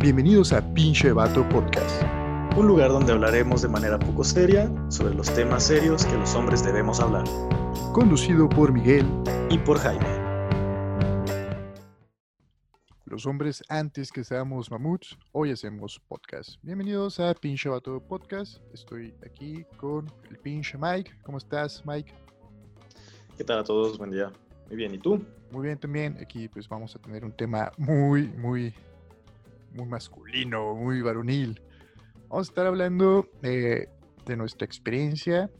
[0.00, 2.04] Bienvenidos a Pinche Vato Podcast.
[2.56, 6.64] Un lugar donde hablaremos de manera poco seria sobre los temas serios que los hombres
[6.64, 7.24] debemos hablar.
[7.92, 9.04] Conducido por Miguel
[9.50, 10.06] Y por Jaime.
[13.06, 16.62] Los hombres antes que seamos mamuts, hoy hacemos podcast.
[16.62, 18.58] Bienvenidos a Pinche Vato Podcast.
[18.72, 21.10] Estoy aquí con el pinche Mike.
[21.24, 22.14] ¿Cómo estás, Mike?
[23.36, 23.98] ¿Qué tal a todos?
[23.98, 24.30] Buen día.
[24.68, 25.24] Muy bien, ¿y tú?
[25.50, 26.18] Muy bien también.
[26.20, 28.72] Aquí pues vamos a tener un tema muy, muy,
[29.72, 31.60] muy masculino, muy varonil.
[32.28, 33.88] Vamos a estar hablando eh,
[34.26, 35.50] de nuestra experiencia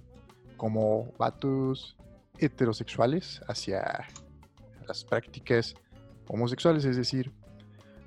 [0.56, 1.96] como vatos
[2.38, 4.06] heterosexuales hacia
[4.86, 5.74] las prácticas
[6.28, 7.32] homosexuales, es decir,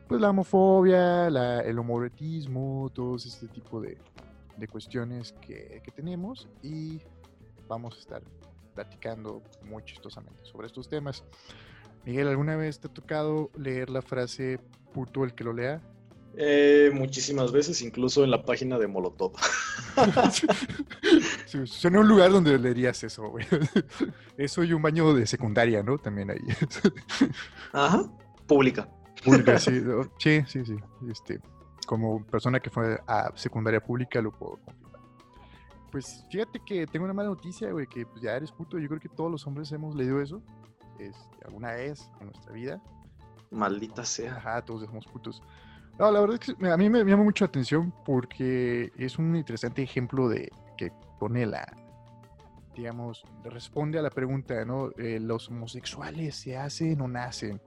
[0.07, 3.97] pues la homofobia, la- el homoerotismo, todos este tipo de,
[4.57, 7.01] de cuestiones que, que tenemos y
[7.67, 8.21] vamos a estar
[8.75, 11.23] platicando muy chistosamente sobre estos temas.
[12.05, 14.59] Miguel, ¿alguna vez te ha tocado leer la frase
[14.93, 15.81] puto el que lo lea?
[16.37, 19.33] Eh, muchísimas veces, incluso en la página de Molotov.
[21.45, 23.45] Sí, suena un lugar donde leerías eso, güey.
[24.37, 25.97] Eso y un baño de secundaria, ¿no?
[25.97, 26.39] También ahí.
[27.73, 28.09] Ajá.
[28.47, 28.89] Pública.
[29.21, 29.81] Pública, sí,
[30.17, 30.77] sí, sí.
[31.09, 31.41] Este,
[31.85, 35.01] como persona que fue a secundaria pública lo puedo confirmar.
[35.91, 38.79] Pues fíjate que tengo una mala noticia, güey, que pues, ya eres puto.
[38.79, 40.41] Yo creo que todos los hombres hemos leído eso
[40.99, 42.81] este, alguna vez en nuestra vida.
[43.49, 44.37] Maldita sea.
[44.37, 45.43] Ajá, todos somos putos.
[46.01, 49.35] No, la verdad es que a mí me llama mucho la atención porque es un
[49.35, 51.63] interesante ejemplo de que pone la,
[52.75, 54.89] digamos, responde a la pregunta, ¿no?
[54.97, 57.61] Eh, ¿Los homosexuales se hacen o nacen?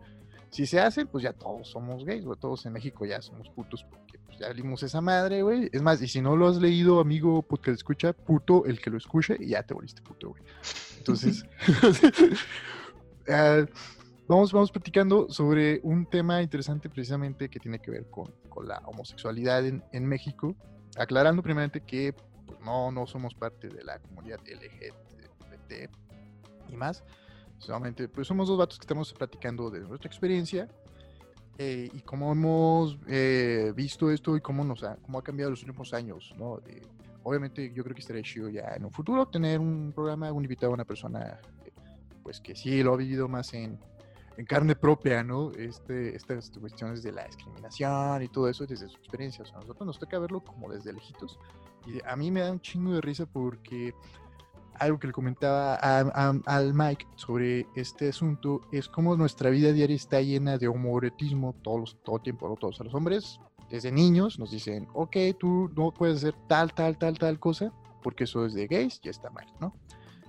[0.51, 2.37] Si se hacen, pues ya todos somos gays, güey.
[2.41, 5.71] Todos en México ya somos putos porque pues, ya limos esa madre, güey.
[5.73, 8.81] Es más, y si no lo has leído, amigo puto que lo escucha, puto el
[8.81, 10.43] que lo escuche y ya te volviste puto, güey.
[10.99, 11.47] Entonces,
[13.29, 13.65] ah,
[14.29, 18.79] vamos, vamos platicando sobre un tema interesante precisamente que tiene que ver con, con la
[18.87, 20.55] homosexualidad en, en México,
[20.97, 22.15] aclarando primeramente que
[22.47, 25.91] pues, no, no somos parte de la comunidad LGBT
[26.69, 27.05] y más,
[27.59, 30.69] solamente pues somos dos vatos que estamos platicando de nuestra experiencia
[31.59, 35.63] eh, y cómo hemos eh, visto esto y cómo, nos ha, cómo ha cambiado los
[35.63, 36.61] últimos años, ¿no?
[37.23, 40.73] Obviamente yo creo que estaría chido ya en un futuro tener un programa, un invitado,
[40.73, 41.73] una persona eh,
[42.23, 43.79] pues que sí lo ha vivido más en,
[44.37, 45.51] en carne propia, ¿no?
[45.53, 49.43] Este, estas cuestiones de la discriminación y todo eso desde su experiencia.
[49.43, 51.39] O sea, a nosotros nos toca verlo como desde lejitos.
[51.87, 53.95] Y a mí me da un chingo de risa porque
[54.79, 59.73] algo que le comentaba a- a- al Mike sobre este asunto es como nuestra vida
[59.73, 62.57] diaria está llena de homoerotismo todos los- todo el tiempo, ¿no?
[62.57, 63.39] todos a los hombres.
[63.71, 68.25] Desde niños nos dicen, ok, tú no puedes hacer tal, tal, tal, tal cosa, porque
[68.25, 69.75] eso es de gays, ya está mal, ¿no?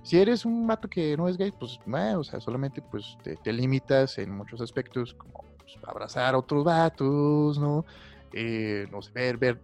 [0.06, 3.52] Si eres un vato que no es gay, pues, eh, o sea, solamente pues te,
[3.52, 7.84] limitas en muchos aspectos, como pues, abrazar a otros vatos, ¿no?
[8.32, 9.60] Eh, no sé, ver,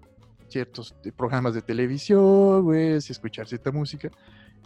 [0.49, 4.11] ciertos eh, programas de televisión, güey, escuchar cierta música.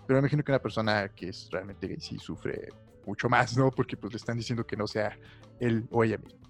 [0.07, 2.71] Pero me imagino que una persona que es realmente gay sí sufre
[3.05, 3.71] mucho más, ¿no?
[3.71, 5.19] Porque pues le están diciendo que no sea
[5.61, 6.41] él o ella misma.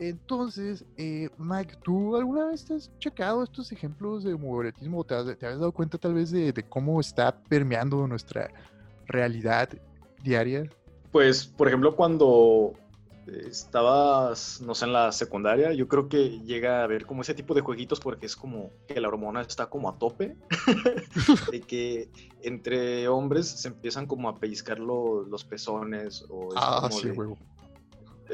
[0.00, 5.14] Entonces, eh, Mike, ¿tú alguna vez te has checado estos ejemplos de homoerotismo o te
[5.14, 8.50] has, te has dado cuenta tal vez de, de cómo está permeando nuestra
[9.06, 9.68] realidad
[10.24, 10.64] diaria?
[11.12, 12.72] Pues, por ejemplo, cuando
[13.26, 17.52] estabas, no sé, en la secundaria, yo creo que llega a haber como ese tipo
[17.52, 20.34] de jueguitos porque es como que la hormona está como a tope,
[21.52, 22.10] de que
[22.42, 27.06] entre hombres se empiezan como a pellizcar lo- los pezones o es Ah, como sí,
[27.08, 27.38] de- huevo.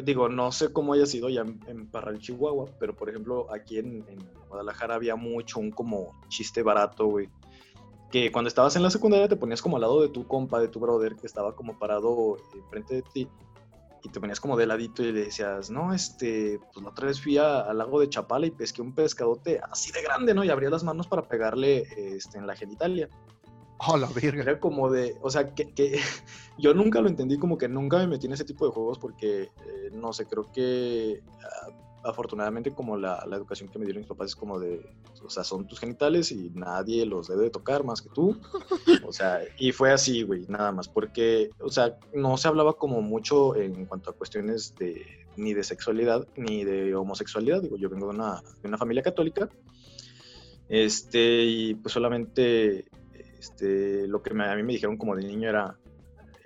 [0.05, 3.79] Digo, no sé cómo haya sido ya en, en Parral, Chihuahua, pero por ejemplo, aquí
[3.79, 4.19] en, en
[4.49, 7.29] Guadalajara había mucho un como chiste barato, güey.
[8.11, 10.69] Que cuando estabas en la secundaria te ponías como al lado de tu compa, de
[10.69, 13.29] tu brother, que estaba como parado enfrente de ti,
[14.07, 17.21] y te ponías como de ladito y le decías, no, este, pues la otra vez
[17.21, 20.45] fui al lago de Chapala y pesqué un pescadote así de grande, ¿no?
[20.45, 23.09] Y abría las manos para pegarle este, en la genitalia.
[23.89, 24.43] Oh, la verga.
[24.43, 26.01] Era como de, o sea, que, que
[26.59, 29.43] yo nunca lo entendí, como que nunca me metí en ese tipo de juegos porque,
[29.43, 31.71] eh, no sé, creo que ah,
[32.05, 34.81] afortunadamente como la, la educación que me dieron mis papás es como de,
[35.25, 38.41] o sea, son tus genitales y nadie los debe de tocar más que tú.
[39.05, 43.03] O sea, y fue así, güey, nada más, porque, o sea, no se hablaba como
[43.03, 45.05] mucho en cuanto a cuestiones de
[45.37, 47.61] ni de sexualidad ni de homosexualidad.
[47.61, 49.49] Digo, yo vengo de una, de una familia católica.
[50.69, 52.87] Este, y pues solamente
[53.39, 55.77] este, lo que me- a mí me dijeron como de niño era,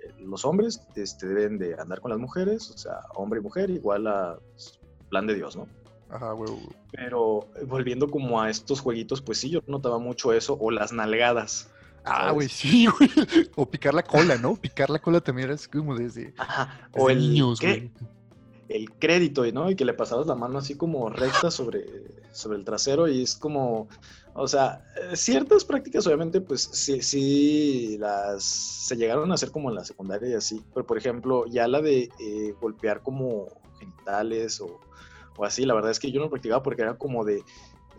[0.03, 3.69] eh, los hombres este, deben de andar con las mujeres, o sea, hombre y mujer,
[3.69, 4.79] igual a pues,
[5.09, 5.67] plan de Dios, ¿no?
[6.09, 6.59] Ajá, huevo.
[6.91, 10.91] Pero eh, volviendo como a estos jueguitos, pues sí, yo notaba mucho eso, o las
[10.91, 11.69] nalgadas.
[12.03, 13.09] Ah, güey, sí, güey.
[13.55, 14.55] O picar la cola, ¿no?
[14.55, 17.91] Picar la cola también era así como desde, Ajá, desde o el, güey.
[18.69, 19.69] el crédito, ¿no?
[19.69, 21.85] Y que le pasabas la mano así como recta sobre,
[22.31, 23.87] sobre el trasero y es como,
[24.33, 29.69] o sea, eh, ciertas prácticas obviamente pues sí, sí las se llegaron a hacer como
[29.69, 33.47] en la secundaria y así, pero por ejemplo ya la de eh, golpear como
[33.79, 34.79] genitales o,
[35.37, 37.43] o así, la verdad es que yo no practicaba porque era como de,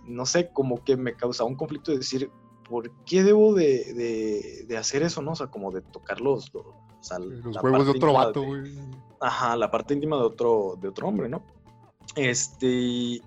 [0.06, 2.30] no sé, como que me causaba un conflicto de decir,
[2.68, 5.32] ¿por qué debo de, de, hacer eso, no?
[5.32, 8.62] O sea, como de tocar los, los huevos de otro vato, güey.
[9.20, 11.42] Ajá, la parte íntima de otro, de otro hombre, ¿no?
[12.16, 13.20] Este,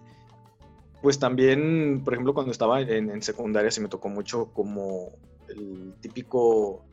[1.06, 5.12] pues también, por ejemplo, cuando estaba en, secundaria se me tocó mucho como
[5.48, 6.84] el típico,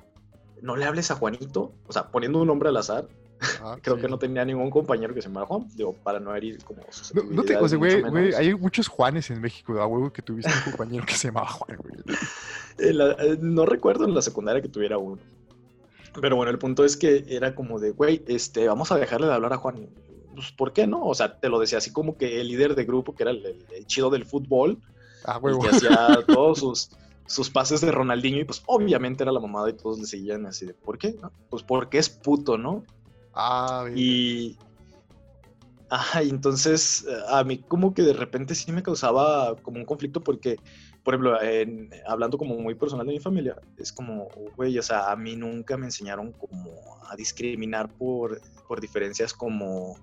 [0.61, 3.09] no le hables a Juanito, o sea, poniendo un nombre al azar.
[3.62, 6.62] Ah, Creo que no tenía ningún compañero que se llamara Juan, digo, para no herir
[6.62, 6.82] como
[7.14, 10.20] no, no te, o sea, güey, güey, hay muchos Juanes en México, a huevo que
[10.20, 11.97] tuviste un compañero que se llamaba Juan, güey.
[12.79, 15.23] Eh, eh, no recuerdo en la secundaria que tuviera uno.
[16.20, 19.32] Pero bueno, el punto es que era como de, güey, este, vamos a dejarle de
[19.32, 19.88] hablar a Juan.
[20.34, 21.05] Pues, ¿por qué no?
[21.05, 23.87] O sea, te lo decía así como que el líder de grupo, que era el,
[23.87, 24.79] chido del fútbol,
[25.25, 26.90] ah, que hacía todos sus,
[27.26, 30.67] sus pases de Ronaldinho, y pues obviamente era la mamada y todos le seguían así
[30.67, 31.17] de, ¿por qué?
[31.50, 32.84] Pues porque es puto, ¿no?
[33.34, 33.99] Ah, bien.
[33.99, 34.56] Y.
[35.90, 40.23] Ajá, y entonces a mí como que de repente sí me causaba como un conflicto
[40.23, 40.58] porque
[41.02, 41.38] por ejemplo,
[42.06, 45.76] hablando como muy personal de mi familia, es como, güey, o sea, a mí nunca
[45.76, 46.70] me enseñaron como
[47.08, 49.96] a discriminar por, por diferencias como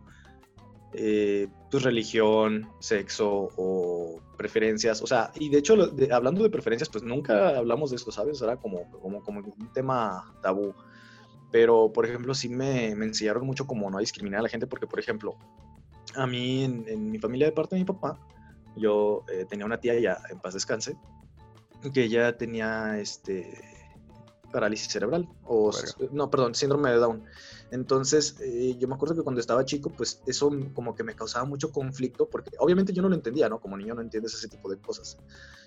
[0.94, 5.02] eh, pues, religión, sexo o preferencias.
[5.02, 5.76] O sea, y de hecho,
[6.12, 8.42] hablando de preferencias, pues nunca hablamos de esto, ¿sabes?
[8.42, 10.74] Era como, como, como un tema tabú.
[11.52, 14.68] Pero, por ejemplo, sí me, me, enseñaron mucho como no a discriminar a la gente,
[14.68, 15.36] porque, por ejemplo,
[16.16, 18.20] a mí en, en mi familia de parte de mi papá,
[18.76, 20.96] yo eh, tenía una tía ya en paz descanse,
[21.94, 23.62] que ella tenía este
[24.52, 25.72] parálisis cerebral, o
[26.12, 27.24] no, perdón, síndrome de Down.
[27.72, 31.46] Entonces, eh, yo me acuerdo que cuando estaba chico, pues eso como que me causaba
[31.46, 33.60] mucho conflicto, porque obviamente yo no lo entendía, ¿no?
[33.60, 35.18] Como niño no entiendes ese tipo de cosas.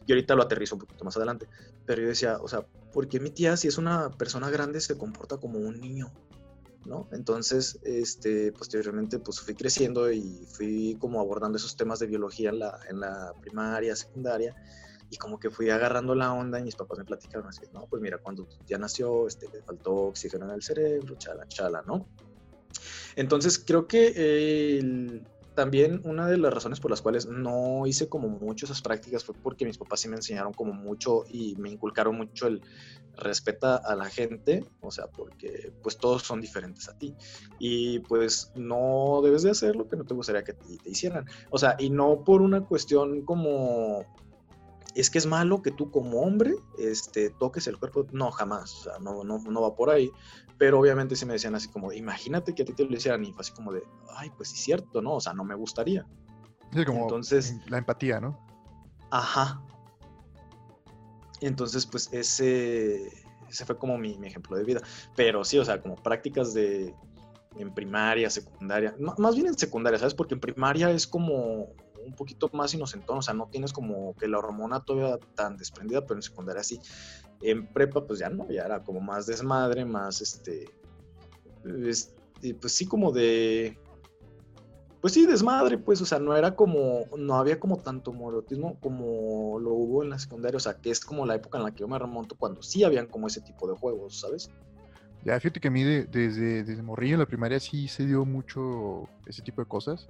[0.07, 1.47] Y ahorita lo aterrizo un poquito más adelante.
[1.87, 4.99] Pero yo decía, o sea, ¿por qué mi tía, si es una persona grande, se
[4.99, 6.13] comporta como un niño?
[6.85, 7.09] ¿no?
[7.13, 12.59] Entonces, este, posteriormente, pues fui creciendo y fui como abordando esos temas de biología en
[12.59, 14.57] la, en la primaria, secundaria,
[15.13, 18.01] y como que fui agarrando la onda y mis papás me platicaron así, no, pues
[18.01, 22.09] mira, cuando ya nació, este, le faltó oxígeno en el cerebro, chala, chala, ¿no?
[23.15, 25.23] Entonces, creo que el,
[25.55, 29.35] también una de las razones por las cuales no hice como mucho esas prácticas fue
[29.35, 32.63] porque mis papás sí me enseñaron como mucho y me inculcaron mucho el
[33.15, 37.15] respeta a la gente, o sea, porque pues todos son diferentes a ti
[37.59, 41.27] y pues no debes de hacer lo que no te gustaría que te, te hicieran,
[41.51, 44.07] o sea, y no por una cuestión como
[44.95, 48.07] es que es malo que tú como hombre este, toques el cuerpo.
[48.13, 48.75] No, jamás.
[48.81, 50.11] O sea, no, no, no va por ahí.
[50.59, 53.33] Pero obviamente sí me decían así como, imagínate que a ti te lo hicieran y
[53.33, 53.83] fue así como de,
[54.17, 55.15] ay, pues sí es cierto, ¿no?
[55.15, 56.07] O sea, no me gustaría.
[56.73, 58.39] Sí, como Entonces, la empatía, ¿no?
[59.11, 59.63] Ajá.
[61.41, 63.09] Entonces, pues ese,
[63.49, 64.83] ese fue como mi, mi, ejemplo de vida.
[65.17, 66.95] Pero sí, o sea, como prácticas de
[67.59, 70.15] en primaria, secundaria, más bien en secundaria, ¿sabes?
[70.15, 74.29] Porque en primaria es como un poquito más inocentón, o sea, no tienes como que
[74.29, 76.81] la hormona todavía tan desprendida, pero en secundaria sí.
[77.41, 80.71] En prepa, pues ya no, ya era como más desmadre, más este,
[81.63, 83.77] pues sí, como de,
[85.03, 89.59] pues sí, desmadre, pues, o sea, no era como, no había como tanto morotismo como
[89.59, 91.81] lo hubo en la secundaria, o sea, que es como la época en la que
[91.81, 94.49] yo me remonto cuando sí habían como ese tipo de juegos, ¿sabes?
[95.25, 99.09] Ya, fíjate que a mí desde, desde morrillo en la primaria sí se dio mucho
[99.27, 100.09] ese tipo de cosas.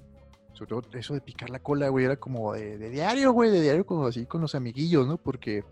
[0.52, 3.86] Sobre todo eso de picar la cola, güey, era como de, diario, güey, de diario,
[3.86, 5.16] como así con los amiguillos, ¿no?
[5.16, 5.64] Porque,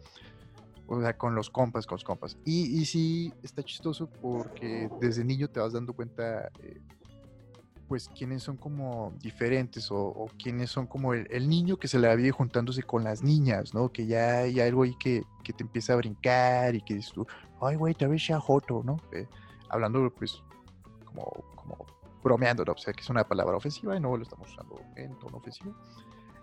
[0.87, 2.39] o sea, con los compas, con los compas.
[2.45, 6.81] Y, sí, está chistoso porque desde niño te vas dando cuenta, eh,
[7.89, 12.15] pues, quiénes son como diferentes o, o quiénes son como el, niño que se la
[12.15, 13.93] vive juntándose con las niñas, ¿no?
[13.93, 17.27] Que ya hay algo ahí que, que te empieza a brincar y que dices tú,
[17.61, 18.97] ay, güey, te ves ya joto, ¿no?
[19.13, 19.27] Eh,
[19.69, 20.43] hablando, pues,
[21.05, 22.73] como, como bromeando, ¿no?
[22.73, 25.75] o sea, que es una palabra ofensiva y no lo estamos usando en tono ofensivo.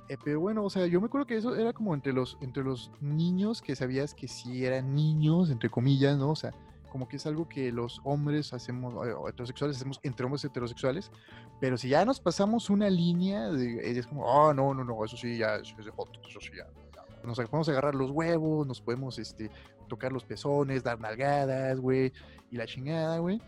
[0.10, 2.64] Eh, pero bueno, o sea, yo me acuerdo que eso era como entre los, entre
[2.64, 6.32] los niños que sabías que sí eran niños, entre comillas, ¿no?
[6.32, 6.54] O sea,
[6.90, 11.12] como que es algo que los hombres hacemos, o heterosexuales hacemos entre hombres heterosexuales,
[11.60, 15.18] pero si ya nos pasamos una línea, de, es como, oh, no, no, no, eso
[15.18, 16.68] sí, ya, eso es de foto, eso sí, ya.
[17.24, 19.52] Nos podemos agarrar los huevos, nos podemos este,
[19.90, 22.14] tocar los pezones, dar nalgadas, güey,
[22.50, 23.42] y la chingada, güey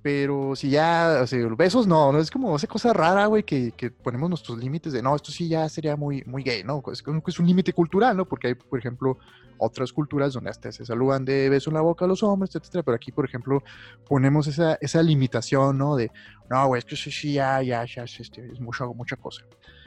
[0.00, 3.72] Pero si ya, o sea, besos no, no es como esa cosa rara, güey, que,
[4.02, 6.82] ponemos nuestros límites de no, esto sí ya sería muy, muy gay, ¿no?
[6.92, 8.24] Es, es un límite cultural, ¿no?
[8.24, 9.18] Porque hay, por ejemplo,
[9.58, 12.82] otras culturas donde hasta se saludan de beso en la boca a los hombres, etcétera,
[12.84, 13.62] pero aquí, por ejemplo,
[14.08, 15.96] ponemos esa, esa limitación, ¿no?
[15.96, 16.10] De
[16.48, 19.44] no, güey, es que eso sí ya, ya, ya, es, este, es mucho, mucha cosa.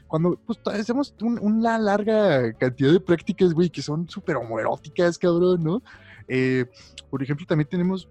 [0.07, 5.81] Cuando pues, hacemos una larga cantidad de prácticas, güey, que son súper homoeróticas, cabrón, ¿no?
[6.27, 6.65] Eh,
[7.09, 8.09] por ejemplo, también tenemos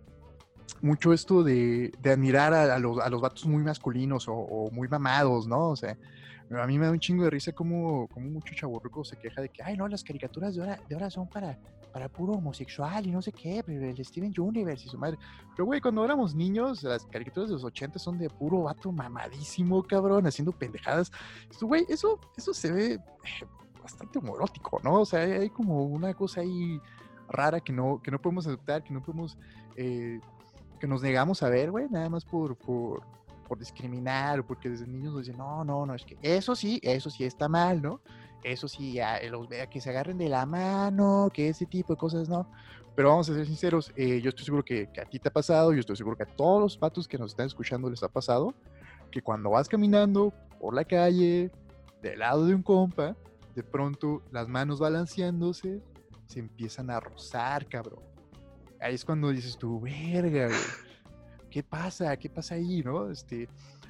[0.82, 5.46] mucho esto de, de admirar a, los, a, los, vatos muy masculinos o, muy mamados,
[5.46, 5.68] ¿no?
[5.68, 5.96] O sea,
[6.50, 9.48] a mí me da un chingo de risa como, como mucho chaburruco se queja de
[9.48, 11.58] que, ay, no, las caricaturas de ahora, de ahora son para,
[11.92, 15.18] para puro homosexual y no sé qué, el Steven Universe y su madre.
[15.54, 19.82] Pero, güey, cuando éramos niños, las caricaturas de los 80 son de puro vato mamadísimo,
[19.82, 21.12] cabrón, haciendo pendejadas.
[21.50, 23.00] Esto, güey, eso, eso se ve eh,
[23.82, 25.00] bastante homorótico, ¿no?
[25.00, 26.80] O sea, hay como una cosa ahí
[27.28, 29.36] rara que no, que no podemos aceptar, que no podemos...
[29.76, 30.20] Eh,
[30.80, 33.02] que nos negamos a ver, güey, nada más por, por,
[33.58, 37.10] discriminar o porque desde niños nos dicen, no, no, no, es que eso sí, eso
[37.10, 38.00] sí está mal, ¿no?
[38.44, 41.98] Eso sí, ya, los vea que se agarren de la mano, que ese tipo de
[41.98, 42.48] cosas, ¿no?
[42.94, 45.32] Pero vamos a ser sinceros, eh, yo estoy seguro que, que, a ti te ha
[45.32, 48.08] pasado, yo estoy seguro que a todos los patos que nos están escuchando les ha
[48.08, 48.54] pasado,
[49.10, 51.50] que cuando vas caminando por la calle,
[52.02, 53.16] del lado de un compa,
[53.56, 55.82] de pronto las manos balanceándose
[56.26, 58.09] se empiezan a rozar, cabrón
[58.80, 60.48] ahí es cuando dices tú, verga,
[61.50, 62.16] ¿qué pasa?
[62.16, 63.10] ¿Qué pasa ahí, no?
[63.10, 63.48] Este,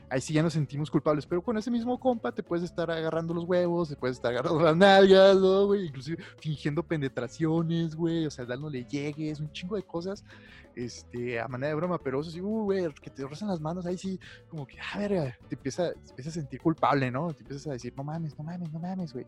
[0.09, 3.33] ahí sí ya nos sentimos culpables, pero con ese mismo compa te puedes estar agarrando
[3.33, 5.87] los huevos, te puedes estar agarrando las nalgas, ¿no, güey?
[5.87, 10.25] Inclusive fingiendo penetraciones, güey, o sea, dándole llegues, un chingo de cosas,
[10.75, 13.87] este, a manera de broma, pero eso sí, uh, güey, que te rozan las manos,
[13.87, 14.19] ahí sí,
[14.49, 17.33] como que, ah, verga, te empieza, a sentir culpable, ¿no?
[17.33, 19.27] Te empiezas a decir, no mames, no mames, no mames, güey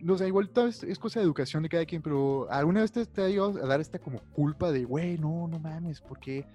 [0.00, 3.28] no sé, igual es, cosa de educación de cada quien, pero ¿alguna vez te, ha
[3.28, 6.46] llegado a dar esta como culpa de, güey, no, no mames, ¿por qué?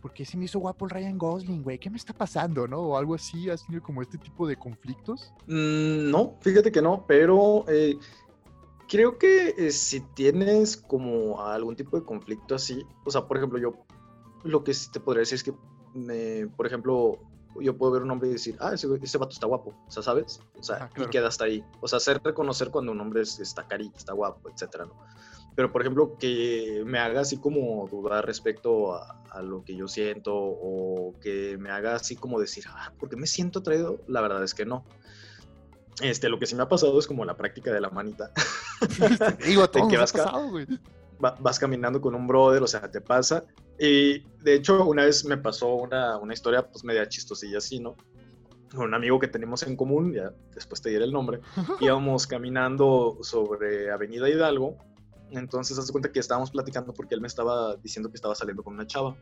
[0.00, 1.78] ¿Por qué se me hizo guapo el Ryan Gosling, güey?
[1.78, 2.78] ¿Qué me está pasando, no?
[2.80, 5.32] O algo así, ¿has tenido como este tipo de conflictos?
[5.46, 7.98] Mm, no, fíjate que no, pero eh,
[8.88, 13.58] creo que eh, si tienes como algún tipo de conflicto así, o sea, por ejemplo,
[13.58, 13.74] yo
[14.42, 15.52] lo que te podría decir es que,
[16.56, 17.18] por ejemplo,
[17.60, 20.02] yo puedo ver un hombre y decir, ah, ese, ese vato está guapo, o sea,
[20.02, 20.40] ¿sabes?
[20.58, 21.64] O sea, y queda hasta ahí.
[21.80, 24.94] O sea, hacer reconocer cuando un hombre está cari, está guapo, etcétera, ¿no?
[25.56, 29.88] Pero, por ejemplo, que me haga así como dudar respecto a, a, lo que yo
[29.88, 34.00] siento o que me haga así como decir, ah, ¿por qué me siento atraído?
[34.06, 34.84] La verdad es que no.
[36.00, 38.32] Este, lo que sí me ha pasado es como la práctica de la manita.
[39.44, 40.66] Digo, todo que vas, pasado, güey.
[41.20, 43.44] Vas caminando con un brother, o sea, te pasa.
[43.78, 47.96] Y de hecho, una vez me pasó una, una historia pues media chistosilla así, ¿no?
[48.74, 51.40] Con un amigo que tenemos en común, ya después te diré el nombre,
[51.80, 54.76] íbamos caminando sobre Avenida Hidalgo,
[55.30, 58.74] entonces hace cuenta que estábamos platicando porque él me estaba diciendo que estaba saliendo con
[58.74, 59.16] una chava.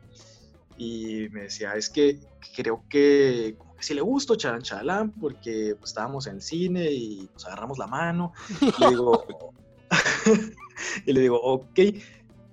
[0.76, 2.20] Y me decía, es que
[2.54, 7.46] creo que, si le gusto Charan Chalán porque pues, estábamos en el cine y nos
[7.46, 9.24] agarramos la mano y le digo,
[11.06, 11.80] y le digo, ok,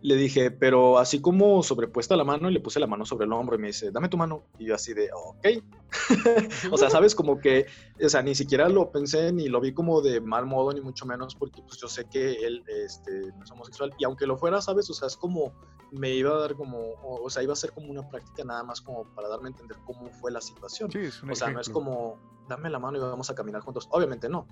[0.05, 3.34] le dije, pero así como sobrepuesta la mano, y le puse la mano sobre el
[3.34, 4.44] hombro y me dice, dame tu mano.
[4.60, 5.63] Y yo así de, ok.
[6.72, 7.65] o sea, sabes, como que,
[8.00, 11.08] o sea, ni siquiera lo pensé ni lo vi como de mal modo, ni mucho
[11.08, 13.96] menos, porque pues yo sé que él este, no es homosexual.
[13.98, 15.53] Y aunque lo fuera, sabes, o sea, es como,
[15.91, 18.82] me iba a dar como, o, sea, iba a ser como una práctica nada más
[18.82, 20.91] como para darme a entender cómo fue la situación.
[21.32, 23.88] o sea, no es como, dame la mano y vamos a caminar juntos.
[23.89, 24.48] Obviamente no.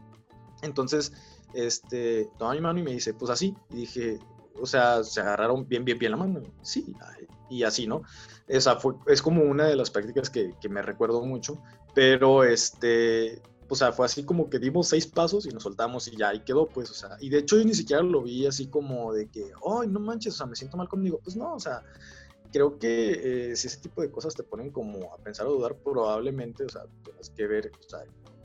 [0.64, 1.14] Entonces,
[1.54, 3.56] este, toma mi mano y me dice, pues así.
[3.70, 4.20] Y dije,
[4.60, 6.42] o sea, se agarraron bien, bien, bien la mano.
[6.62, 6.96] Sí,
[7.50, 8.02] y así, ¿no?
[8.48, 11.62] Esa fue, es como una de las prácticas que, que me recuerdo mucho,
[11.94, 16.18] pero este, o sea, fue así como que dimos seis pasos y nos soltamos y
[16.18, 18.68] ya ahí quedó, pues, o sea, y de hecho yo ni siquiera lo vi así
[18.68, 21.20] como de que, ay, no manches, o sea, me siento mal conmigo.
[21.24, 21.84] Pues no, o sea,
[22.52, 25.76] creo que eh, si ese tipo de cosas te ponen como a pensar o dudar,
[25.76, 28.04] probablemente, o sea, tienes que ver, o sea,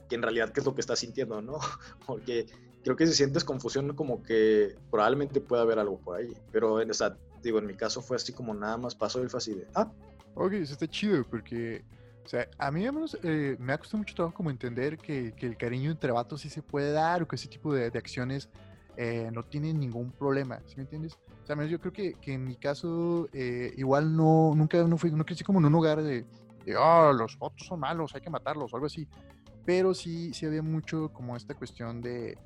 [0.08, 1.58] que en realidad qué es lo que estás sintiendo, ¿no?
[2.06, 2.46] Porque
[2.82, 6.34] creo que si sientes confusión, como que probablemente pueda haber algo por ahí.
[6.52, 9.58] Pero, o sea, digo, en mi caso fue así como nada más pasó el fácil
[9.58, 9.90] de, ah.
[10.34, 11.82] Ok, eso está chido porque,
[12.24, 15.46] o sea, a mí menos eh, me ha costado mucho trabajo como entender que, que,
[15.46, 18.48] el cariño entre vatos sí se puede dar o que ese tipo de, de acciones
[18.96, 21.18] eh, no tienen ningún problema, ¿sí me entiendes?
[21.42, 25.10] O sea, yo creo que, que en mi caso eh, igual no, nunca no fui,
[25.10, 26.24] no crecí como en un lugar de,
[26.64, 29.08] de, oh, los vatos son malos, hay que matarlos o algo así.
[29.68, 32.38] Pero sí, sí había mucho como esta cuestión de,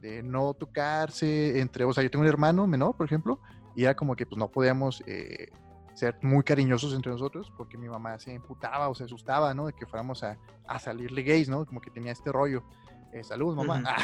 [0.00, 3.38] de no tocarse entre, o sea, yo tengo un hermano menor, por ejemplo,
[3.76, 5.50] y era como que pues no podíamos eh,
[5.92, 9.66] ser muy cariñosos entre nosotros porque mi mamá se imputaba o se asustaba, ¿no?
[9.66, 11.66] De que fuéramos a, a salirle gays, ¿no?
[11.66, 12.64] Como que tenía este rollo.
[13.12, 13.82] Eh, saludos, mamá.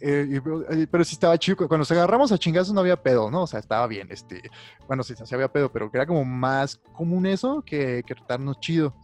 [0.00, 0.40] Eh,
[0.70, 1.66] eh, pero, sí estaba chico.
[1.66, 3.42] Cuando nos agarramos a chingazos no había pedo, ¿no?
[3.42, 4.06] O sea, estaba bien.
[4.12, 4.40] Este,
[4.86, 8.94] bueno, sí, sí había pedo, pero era como más común eso que, que tratarnos chido.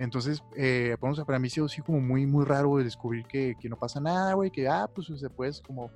[0.00, 4.00] Entonces, eh, para mí sí, sí como muy, muy raro descubrir que, que no pasa
[4.00, 5.90] nada, güey, que, ah, pues se puedes como,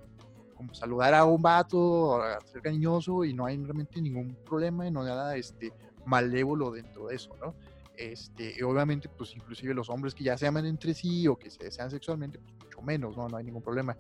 [0.55, 5.01] como saludar a un vato, ser cariñoso y no hay realmente ningún problema y no
[5.01, 5.73] hay nada este,
[6.05, 7.55] malévolo dentro de eso, ¿no?
[7.97, 11.65] Este, obviamente, pues inclusive los hombres que ya se aman entre sí o que se
[11.65, 13.27] desean sexualmente, pues mucho menos, ¿no?
[13.27, 13.97] No hay ningún problema.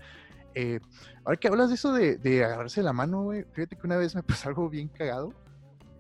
[0.54, 0.80] Eh,
[1.24, 4.14] ahora que hablas de eso de, de agarrarse la mano, güey, fíjate que una vez
[4.14, 5.32] me pasó algo bien cagado.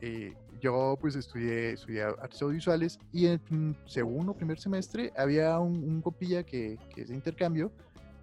[0.02, 6.00] Eh, yo pues estudié, estudié artes audiovisuales y en segundo o primer semestre había un,
[6.00, 7.70] copilla que, que, es de intercambio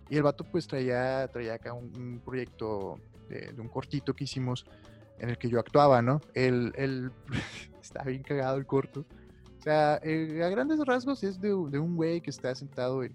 [0.09, 4.65] y el vato pues traía, traía acá un, proyecto de, un cortito que hicimos
[5.19, 6.19] en el que yo actuaba, ¿no?
[6.33, 7.11] El, el
[7.81, 9.05] está bien cagado el corto.
[9.59, 13.13] O sea, eh, a grandes rasgos es de, de un güey que está sentado en,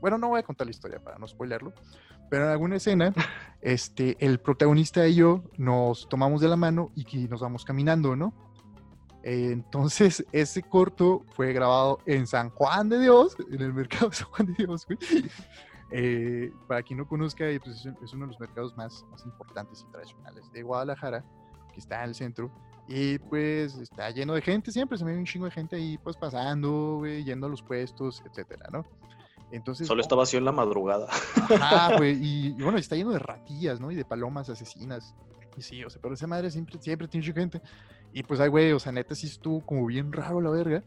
[0.00, 1.72] Bueno, no voy a contar la historia para no spoilerlo,
[2.32, 3.12] pero en alguna escena,
[3.60, 8.32] este, el protagonista y yo nos tomamos de la mano y nos vamos caminando, ¿no?
[9.22, 14.28] entonces, ese corto fue grabado en San Juan de Dios, en el mercado de San
[14.28, 14.98] Juan de Dios, güey.
[15.90, 19.92] Eh, para quien no conozca, pues es uno de los mercados más, más importantes y
[19.92, 21.22] tradicionales de Guadalajara,
[21.74, 22.50] que está en el centro.
[22.88, 26.16] Y pues está lleno de gente, siempre se ve un chingo de gente ahí, pues
[26.16, 28.86] pasando, güey, yendo a los puestos, etcétera, ¿no?
[29.52, 31.08] Entonces, Solo está vacío en la madrugada.
[31.10, 32.18] Ajá, güey.
[32.20, 33.90] Y, bueno, está lleno de ratillas, ¿no?
[33.90, 35.14] Y de palomas asesinas.
[35.56, 37.60] Y sí, o sea, pero esa madre siempre, siempre tiene gente.
[38.12, 40.82] Y pues, ay, güey, o sea, neta sí estuvo como bien raro la verga.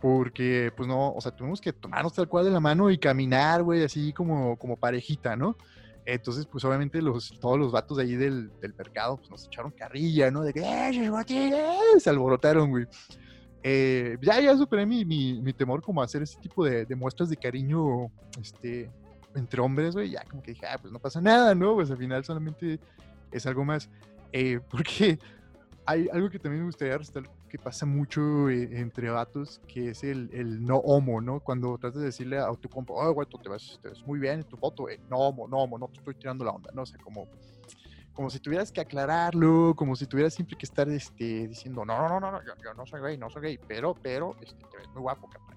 [0.00, 3.62] Porque, pues no, o sea, tuvimos que tomarnos tal cual de la mano y caminar,
[3.62, 5.56] güey, así como, como parejita, ¿no?
[6.04, 9.70] Entonces, pues obviamente los, todos los vatos de ahí del, del mercado pues, nos echaron
[9.70, 10.42] carrilla, ¿no?
[10.42, 12.86] De que, ¡eh, Se alborotaron, güey.
[13.62, 17.28] Eh, ya, ya superé mi, mi, temor como a hacer ese tipo de, de, muestras
[17.28, 18.90] de cariño este,
[19.34, 20.10] entre hombres, güey.
[20.10, 21.74] Ya como que dije, ah, pues no pasa nada, ¿no?
[21.74, 22.80] Pues al final solamente
[23.30, 23.88] es algo más.
[24.32, 25.18] Eh, porque
[25.86, 30.02] hay algo que también me gustaría resaltar que pasa mucho eh, entre vatos, que es
[30.04, 31.40] el, el, no homo, ¿no?
[31.40, 34.18] Cuando tratas de decirle a tu compa, oh, güey, tú te ves, te ves muy
[34.18, 36.82] bien en tu foto, no homo, no homo, no te estoy tirando la onda, ¿no?
[36.82, 37.28] O sea, como
[38.12, 42.20] como si tuvieras que aclararlo, como si tuvieras siempre que estar este, diciendo, no, no,
[42.20, 44.88] no, no, yo, yo no soy gay, no soy gay, pero, pero, este, te ves
[44.88, 45.56] muy guapo, capaz.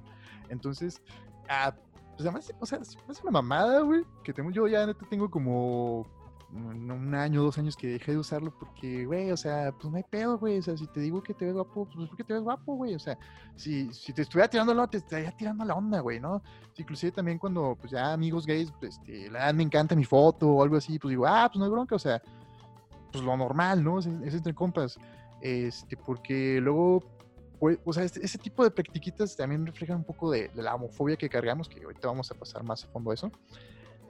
[0.50, 1.02] Entonces,
[1.50, 1.76] ah,
[2.16, 6.08] pues además, o sea, es una mamada, güey, que tengo, yo ya tengo como
[6.56, 10.04] un año, dos años que dejé de usarlo porque, güey, o sea, pues no hay
[10.04, 10.60] pedo, güey.
[10.60, 12.96] O sea, si te digo que te ves guapo, pues porque te ves guapo, güey.
[12.96, 13.18] O sea,
[13.56, 16.42] si, si te estuviera tirando la onda, te estaría tirando la onda, güey, ¿no?
[16.78, 20.64] inclusive también cuando, pues ya amigos gays, pues, este, la, me encanta mi foto o
[20.64, 22.22] algo así, pues digo, ah, pues no hay bronca, o sea,
[23.16, 24.00] pues lo normal, ¿no?
[24.00, 24.98] Es, entre compas.
[25.42, 27.04] Este, porque luego,
[27.60, 31.16] pues, o sea, este, ese tipo de practiquitas también reflejan un poco de, la homofobia
[31.16, 33.32] que cargamos, que ahorita vamos a pasar más a fondo eso.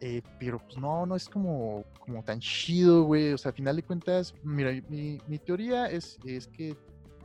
[0.01, 3.33] Eh, pero pues no, no es como, como tan chido, güey.
[3.33, 6.75] O sea, al final de cuentas, mira, mi, mi teoría es, es que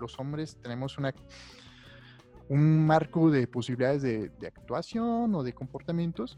[0.00, 1.14] los hombres tenemos una
[2.48, 6.36] un marco de posibilidades de, de actuación o de comportamientos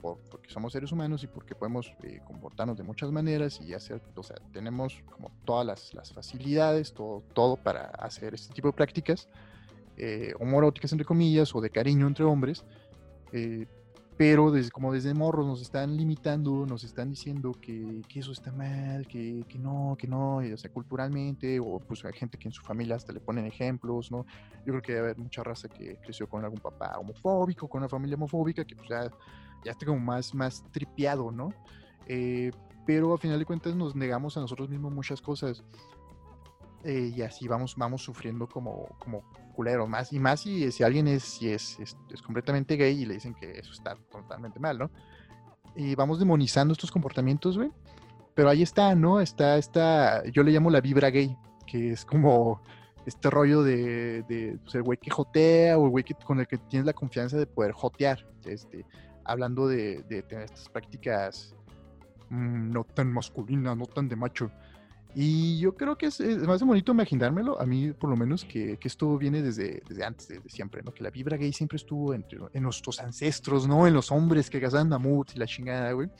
[0.00, 4.22] porque somos seres humanos y porque podemos eh, comportarnos de muchas maneras y hacer, o
[4.22, 9.28] sea, tenemos como todas las, las facilidades, todo, todo para hacer este tipo de prácticas
[9.96, 10.34] eh,
[10.82, 12.64] entre comillas, o de cariño entre hombres,
[13.32, 13.66] eh,
[14.16, 18.50] pero desde, como desde morros nos están limitando, nos están diciendo que, que eso está
[18.50, 22.52] mal, que, que, no, que no, o sea, culturalmente, o pues hay gente que en
[22.52, 24.24] su familia hasta le ponen ejemplos, ¿no?
[24.64, 27.90] Yo creo que debe haber mucha raza que creció con algún papá homofóbico, con una
[27.90, 29.10] familia homofóbica, que pues ya
[29.64, 31.52] ya está como más, más tripeado, ¿no?
[32.06, 32.50] Eh,
[32.86, 35.64] pero a final de cuentas nos negamos a nosotros mismos muchas cosas.
[36.84, 41.08] Eh, y así vamos, vamos sufriendo como, como culero, más y más si, si alguien
[41.08, 44.90] es, si es, es, completamente gay y le dicen que eso está totalmente mal, ¿no?
[45.74, 47.72] Y vamos demonizando estos comportamientos, güey.
[48.34, 49.20] Pero ahí está, ¿no?
[49.20, 52.62] Está, está, yo le llamo la vibra gay, que es como
[53.04, 56.58] este rollo de, de pues, el güey que jotea o el güey con el que
[56.58, 58.26] tienes la confianza de poder jotear.
[58.44, 58.84] Este,
[59.26, 61.54] hablando de, tener estas prácticas
[62.30, 64.50] mm, no tan masculinas, no tan de macho.
[65.18, 69.16] Y yo creo que es, más bonito imaginármelo, a mí por lo menos, que, esto
[69.16, 70.92] viene desde, desde antes, desde siempre, ¿no?
[70.92, 73.86] Que la vibra gay siempre estuvo entre, en nuestros ancestros, ¿no?
[73.86, 76.10] En los hombres que cazaban mamuts y la chingada, güey.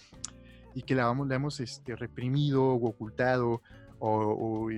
[0.75, 3.61] Y que la, la hemos este, reprimido o ocultado
[3.99, 4.71] o,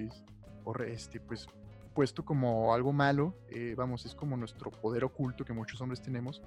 [0.64, 1.46] o, este, pues,
[1.94, 3.36] puesto como algo malo.
[3.50, 6.42] Eh, vamos, es como nuestro poder oculto que muchos hombres tenemos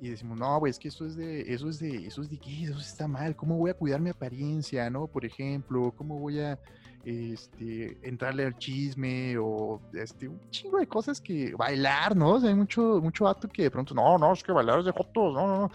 [0.00, 2.38] y decimos, no, güey, es que eso es de, eso es de, eso es de
[2.38, 5.06] qué, eso está mal, ¿cómo voy a cuidar mi apariencia, no?
[5.06, 6.58] Por ejemplo, ¿cómo voy a
[7.04, 12.32] este, entrarle al chisme o este, un chingo de cosas que bailar, ¿no?
[12.32, 14.86] O sea, hay mucho, mucho acto que de pronto, no, no, es que bailar es
[14.86, 15.70] de jotos, no, no, no.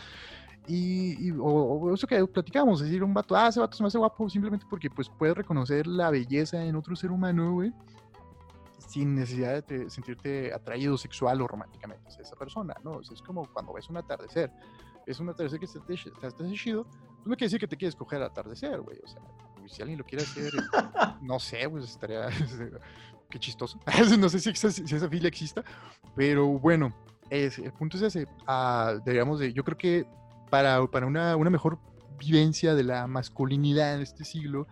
[0.68, 4.28] Y, o, eso que platicamos, decir, un vato, ah, ese vato se me hace guapo
[4.28, 7.72] simplemente porque pues puedes reconocer la belleza en otro ser humano, güey
[8.88, 13.02] sin necesidad de sentirte atraído sexual o románticamente a esa persona, ¿no?
[13.02, 14.52] es como cuando ves un atardecer.
[15.06, 18.22] Es un atardecer que está, está chido, pues no quiere decir que te quieres coger
[18.22, 18.98] al atardecer, güey.
[19.04, 19.22] O sea,
[19.68, 20.52] si alguien lo quiere hacer,
[21.22, 22.28] no sé, pues estaría...
[23.30, 23.80] qué chistoso.
[24.20, 25.64] no sé si esa, si esa fila exista,
[26.16, 26.94] pero bueno,
[27.30, 28.28] es, el punto es ese.
[28.48, 30.06] Uh, digamos, de, yo creo que
[30.50, 31.80] para, para una, una mejor
[32.18, 34.68] vivencia de la masculinidad en este siglo,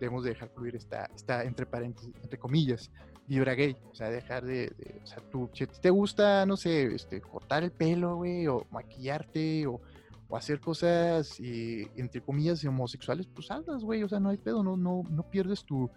[0.00, 2.90] debemos de dejar fluir esta, esta entre paréntesis, entre comillas,
[3.28, 7.20] vibra gay, o sea, dejar de, o sea, tú, si te gusta, no sé, este,
[7.20, 9.80] cortar el pelo, güey, o maquillarte, o,
[10.28, 14.62] o hacer cosas, eh, entre comillas, homosexuales, pues hazlas, güey, o sea, no hay pedo,
[14.62, 15.90] no, no, no pierdes tu,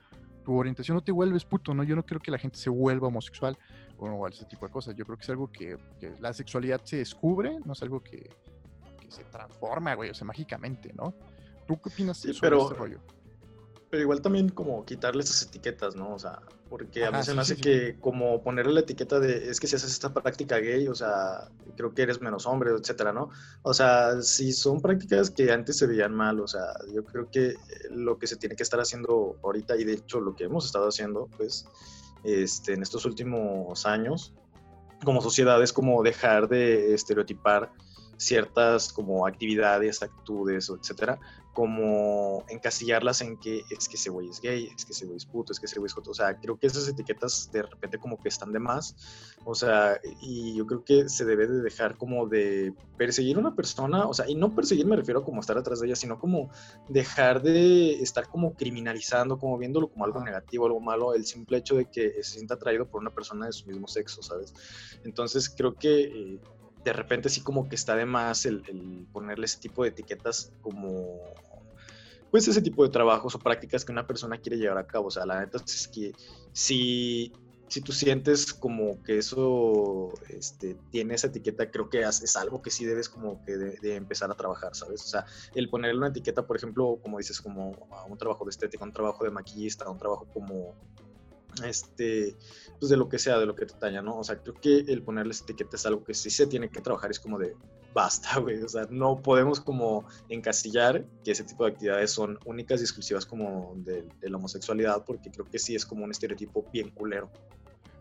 [0.43, 1.83] tu orientación, no te vuelves puto, ¿no?
[1.83, 3.57] Yo no creo que la gente se vuelva homosexual
[3.97, 6.97] o, ese tipo de cosas, yo creo que es algo que, que la sexualidad se
[6.97, 8.29] descubre, no es algo que,
[8.99, 11.13] que, se transforma, güey, o sea, mágicamente, ¿no?
[11.65, 12.63] ¿Tú qué opinas sí, sobre pero...
[12.63, 12.99] este rollo?
[13.91, 16.13] Pero igual también como quitarle esas etiquetas, ¿no?
[16.13, 19.59] O sea, porque a mí se me hace que como ponerle la etiqueta de es
[19.59, 23.29] que si haces esta práctica gay, o sea, creo que eres menos hombre, etcétera, ¿no?
[23.63, 27.55] O sea, si son prácticas que antes se veían mal, o sea, yo creo que
[27.89, 30.87] lo que se tiene que estar haciendo ahorita y de hecho lo que hemos estado
[30.87, 31.65] haciendo, pues,
[32.23, 34.33] este, en estos últimos años,
[35.03, 37.73] como sociedad es como dejar de estereotipar
[38.15, 41.19] ciertas como actividades, actitudes, etcétera,
[41.53, 45.25] como encasillarlas en que es que ese güey es gay, es que ese güey es
[45.25, 46.11] puto, es que ese güey es joto.
[46.11, 48.95] O sea, creo que esas etiquetas de repente como que están de más.
[49.43, 53.55] O sea, y yo creo que se debe de dejar como de perseguir a una
[53.55, 56.19] persona, o sea, y no perseguir me refiero a como estar atrás de ella, sino
[56.19, 56.49] como
[56.87, 61.75] dejar de estar como criminalizando, como viéndolo como algo negativo, algo malo, el simple hecho
[61.75, 64.53] de que se sienta atraído por una persona de su mismo sexo, ¿sabes?
[65.03, 66.03] Entonces creo que...
[66.03, 66.39] Eh,
[66.83, 71.19] de repente sí como que está de más el, ponerle ese tipo de etiquetas como
[72.31, 75.07] pues ese tipo de trabajos o prácticas que una persona quiere llevar a cabo.
[75.07, 76.13] O sea, la neta es que
[76.53, 77.33] si,
[77.67, 82.71] si tú sientes como que eso este, tiene esa etiqueta, creo que es, algo que
[82.71, 85.03] sí debes como que de, empezar a trabajar, ¿sabes?
[85.03, 88.51] O sea, el ponerle una etiqueta, por ejemplo, como dices, como a un trabajo de
[88.51, 90.73] estética, un trabajo de maquillista, un trabajo como
[91.63, 92.35] este,
[92.79, 94.17] pues de lo que sea, de lo que te talla, ¿no?
[94.17, 97.11] O sea, creo que el ponerles etiquetas es algo que sí se tiene que trabajar,
[97.11, 97.55] es como de,
[97.93, 102.81] basta, güey, o sea, no podemos como encasillar que ese tipo de actividades son únicas
[102.81, 106.89] y exclusivas como de, la homosexualidad, porque creo que sí es como un estereotipo bien
[106.89, 107.29] culero.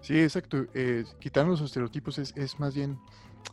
[0.00, 2.98] Sí, exacto, eh, los estereotipos es, es más bien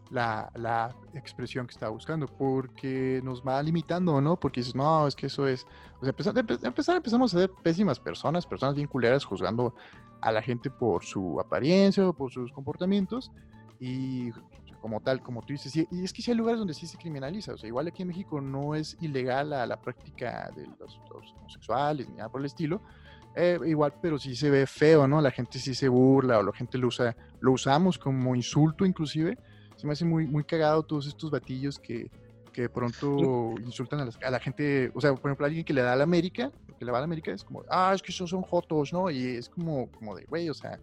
[0.09, 4.39] la, la, expresión que estaba buscando, porque nos va limitando, ¿no?
[4.39, 5.65] Porque dices, no, es que eso es.
[5.99, 9.75] O sea, empezar, empezar empezamos a ser pésimas personas, personas bien culeras, juzgando
[10.21, 13.31] a la gente por su apariencia o por sus comportamientos.
[13.79, 14.31] Y
[14.81, 17.53] como tal, como tú dices, y, es que sí hay lugares donde sí se criminaliza.
[17.53, 20.99] O sea, igual aquí en México no es ilegal la, la práctica de los,
[21.35, 22.81] homosexuales ni nada por el estilo.
[23.39, 25.21] Eh, igual, pero sí se ve feo, ¿no?
[25.21, 29.37] La gente sí se burla o la gente lo usa, lo usamos como insulto inclusive
[29.77, 32.09] se me hace muy, muy cagado todos estos batillos que,
[32.51, 35.81] que de pronto insultan a, a, la gente, o sea, por ejemplo, alguien que le
[35.81, 38.11] da a la América, que le va a la América es como, ah, es que
[38.11, 39.09] esos son jotos, ¿no?
[39.09, 40.79] Y es como, como de, güey, o sea,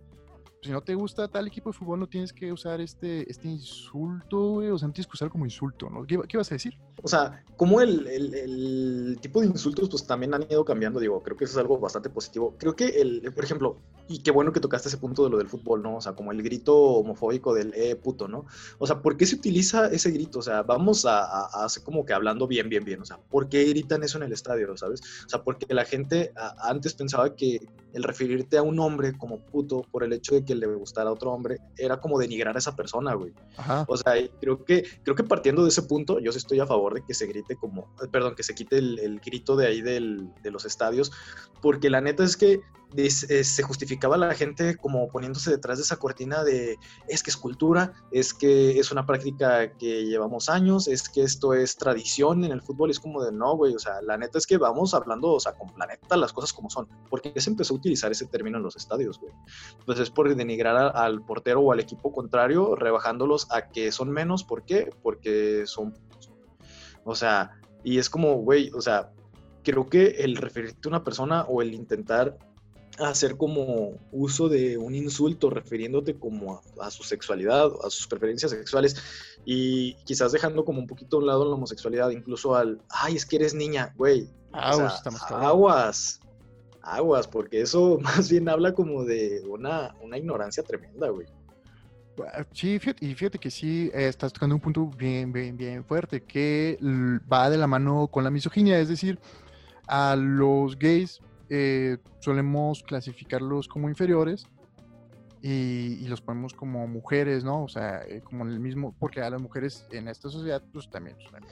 [0.65, 4.53] si no te gusta tal equipo de fútbol, no tienes que usar este, este insulto,
[4.53, 6.07] güey, o sea, no tienes que usar como insulto, ¿no?
[6.07, 6.79] ¿Qué, qué vas a decir?
[7.03, 11.37] O sea, como el, el, tipo de insultos, pues también han ido cambiando, digo, creo
[11.37, 12.55] que eso es algo bastante positivo.
[12.59, 13.77] Creo que, el, por ejemplo,
[14.09, 15.97] y qué bueno que tocaste ese punto de lo del fútbol, ¿no?
[15.97, 18.47] O sea, como el grito homofóbico del eh, puto, ¿no?
[18.79, 20.39] O sea, ¿por qué se utiliza ese grito?
[20.39, 23.65] O sea, vamos a, hacer como que hablando bien, bien, bien, o sea, ¿por qué
[23.65, 25.03] gritan eso en el estadio, ¿sabes?
[25.27, 29.87] O sea, porque la gente antes pensaba que el referirte a un hombre como puto
[29.91, 32.75] por el hecho de que le gustara a otro hombre era como denigrar a esa
[32.75, 33.33] persona, güey.
[33.87, 36.95] O sea, creo que, creo que partiendo de ese punto, yo sí estoy a favor
[36.95, 40.51] de que se grite como, perdón, que se quite el, grito de ahí del, de
[40.51, 41.13] los estadios,
[41.63, 42.61] porque la neta es que
[43.11, 46.79] se justificaba la gente como poniéndose detrás de esa cortina de
[47.09, 51.55] es que es cultura, es que es una práctica que llevamos años, es que esto
[51.55, 54.47] es tradición en el fútbol, es como de no, güey, o sea, la neta es
[54.47, 57.79] que vamos hablando, o sea, con planeta las cosas como son, porque se empezó a
[57.79, 59.33] utilizar ese término en los estadios, güey.
[59.85, 64.45] Pues es por denigrar al portero o al equipo contrario, rebajándolos a que son menos,
[64.45, 64.91] ¿por qué?
[65.03, 65.95] Porque son
[67.05, 67.53] o sea,
[67.83, 69.13] y es como, güey, o sea,
[69.63, 72.39] creo que el referirte a una persona o el intentar
[72.99, 78.97] hacer como uso de un insulto refiriéndote como a, su sexualidad, a sus preferencias sexuales
[79.45, 83.27] y quizás dejando como un poquito a un lado la homosexualidad, incluso al, ay, es
[83.27, 84.29] que eres niña, güey.
[84.53, 86.21] aguas,
[86.83, 91.27] aguas, porque eso más bien habla como de una, una ignorancia tremenda, güey.
[92.33, 95.85] Ah, sí, fíjate, y fíjate que sí, eh, estás tocando un punto bien, bien, bien
[95.85, 99.19] fuerte, que va de la mano con la misoginia, es decir,
[99.89, 104.47] a los gays eh, solemos clasificarlos como inferiores
[105.43, 107.65] y, los ponemos como mujeres, ¿no?
[107.65, 111.17] O sea, eh, como el mismo, porque a las mujeres en esta sociedad, pues también
[111.21, 111.51] solemos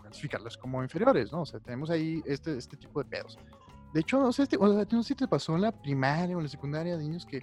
[0.00, 1.42] clasificarlas como inferiores, ¿no?
[1.42, 3.38] O sea, tenemos ahí este, este tipo de pedos.
[3.92, 6.38] De hecho, no sé, o sea, no sé si te pasó en la primaria o
[6.38, 7.42] en la secundaria de niños que,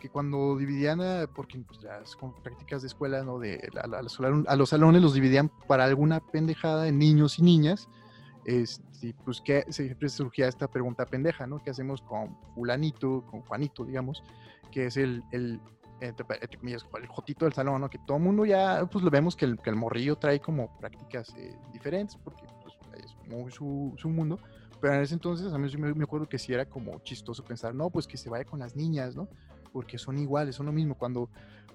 [0.00, 3.38] que cuando dividían, a, porque pues, las prácticas de escuela, ¿no?
[3.38, 3.98] De, a,
[4.48, 7.88] a, los salones los dividían para alguna pendejada de niños y niñas
[8.44, 11.62] este, pues que siempre surgía esta pregunta pendeja, ¿no?
[11.62, 14.22] ¿Qué hacemos con fulanito, con Juanito, digamos,
[14.70, 15.60] que es el, el
[16.00, 16.24] entre,
[16.58, 17.90] comillas, el jotito del salón, ¿no?
[17.90, 20.76] Que todo el mundo ya, pues lo vemos que el, que el morrillo trae como
[20.78, 22.74] prácticas eh, diferentes, porque pues,
[23.04, 24.38] es muy su, su, mundo,
[24.80, 27.74] pero en ese entonces a mí me, me acuerdo que sí era como chistoso pensar,
[27.74, 29.28] no, pues que se vaya con las niñas, ¿no?
[29.72, 31.28] Porque son iguales, son lo mismo, cuando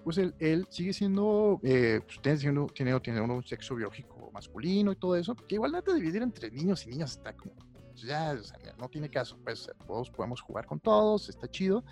[0.03, 4.91] pues él, él sigue siendo, eh, pues, tiene, siendo, tiene, tiene un sexo biológico masculino
[4.91, 8.35] y todo eso, que igual de dividir entre niños y niñas está como, pues, ya,
[8.77, 11.83] no tiene caso, pues todos podemos jugar con todos, está chido,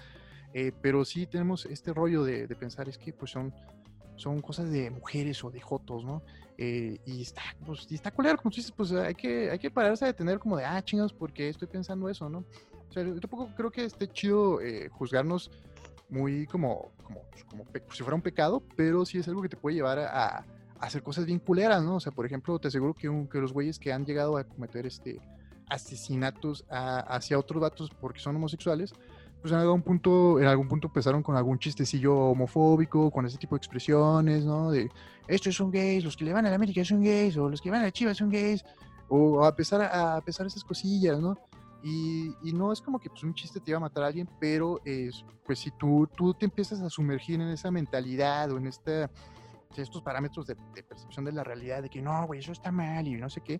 [0.53, 3.53] eh, pero sí tenemos este rollo de, pensar, es que pues son,
[4.15, 6.21] son cosas de mujeres o de jotos, ¿no?
[6.57, 9.71] Eh, y está, pues, y está culero, como tú dices, pues hay que, hay que
[9.71, 12.45] pararse a tener como de, ah, chingados, porque estoy pensando eso, ¿no?
[12.89, 14.59] O sea, yo tampoco creo que esté chido
[14.91, 15.49] juzgarnos
[16.09, 19.75] muy como, como, como, si fuera un pecado, pero sí es algo que te puede
[19.75, 20.45] llevar a,
[20.79, 21.95] hacer cosas bien culeras, ¿no?
[21.95, 24.85] O sea, por ejemplo, te aseguro que, que los güeyes que han llegado a cometer
[24.85, 25.19] este
[25.69, 28.93] asesinatos hacia otros datos porque son homosexuales,
[29.41, 33.55] pues en algún punto, en algún punto empezaron con algún chistecillo homofóbico, con ese tipo
[33.55, 34.71] de expresiones, ¿no?
[34.71, 34.89] De
[35.27, 37.71] estos son gays, los que le van a la América son gays, o los que
[37.71, 38.63] van a la Chivas son gays,
[39.09, 41.37] o a pesar a, a pesar esas cosillas, ¿no?
[41.83, 44.79] Y, no es como que pues, un chiste te iba a matar a alguien, pero
[44.85, 49.11] es, pues si tú, tú te empiezas a sumergir en esa mentalidad o en esta,
[49.81, 53.15] estos parámetros de, percepción de la realidad, de que no, güey, eso está mal y
[53.15, 53.59] no sé qué,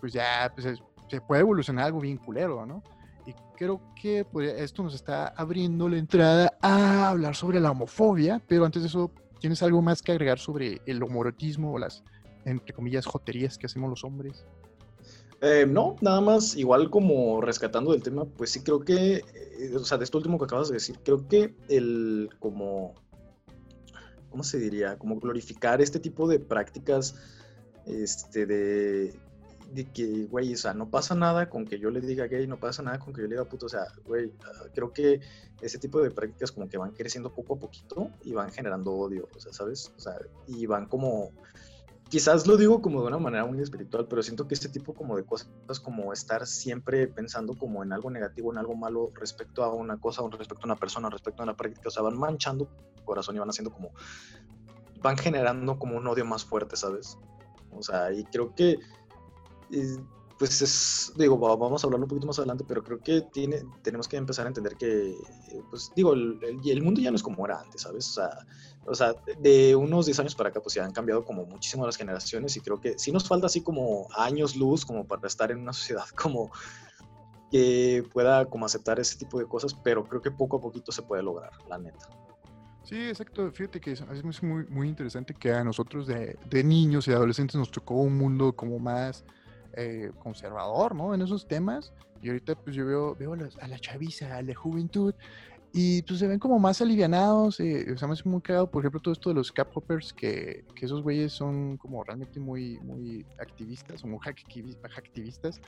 [0.00, 2.82] pues ya pues, se puede evolucionar algo bien culero, ¿no?
[3.26, 8.42] Y creo que pues, esto nos está abriendo la entrada a hablar sobre la homofobia,
[8.46, 12.02] pero antes de eso, ¿tienes algo más que agregar sobre el homorotismo o las,
[12.44, 14.44] entre comillas, joterías que hacemos los hombres?
[15.40, 19.84] Eh, no, nada más, igual como rescatando del tema, pues sí creo que, eh, o
[19.84, 22.94] sea, de esto último que acabas de decir, creo que el como,
[24.34, 24.98] ¿cómo se diría?
[24.98, 27.14] Como glorificar este tipo de prácticas,
[27.86, 29.14] este, de,
[29.72, 32.58] de que, güey, o sea, no pasa nada con que yo le diga gay, no
[32.58, 35.20] pasa nada con que yo le diga puto, o sea, güey, ah, creo que
[35.62, 39.28] ese tipo de prácticas como que van creciendo poco a poquito y van generando odio,
[39.36, 39.92] o sea, ¿sabes?
[39.96, 40.16] O sea,
[40.48, 41.30] y van como
[42.08, 45.16] quizás lo digo como de una manera muy espiritual, pero siento que este tipo como
[45.16, 45.48] de cosas,
[45.82, 50.22] como estar siempre pensando como en algo negativo, en algo malo respecto a una cosa,
[50.30, 53.38] respecto a una persona, respecto a una práctica, o sea, van manchando tu corazón y
[53.38, 53.90] van haciendo como,
[55.00, 57.18] van generando como un odio más fuerte, ¿sabes?
[57.72, 58.78] O sea, y creo que
[60.38, 64.08] pues es, digo, vamos a hablarlo un poquito más adelante, pero creo que tiene, tenemos
[64.08, 65.16] que empezar a entender que,
[65.70, 68.08] pues digo, el, el, mundo ya no es como era antes, ¿sabes?
[68.08, 68.46] O sea,
[68.86, 71.96] o sea, de unos 10 años para acá, pues ya han cambiado como muchísimo las
[71.96, 75.60] generaciones y creo que sí nos falta así como años luz como para estar en
[75.60, 76.50] una sociedad como
[77.50, 81.02] que pueda como aceptar ese tipo de cosas, pero creo que poco a poquito se
[81.02, 82.08] puede lograr, la neta.
[82.82, 83.50] Sí, exacto.
[83.52, 87.70] Fíjate que es, muy, muy interesante que a nosotros de, de niños y adolescentes nos
[87.70, 89.24] tocó un mundo como más
[89.76, 91.14] eh, conservador, ¿no?
[91.14, 91.92] En esos temas.
[92.22, 95.14] Y ahorita pues yo veo, veo a la chaviza, a la juventud,
[95.72, 97.60] y pues se ven como más alivianados.
[97.60, 100.12] Eh, o sea, me hace muy cagado, por ejemplo, todo esto de los cap hoppers,
[100.12, 105.60] que, que esos güeyes son como realmente muy, muy activistas, o muy activistas.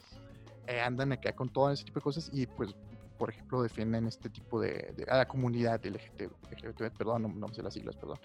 [0.68, 2.74] Eh, andan acá con todo ese tipo de cosas y pues
[3.16, 7.74] por ejemplo, defienden este tipo de, a la comunidad LGBT, perdón, no, no, sé las
[7.74, 8.18] siglas, perdón.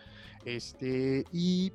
[0.46, 1.72] Este, y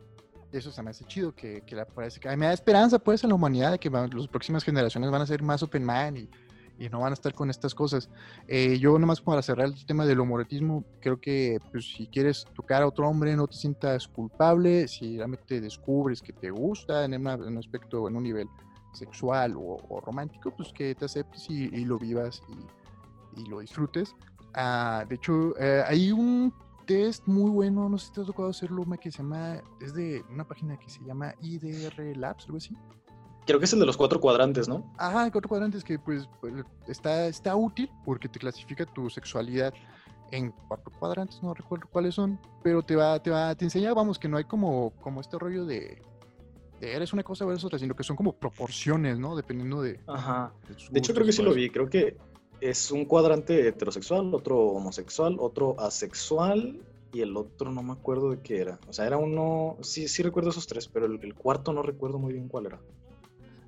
[0.59, 3.31] eso se me hace chido, que, que la, parece que me da esperanza pues en
[3.31, 6.31] la humanidad de que las próximas generaciones van a ser más open mind y,
[6.79, 8.09] y no van a estar con estas cosas.
[8.49, 12.83] Eh, yo nomás para cerrar el tema del homoretismo, creo que pues, si quieres tocar
[12.83, 17.59] a otro hombre no te sientas culpable, si realmente descubres que te gusta en, un
[17.59, 18.49] aspecto, en un nivel
[18.93, 24.15] sexual o, romántico, pues que te aceptes y, lo vivas y, y lo disfrutes.
[24.55, 26.53] Ah, de hecho, eh, hay un
[26.87, 30.25] test muy bueno, no sé si te has tocado hacerlo, que se llama, es de
[30.31, 32.77] una página que se llama IDR Labs, algo así.
[33.45, 34.93] Creo que es el de los cuatro cuadrantes, ¿no?
[34.99, 36.29] Ajá, cuatro cuadrantes que pues,
[36.89, 39.73] está, está útil porque te clasifica tu sexualidad
[40.33, 44.19] en cuatro cuadrantes, no recuerdo cuáles son, pero te va, te va, te enseña, vamos,
[44.19, 46.03] que no hay como, como este rollo de,
[46.81, 49.37] eres una cosa o eres otra, sino que son como proporciones, ¿no?
[49.37, 50.01] Dependiendo de.
[50.07, 50.53] Ajá.
[50.91, 51.71] De, hecho, creo que sí lo vi.
[51.71, 52.17] Creo que
[52.61, 56.81] es un cuadrante heterosexual, otro homosexual, otro asexual
[57.13, 58.79] y el otro no me acuerdo de qué era.
[58.89, 59.77] O sea, era uno.
[59.81, 62.81] Sí, sí recuerdo esos tres, pero el, cuarto no recuerdo muy bien cuál era.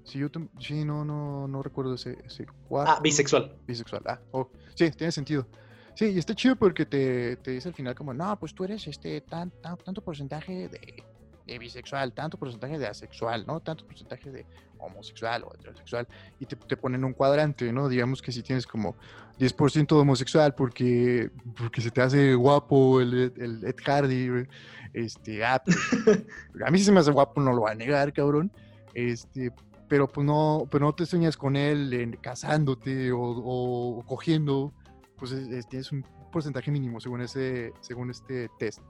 [0.05, 2.93] Sí, yo sí, no, no, no recuerdo ese, ese cuarto.
[2.93, 3.55] Ah, bisexual.
[3.67, 5.47] Bisexual, ah, oh, sí, tiene sentido.
[5.95, 8.87] Sí, y está chido porque te, te, dice al final como, no, pues tú eres
[8.87, 11.03] este tan, tan, tanto porcentaje de
[11.49, 13.61] de bisexual, tanto porcentaje de asexual, ¿no?
[13.61, 14.47] Tanto porcentaje de
[14.79, 16.07] homosexual o heterosexual,
[16.39, 17.89] y te, te ponen un cuadrante, ¿no?
[17.89, 18.95] Digamos que si tienes como
[19.39, 24.47] 10% de homosexual porque, porque se te hace guapo el, el Ed Hardy,
[24.93, 25.77] este, ah, pues,
[26.65, 28.53] a mí sí se me hace guapo, no lo va a negar, cabrón,
[28.95, 29.51] este,
[29.89, 34.73] pero pues no, pero no te sueñas con él en, casándote o, o, cogiendo,
[35.17, 35.35] pues
[35.69, 38.83] tienes un porcentaje mínimo según ese, según este test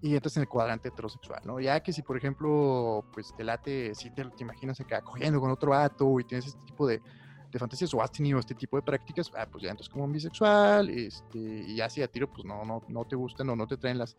[0.00, 1.60] y entras en el cuadrante heterosexual, ¿no?
[1.60, 5.70] Ya que si, por ejemplo, pues te late, si te, imaginas acá cogiendo con otro
[5.70, 7.02] vato y tienes este tipo de,
[7.50, 10.88] de fantasías o has tenido este tipo de prácticas, ah, pues ya entras como bisexual,
[10.90, 13.76] este, y ya si a tiro, pues no, no, no te gustan o no te
[13.76, 14.16] traen las,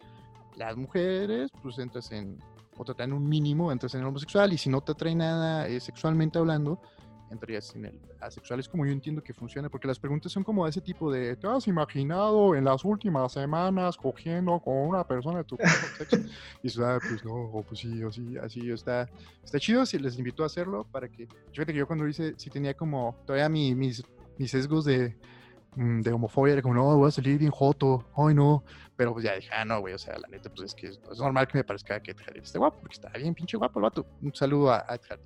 [0.58, 2.38] las mujeres, pues entras en,
[2.78, 5.68] o te traen un mínimo, entras en el homosexual, y si no te trae nada
[5.68, 6.82] eh, sexualmente hablando,
[7.32, 8.60] entrarías en el asexual.
[8.60, 11.48] Es como yo entiendo que funciona, porque las preguntas son como ese tipo de, ¿te
[11.48, 15.58] has imaginado en las últimas semanas cogiendo con una persona de tu
[15.98, 16.18] sexo?
[16.63, 19.10] Y eso, ah, pues no, o pues sí, o sí, así está,
[19.44, 22.50] está chido, si les invito a hacerlo para que, fíjate que yo cuando hice, sí
[22.50, 24.04] tenía como todavía mis,
[24.38, 25.15] mis sesgos de,
[25.76, 28.63] mm, de homofobia, era como, no, voy a salir bien joto, ay no,
[29.00, 31.00] pero pues ya dije, ah, no, güey, o sea, la neta, pues es que es,
[31.18, 34.06] normal que me parezca que esté guapo, porque está bien pinche guapo el vato.
[34.22, 35.20] Un saludo a Ed.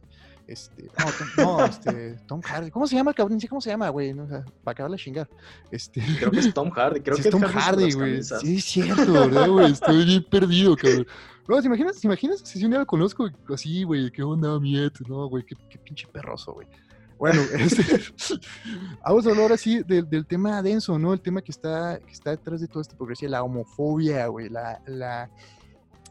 [0.45, 0.89] Este,
[1.37, 2.69] no, no, este, Tom Hardy.
[2.69, 3.39] ¿Cómo se llama el cabrón?
[3.49, 4.13] cómo se llama, güey.
[4.13, 5.29] No, o sea, para acabarle a chingar.
[5.71, 6.01] Este...
[6.19, 6.99] Creo que es Tom Hardy.
[7.01, 8.23] Creo que es Tom Hardy, güey.
[8.23, 9.71] Sí, es cierto, ¿verdad, güey?
[9.71, 11.07] Estoy bien perdido, cabrón.
[11.47, 14.09] No, ¿te imaginas, ¿te imaginas si un día lo conozco así, güey?
[14.11, 14.93] ¿Qué onda, miet?
[15.07, 16.67] No, güey, qué, qué pinche perroso, güey.
[17.17, 18.01] Bueno, este,
[19.03, 21.13] vamos a hablar ahora sí del, del, tema denso, ¿no?
[21.13, 24.81] El tema que está, que está detrás de toda esta progresía, la homofobia, güey, la,
[24.85, 25.29] la,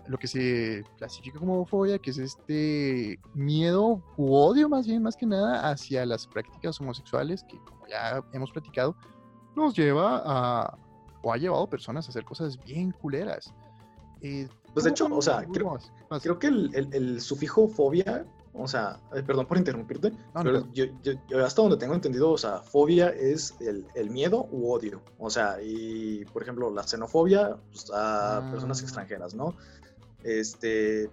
[0.07, 5.17] lo que se clasifica como homofobia, que es este miedo u odio más bien, más
[5.17, 8.97] que nada, hacia las prácticas homosexuales, que como ya hemos platicado,
[9.55, 10.79] nos lleva a,
[11.23, 13.53] o ha llevado personas a hacer cosas bien culeras.
[14.23, 15.79] Eh, pues de hecho, o sea, creo,
[16.23, 21.45] creo que el, el, el, sufijo fobia, o sea, perdón por interrumpirte, pero Yo, yo,
[21.45, 25.61] hasta donde tengo entendido, o sea, fobia es el, el, miedo u odio, o sea,
[25.61, 28.85] y por ejemplo, la xenofobia pues, a personas ah.
[28.85, 29.55] extranjeras, ¿no?
[30.25, 31.11] Este,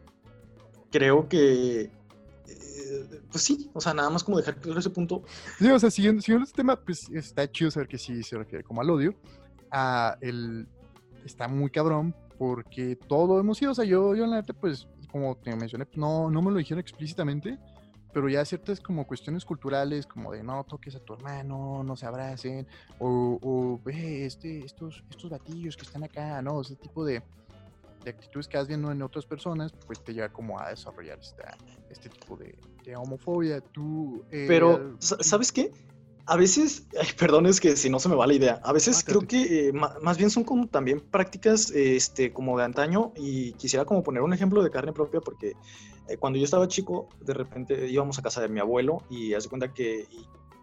[0.91, 5.23] creo que, eh, pues sí, o sea, nada más como dejar claro ese punto.
[5.57, 8.63] Sí, o sea, siguiendo, siguiendo este tema, pues está chido saber que sí se refiere
[8.63, 9.15] como al odio.
[9.71, 10.67] A el,
[11.25, 14.87] está muy cabrón porque todo hemos sido, o sea, yo, yo en la neta, pues,
[15.11, 17.59] como te mencioné, pues, no, no me lo dijeron explícitamente,
[18.13, 22.05] pero ya ciertas como cuestiones culturales, como de no toques a tu hermano, no se
[22.05, 22.65] abracen,
[22.99, 26.61] o, este, estos, estos batillos que están acá, ¿no?
[26.61, 27.21] Ese tipo de,
[28.03, 31.57] de actitudes que vas viendo en otras personas, pues te lleva como a desarrollar esta,
[31.89, 32.55] este tipo de,
[32.95, 33.61] homofobia.
[33.61, 35.71] Tú, eh, Pero, ¿sabes qué?
[36.25, 39.03] A veces, ay, perdón, es que si no se me va la idea, a veces
[39.03, 43.85] creo que eh, más bien son como también prácticas este, como de antaño y quisiera
[43.85, 45.53] como poner un ejemplo de carne propia porque
[46.07, 49.49] eh, cuando yo estaba chico, de repente íbamos a casa de mi abuelo y hace
[49.49, 50.07] cuenta que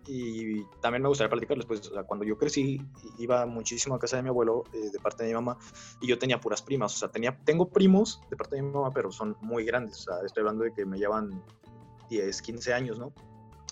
[0.07, 2.81] y también me gustaría platicarles, pues cuando yo crecí
[3.19, 5.59] iba muchísimo a casa de mi abuelo eh, de parte de mi mamá
[6.01, 8.91] y yo tenía puras primas, o sea, tenía, tengo primos de parte de mi mamá,
[8.93, 11.43] pero son muy grandes, o sea, estoy hablando de que me llevan
[12.09, 13.13] 10, 15 años, ¿no?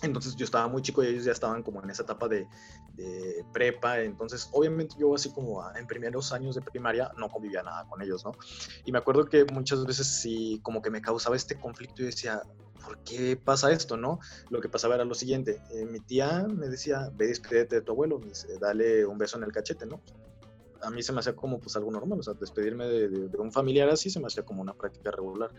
[0.03, 2.47] Entonces yo estaba muy chico y ellos ya estaban como en esa etapa de,
[2.95, 7.87] de prepa, entonces obviamente yo así como en primeros años de primaria no convivía nada
[7.89, 8.33] con ellos, ¿no?
[8.85, 12.43] Y me acuerdo que muchas veces sí como que me causaba este conflicto y decía,
[12.85, 14.21] ¿por qué pasa esto, no?
[14.51, 17.93] Lo que pasaba era lo siguiente, eh, mi tía me decía, ve despídete de tu
[17.93, 18.21] abuelo,
[18.61, 20.01] dale un beso en el cachete, ¿no?
[20.83, 23.89] A mí se me hacía como pues algo normal, o sea, despedirme de, un familiar
[23.89, 25.51] así se me hacía como una práctica regular.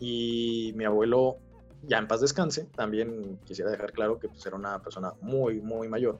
[0.00, 1.38] Y mi abuelo,
[1.82, 5.88] ya en paz descanse, también quisiera dejar claro que pues era una persona muy, muy
[5.88, 6.18] mayor.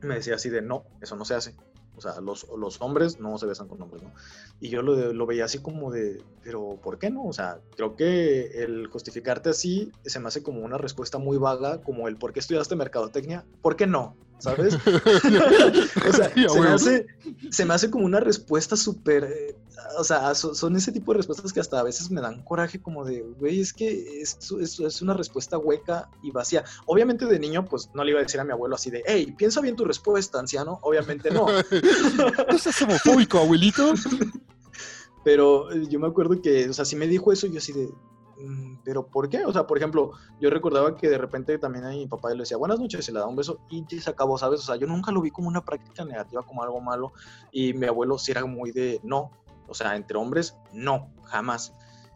[0.00, 1.54] Me decía así de, no, eso no se hace
[1.96, 4.12] o sea, los, los hombres no se besan con hombres, ¿no?
[4.60, 7.24] Y yo lo, lo, veía así como de, pero ¿por qué no?
[7.24, 11.82] O sea, creo que el justificarte así se me hace como una respuesta muy vaga,
[11.82, 13.44] como el ¿por qué estudiaste mercadotecnia?
[13.60, 14.16] ¿Por qué no?
[14.38, 14.74] ¿Sabes?
[16.08, 17.06] o sea, se, me hace,
[17.50, 19.56] se, me hace, como una respuesta súper
[19.98, 23.04] o sea, son, ese tipo de respuestas que hasta a veces me dan coraje como
[23.04, 26.64] de, güey, es que es, es, una respuesta hueca y vacía.
[26.86, 29.34] Obviamente de niño, pues no le iba a decir a mi abuelo así de, hey,
[29.36, 30.78] piensa bien tu respuesta, anciano.
[30.82, 31.46] Obviamente no.
[32.48, 33.94] ¿No estás homofóbico, abuelito?
[35.24, 37.88] Pero eh, yo me acuerdo que, o sea, si me dijo eso, yo así de,
[38.38, 39.44] mm, ¿pero por qué?
[39.44, 42.56] O sea, por ejemplo, yo recordaba que de repente también a mi papá le decía
[42.56, 44.60] buenas noches, se le da un beso y se acabó, ¿sabes?
[44.60, 47.12] O sea, yo nunca lo vi como una práctica negativa, como algo malo.
[47.52, 49.30] Y mi abuelo sí era muy de, no,
[49.72, 51.72] o sea, entre hombres, no, jamás.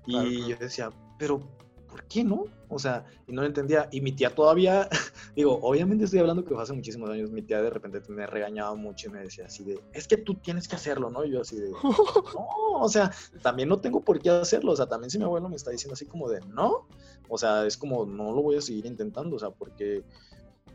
[0.06, 1.40] Y yo decía, pero
[1.88, 2.44] ¿por qué no?
[2.68, 3.88] O sea, y no lo entendía.
[3.90, 4.90] Y mi tía todavía,
[5.34, 8.74] digo, obviamente estoy hablando que fue hace muchísimos años, mi tía de repente me regañaba
[8.74, 11.24] mucho y me decía así de, es que tú tienes que hacerlo, ¿no?
[11.24, 11.70] Y yo así de,
[12.34, 12.46] no,
[12.78, 15.56] o sea, también no tengo por qué hacerlo, o sea, también si mi abuelo me
[15.56, 16.86] está diciendo así como de, no,
[17.30, 20.04] o sea, es como, no lo voy a seguir intentando, o sea, porque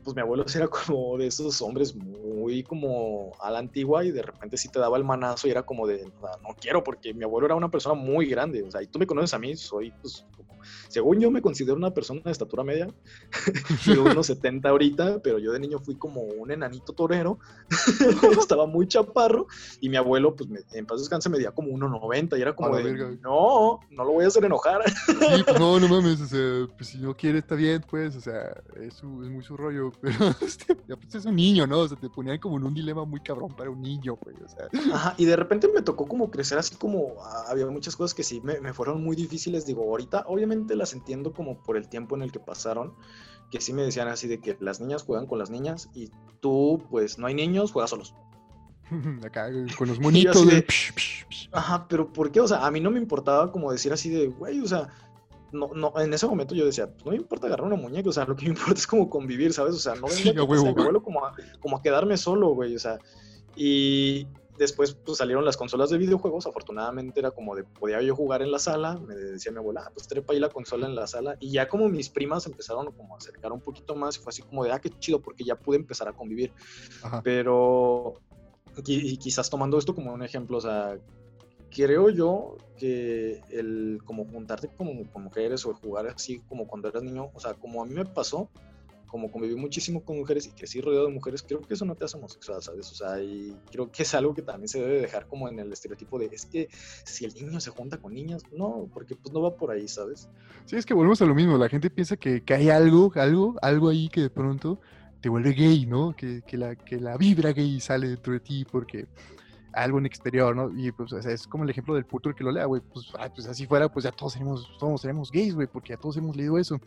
[0.04, 4.22] pues mi abuelo era como de esos hombres muy como a la antigua y de
[4.22, 7.46] repente sí te daba el manazo y era como de, no quiero porque mi abuelo
[7.48, 10.26] era una persona muy grande, o sea, y tú me conoces a mí, soy pues
[10.92, 12.88] según yo me considero una persona de estatura media,
[13.86, 17.40] yo unos 70 ahorita, pero yo de niño fui como un enanito torero,
[18.40, 19.48] estaba muy chaparro
[19.80, 23.18] y mi abuelo pues en paz descanse me dio como 1,90 y era como de,
[23.22, 24.82] no, no lo voy a hacer enojar.
[24.90, 28.22] sí, pues no, no mames, o sea, pues si no quiere está bien, pues, o
[28.22, 31.80] sea, es, es muy su rollo pero este, pues es un niño, ¿no?
[31.80, 34.50] O sea, te ponían como en un dilema muy cabrón para un niño, güey, o
[34.50, 34.68] sea.
[34.94, 38.24] Ajá, y de repente me tocó como crecer así como, ah, había muchas cosas que
[38.24, 42.16] sí me, me fueron muy difíciles, digo, ahorita obviamente las entiendo como por el tiempo
[42.16, 42.94] en el que pasaron,
[43.50, 46.10] que sí me decían así de que las niñas juegan con las niñas y
[46.40, 48.14] tú, pues no hay niños, juegas solos.
[49.26, 50.46] Acá con los monitos.
[50.48, 50.66] De...
[51.52, 52.40] Ajá, pero ¿por qué?
[52.40, 54.90] O sea, a mí no me importaba como decir así de, güey, o sea,
[55.52, 58.14] no, no, en ese momento yo decía, pues no me importa agarrar una muñeca, o
[58.14, 59.76] sea, lo que me importa es como convivir, ¿sabes?
[59.76, 63.00] O sea, no vengo vuelo como a, como a quedarme solo, güey, o sea,
[63.56, 64.28] y
[64.62, 68.52] después pues salieron las consolas de videojuegos, afortunadamente era como de, podía yo jugar en
[68.52, 71.36] la sala, me decía mi abuela, ah, pues trepa ahí la consola en la sala,
[71.40, 74.44] y ya como mis primas empezaron como a acercar un poquito más, y fue así
[74.44, 76.54] como de, ah, qué chido, porque ya pude empezar a convivir,
[77.24, 78.14] pero...
[78.86, 80.98] Y, y quizás tomando esto como un ejemplo, o sea,
[81.70, 87.04] creo yo que el como juntarte como con mujeres o jugar así como cuando eras
[87.04, 88.50] niño, o sea, como a mí me pasó,
[89.12, 92.06] como conviví muchísimo con mujeres y crecí rodeado de mujeres, creo que eso no te
[92.06, 92.90] hace homosexual, ¿sabes?
[92.92, 95.70] O sea, y creo que es algo que también se debe dejar como en el
[95.74, 96.70] estereotipo de, es que
[97.04, 100.30] si el niño se junta con niñas, no, porque pues no va por ahí, ¿sabes?
[100.66, 103.56] Sí, es que volvemos a lo mismo, la gente piensa que, que hay algo, algo,
[103.62, 104.80] algo ahí que de pronto
[105.20, 106.16] te vuelve gay, ¿no?
[106.16, 109.08] Que, que, la, que la vibra gay sale dentro de ti porque
[109.74, 110.72] algo en exterior, ¿no?
[110.78, 112.82] Y pues es como el ejemplo del puto que lo lea, güey.
[112.82, 116.18] Pues, pues así fuera, pues ya todos seremos, todos seremos gays, güey, porque ya todos
[116.18, 116.80] hemos leído eso.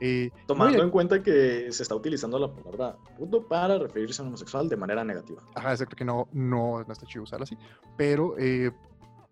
[0.00, 4.28] Eh, Tomando en cuenta que se está utilizando la palabra puto para referirse a un
[4.28, 5.42] homosexual de manera negativa.
[5.54, 7.56] Ajá, exacto, que no, no, no está chido usarlo así.
[7.96, 8.72] Pero eh,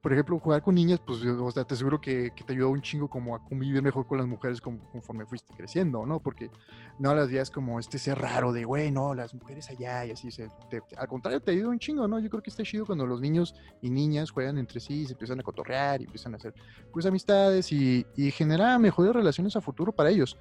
[0.03, 3.09] por ejemplo, jugar con niñas, pues, o sea, te aseguro que, te ayudó un chingo
[3.09, 6.19] como a convivir mejor con las mujeres conforme fuiste creciendo, ¿no?
[6.19, 6.51] Porque
[6.99, 10.33] no las días como este ser raro de, güey, no, las mujeres allá y así.
[10.33, 10.49] Se,
[10.97, 12.19] al contrario, te ayuda un chingo, ¿no?
[12.19, 15.39] Yo creo que está chido cuando los niños y niñas juegan entre sí, se empiezan
[15.39, 16.53] a cotorrear y empiezan a hacer,
[16.93, 20.37] pues, amistades y, y genera mejores relaciones a futuro para ellos.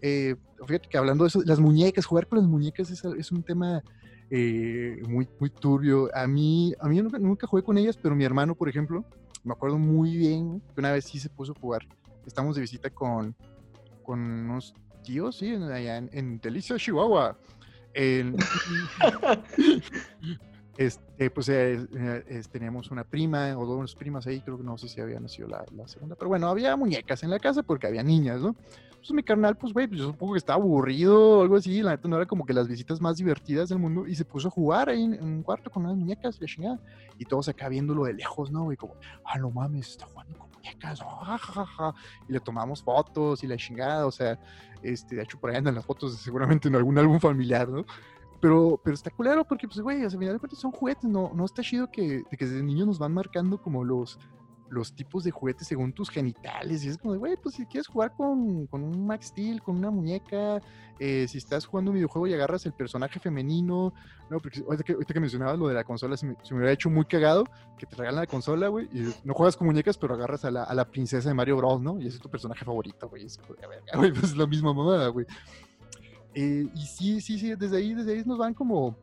[0.00, 0.36] Eh,
[0.66, 3.82] fíjate que hablando de eso, las muñecas, jugar con las muñecas es, es un tema
[4.34, 6.08] eh, muy, muy turbio.
[6.14, 9.04] A mí, a mí nunca, jugué con ellas, pero mi hermano, por ejemplo,
[9.44, 11.82] me acuerdo muy bien que una vez sí se puso a jugar.
[12.26, 13.36] Estamos de visita con,
[14.02, 14.72] con unos
[15.04, 17.36] tíos, sí, allá en, en Delicia, Chihuahua.
[20.78, 24.88] este, pues eh, eh, teníamos una prima o dos primas ahí, creo que no sé
[24.88, 28.02] si había nacido la, la, segunda, pero bueno, había muñecas en la casa porque había
[28.02, 28.56] niñas, ¿no?
[29.02, 31.90] Pues mi carnal, pues, güey, pues yo supongo que estaba aburrido o algo así, la
[31.90, 34.50] neta no era como que las visitas más divertidas del mundo, y se puso a
[34.50, 36.80] jugar ahí en, un cuarto con unas muñecas y la chingada,
[37.18, 38.72] y todos acá viéndolo de lejos, ¿no?
[38.72, 38.94] Y como,
[39.24, 41.94] ah, no mames, está jugando con muñecas, oh,
[42.28, 44.38] y le tomamos fotos y la chingada, o sea,
[44.82, 47.84] este, de hecho, por ahí andan las fotos, seguramente en algún álbum familiar, ¿no?
[48.40, 51.32] Pero, pero está culero porque, pues, güey, o sea, final de cuentas son juguetes, no,
[51.34, 54.18] no está chido que, que desde niños nos van marcando como los,
[54.72, 56.84] los tipos de juguetes según tus genitales.
[56.84, 59.90] Y es como güey, pues si quieres jugar con, con un Max Steel, con una
[59.90, 60.62] muñeca,
[60.98, 63.92] eh, si estás jugando un videojuego y agarras el personaje femenino,
[64.30, 67.44] no, porque ahorita que, mencionabas lo de la consola, se me, hubiera hecho muy cagado
[67.76, 70.64] que te regalan la consola, güey, y no juegas con muñecas, pero agarras a la,
[70.64, 72.00] a la princesa de Mario Bros, ¿no?
[72.00, 73.26] Y ese es tu personaje favorito, güey.
[73.26, 73.38] Es,
[73.94, 75.26] güey, pues es la misma mamada, güey.
[76.34, 78.96] Eh, y sí, sí, sí, desde ahí, desde ahí nos van como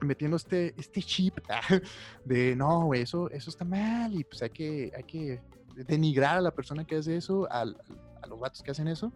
[0.00, 1.38] metiendo este, este chip
[2.24, 5.40] de no, güey, eso, eso está mal y pues hay que, hay que
[5.86, 9.12] denigrar a la persona que hace eso, a los vatos que hacen eso.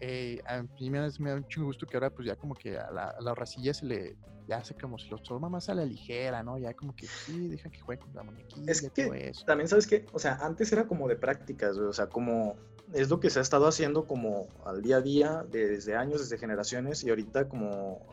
[0.00, 2.90] eh, a mí me, da un chingo gusto que ahora pues ya como que a
[2.90, 4.16] la, a racilla se le
[4.50, 6.58] ya hace como si lo toma más a la ligera, ¿no?
[6.58, 9.44] Ya como que sí, deja que juegue con la muñequilla es que, todo eso.
[9.44, 12.56] También sabes que, o sea, antes era como de prácticas, o sea, como
[12.92, 16.38] es lo que se ha estado haciendo como al día a día desde años, desde
[16.38, 18.04] generaciones y ahorita como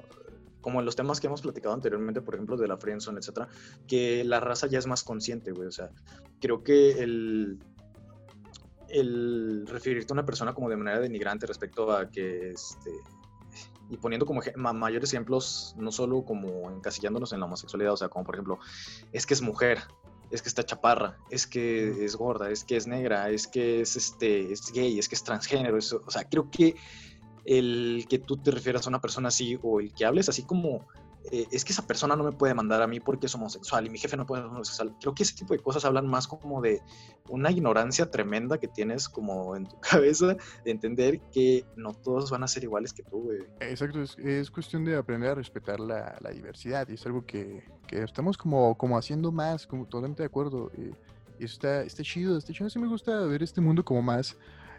[0.67, 3.47] como en los temas que hemos platicado anteriormente, por ejemplo, de la friendzone, etcétera,
[3.87, 5.69] que la raza ya es más consciente, güey.
[5.69, 5.91] O sea,
[6.41, 7.57] creo que el,
[8.89, 12.91] el referirte a una persona como de manera denigrante respecto a que, este,
[13.89, 14.41] y poniendo como
[14.73, 18.59] mayores ejemplos, no solo como encasillándonos en la homosexualidad, o sea, como por ejemplo,
[19.13, 19.79] es que es mujer,
[20.31, 23.95] es que está chaparra, es que es gorda, es que es negra, es que es,
[23.95, 26.75] este, es gay, es que es transgénero, eso, o sea, creo que
[27.47, 30.85] el que tú te refieras a una persona así o el que hables así como
[31.31, 33.89] eh, es que esa persona no me puede mandar a mí porque es homosexual y
[33.89, 34.95] mi jefe no puede ser homosexual.
[34.99, 36.81] Creo que ese tipo de cosas hablan más como de
[37.29, 42.43] una ignorancia tremenda que tienes como en tu cabeza de entender que no todos van
[42.43, 43.39] a ser iguales que tú, güey.
[43.61, 48.77] Exacto, es, cuestión de aprender a respetar la, diversidad y es algo que, estamos como,
[48.77, 50.71] como haciendo más, como totalmente de acuerdo.
[50.77, 50.91] Eh,
[51.39, 52.69] y está, está chido, está chido.
[52.69, 54.37] Sí me gusta ver este mundo como más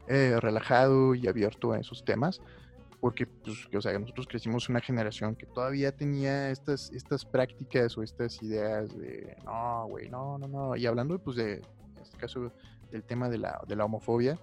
[0.09, 2.40] eh, relajado y abierto a esos temas,
[3.00, 8.02] porque pues, o sea, nosotros crecimos una generación que todavía tenía estas, estas prácticas o
[8.02, 12.50] estas ideas de, no, güey, no, no, no, y hablando pues de, en este caso,
[12.90, 14.38] del tema de la, de la homofobia,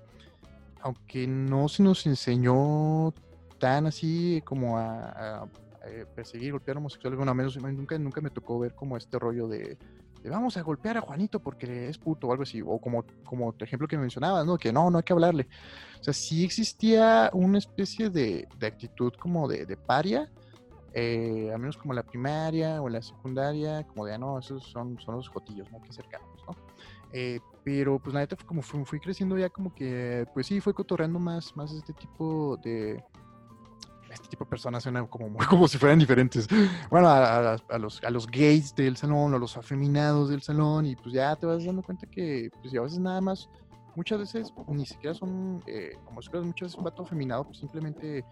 [0.82, 3.11] aunque no se nos enseñó
[3.57, 5.47] tan así como a,
[6.16, 9.78] perseguir, golpear homosexuales, bueno, a menos nunca, nunca me tocó ver como este rollo de
[10.30, 13.65] vamos a golpear a Juanito porque es puto o algo así, o como, como tu
[13.65, 14.57] ejemplo que mencionabas, ¿no?
[14.57, 15.47] Que no, no hay que hablarle.
[15.99, 20.32] O sea, sí existía una especie de, de actitud como de, de paria,
[20.93, 24.97] eh, al menos como la primaria o la secundaria, como de, ah, no, esos son,
[24.99, 25.82] son los jotillos, ¿no?
[25.82, 26.55] Que acercarnos, ¿no?
[27.11, 30.73] Eh, pero pues la neta como fui, fui, creciendo ya como que, pues sí, fue
[30.73, 33.03] cotorreando más, más este tipo de,
[34.16, 36.47] este tipo de personas suenan como, como si fueran diferentes.
[36.89, 41.13] Bueno, a, los, a los gays del salón, o los afeminados del salón, y pues
[41.13, 43.49] ya te vas dando cuenta que, pues a veces nada más,
[43.95, 48.26] muchas veces ni siquiera son eh, homosexuales, muchas veces un vato afeminado, pues simplemente,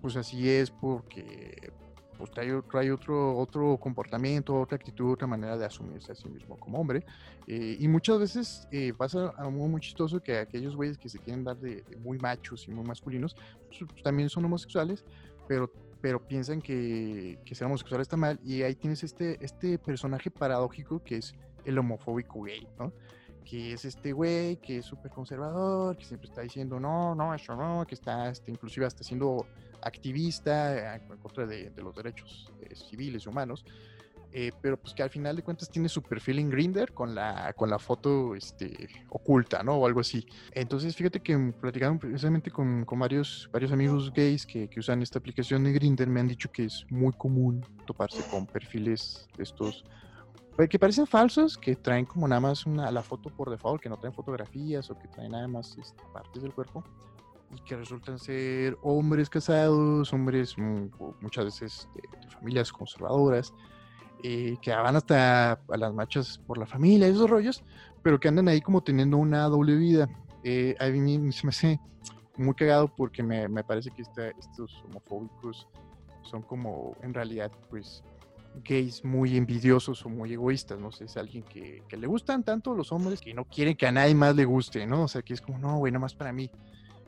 [0.00, 1.72] pues así es porque
[2.16, 6.78] pues trae, otro, otro comportamiento, otra actitud, otra manera de asumirse a sí mismo como
[6.78, 7.04] hombre.
[7.46, 11.44] Eh, y muchas veces eh, pasa algo muy chistoso que aquellos güeyes que se quieren
[11.44, 13.36] dar de, muy machos y muy masculinos,
[13.68, 15.04] pues, pues, también son homosexuales,
[15.48, 18.38] pero, pero piensan que, que ser homosexual está mal.
[18.44, 21.34] Y ahí tienes este, este personaje paradójico que es
[21.64, 22.92] el homofóbico gay, ¿no?
[23.44, 27.54] Que es este güey que es súper conservador, que siempre está diciendo no, no, eso
[27.56, 29.46] no, que está este, inclusive hasta siendo
[29.82, 33.64] activista eh, en contra de, los derechos eh, civiles y humanos,
[34.34, 37.52] eh, pero pues que al final de cuentas tiene su perfil en Grinder con la,
[37.52, 39.74] con la foto este, oculta, ¿no?
[39.74, 40.26] O algo así.
[40.52, 45.18] Entonces, fíjate que platicaron precisamente con, con varios, varios amigos gays que, que, usan esta
[45.18, 49.84] aplicación de Grinder, me han dicho que es muy común toparse con perfiles de estos
[50.68, 53.96] que parecen falsos, que traen como nada más una, la foto por default, que no
[53.96, 56.84] traen fotografías o que traen nada más este, partes del cuerpo
[57.54, 60.56] y que resultan ser hombres casados, hombres
[61.20, 63.52] muchas veces de, familias conservadoras,
[64.22, 67.62] eh, que van hasta a las marchas por la familia, esos rollos,
[68.02, 70.08] pero que andan ahí como teniendo una doble vida.
[70.44, 71.80] Eh, a mí se me hace
[72.36, 75.68] muy cagado porque me, me parece que estos homofóbicos
[76.22, 78.02] son como en realidad pues
[78.64, 82.92] gays muy envidiosos o muy egoístas, no sé, es alguien que, le gustan tanto los
[82.92, 85.04] hombres que no quieren que a nadie más le guste, ¿no?
[85.04, 86.50] O sea, que es como, no, güey, más para mí.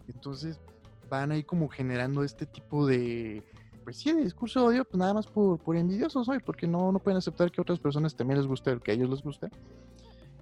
[0.08, 0.60] Entonces
[1.08, 3.42] van ahí como generando este tipo de,
[3.84, 6.98] pues sí, de discurso de odio, pues nada más por, envidiosos, hoy, porque no, no
[6.98, 9.50] pueden aceptar que a otras personas también les guste lo que a ellos les gusta.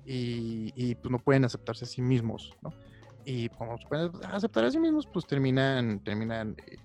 [0.05, 2.73] Y, y pues no pueden aceptarse a sí mismos, ¿no?
[3.25, 6.77] Y como se pueden aceptar a sí mismos, pues terminan, terminan eh,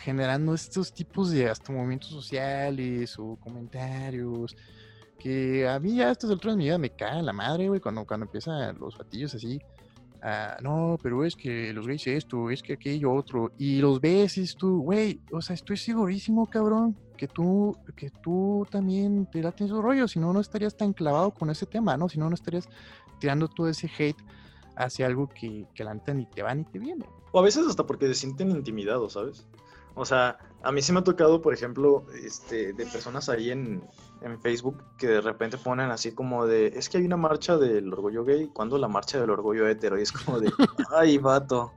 [0.00, 4.56] generando estos tipos de hasta movimientos sociales o comentarios
[5.18, 7.80] que a mí ya a estas alturas de mi vida me cae la madre, güey,
[7.80, 9.60] cuando, cuando empiezan los fatillos así
[10.22, 14.36] Ah, no, pero es que los gays esto, es que aquello otro, y los ves
[14.36, 19.46] y tú, güey, o sea, estoy segurísimo, cabrón, que tú, que tú también te en
[19.46, 22.08] esos rollos, si no, no estarías tan clavado con ese tema, ¿no?
[22.08, 22.68] Si no, no estarías
[23.18, 24.22] tirando todo ese hate
[24.76, 27.06] hacia algo que, que la neta ni te va ni te viene.
[27.32, 29.46] O a veces hasta porque se sienten intimidados, ¿sabes?
[29.94, 33.82] O sea, a mí sí me ha tocado, por ejemplo, este, de personas ahí en,
[34.22, 37.92] en Facebook que de repente ponen así como de, es que hay una marcha del
[37.92, 39.98] orgullo gay, cuando la marcha del orgullo hetero?
[39.98, 40.50] Y es como de,
[40.96, 41.72] ay, vato,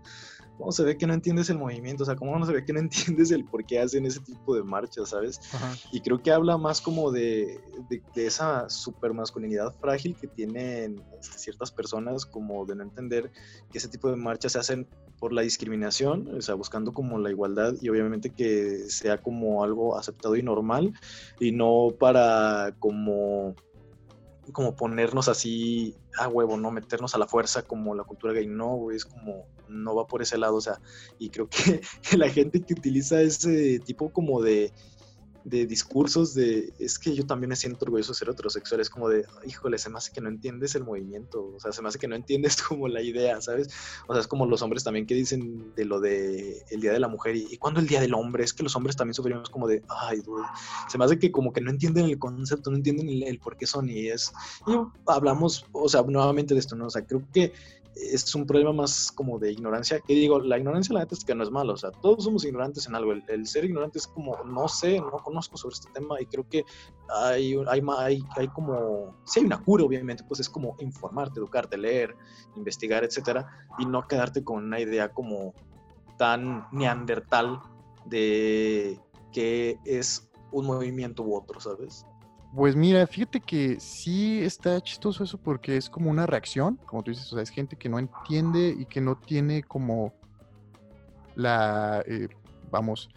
[0.58, 2.04] ¿cómo se ve que no entiendes el movimiento?
[2.04, 4.56] O sea, ¿cómo no se ve que no entiendes el por qué hacen ese tipo
[4.56, 5.40] de marchas, sabes?
[5.92, 7.60] Y creo que habla más como de,
[7.90, 13.32] de, de esa super masculinidad frágil que tienen este, ciertas personas, como de no entender
[13.72, 14.88] que ese tipo de marchas se hacen
[15.24, 19.98] por la discriminación, o sea, buscando como la igualdad y obviamente que sea como algo
[19.98, 20.92] aceptado y normal
[21.40, 23.56] y no para como
[24.52, 28.92] como ponernos así a huevo, no meternos a la fuerza como la cultura gay, no,
[28.92, 30.82] es como no va por ese lado, o sea,
[31.20, 31.80] y creo que
[32.18, 34.74] la gente que utiliza ese tipo como de
[35.46, 39.10] de discursos de, es que yo también me siento orgulloso de ser heterosexual, es como
[39.10, 42.00] de, híjole, se me hace que no entiendes el movimiento, o sea, se me hace
[42.00, 43.70] que no entiendes como la idea, ¿sabes?
[44.08, 47.00] O sea, es como los hombres también que dicen de lo de el Día de
[47.00, 49.68] la Mujer y, cuando el Día del Hombre, es que los hombres también sufrimos como
[49.68, 50.44] de, ay, dude.
[50.90, 53.66] se me hace que como que no entienden el concepto, no entienden el, por qué
[53.66, 54.32] son y es,
[54.68, 54.74] y
[55.08, 56.88] hablamos, o sea, nuevamente de esto, ¿no?
[56.88, 57.54] O sea, creo que
[57.96, 61.36] es un problema más como de ignorancia, que digo, la ignorancia la neta es que
[61.36, 64.38] no es malo, o sea, todos somos ignorantes en algo, el, ser ignorante es como,
[64.44, 66.66] no sé, no conozco sobre este tema y creo que
[67.10, 71.78] hay, hay, hay, hay como, si hay una cura obviamente, pues es como informarte, educarte,
[71.78, 72.16] leer,
[72.56, 75.54] investigar, etcétera, y no quedarte con una idea como
[76.18, 77.60] tan neandertal
[78.06, 79.00] de
[79.32, 82.06] que es un movimiento u otro, ¿sabes?
[82.56, 87.10] Pues mira, fíjate que sí está chistoso eso porque es como una reacción, como tú
[87.10, 90.14] dices, o sea, es gente que no entiende y que no tiene como
[91.36, 92.28] la, eh,
[92.70, 93.10] vamos,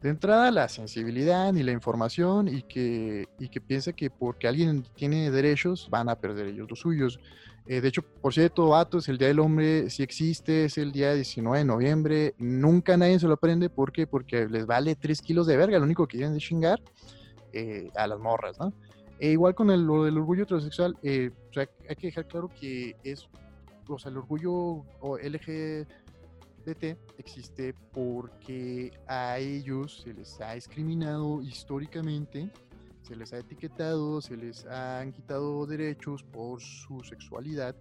[0.00, 4.82] de entrada la sensibilidad ni la información y que, y que piensa que porque alguien
[4.94, 7.20] tiene derechos van a perder ellos los suyos.
[7.66, 11.12] Eh, de hecho, por cierto, vatos, el Día del Hombre sí existe, es el día
[11.12, 14.06] 19 de noviembre, nunca nadie se lo aprende, ¿por qué?
[14.06, 16.80] Porque les vale 3 kilos de verga, lo único que quieren de chingar
[17.52, 18.72] eh, a las morras, ¿no?
[19.18, 22.48] E igual con el, lo del orgullo heterosexual, eh, o sea, hay que dejar claro
[22.48, 23.28] que es,
[23.88, 25.88] o sea, el orgullo LGBT
[27.18, 32.50] existe porque a ellos se les ha discriminado históricamente,
[33.02, 37.74] se les ha etiquetado, se les han quitado derechos por su sexualidad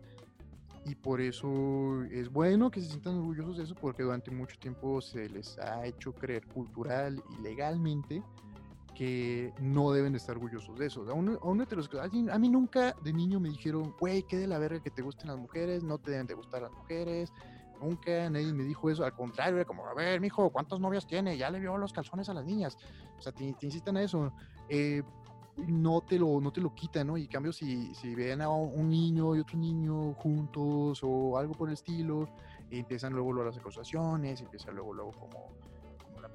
[0.85, 5.01] y por eso es bueno que se sientan orgullosos de eso porque durante mucho tiempo
[5.01, 8.23] se les ha hecho creer cultural y legalmente
[8.97, 11.07] que no deben de estar orgullosos de eso.
[11.07, 14.81] A un, a a mí nunca de niño me dijeron, güey, qué de la verga
[14.81, 17.31] que te gusten las mujeres, no te deben de gustar las mujeres.
[17.79, 21.37] Nunca nadie me dijo eso, al contrario, era como, a ver, mijo, ¿cuántas novias tiene?
[21.37, 22.75] Ya le vio los calzones a las niñas.
[23.19, 24.33] O sea, te, insisten a eso.
[24.67, 25.03] Eh,
[25.67, 27.17] no te lo, no te lo quitan, ¿no?
[27.17, 31.53] Y en cambio, si, si ven a un niño y otro niño juntos o algo
[31.53, 32.27] por el estilo,
[32.71, 35.56] empiezan luego, luego las acusaciones, empiezan luego, luego como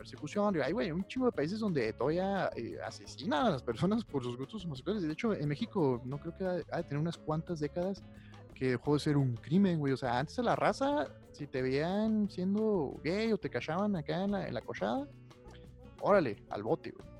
[0.02, 0.60] persecución.
[0.60, 4.36] Hay, güey, un chingo de países donde todavía eh, asesinan a las personas por sus
[4.36, 5.02] gustos homosexuales.
[5.02, 8.02] De hecho, en México no creo que ha, de tener unas cuantas décadas
[8.54, 9.92] que dejó de ser un crimen, güey.
[9.92, 14.24] O sea, antes de la raza, si te veían siendo gay o te cachaban acá
[14.24, 15.06] en la, en la cochada,
[16.00, 17.11] órale, al bote, güey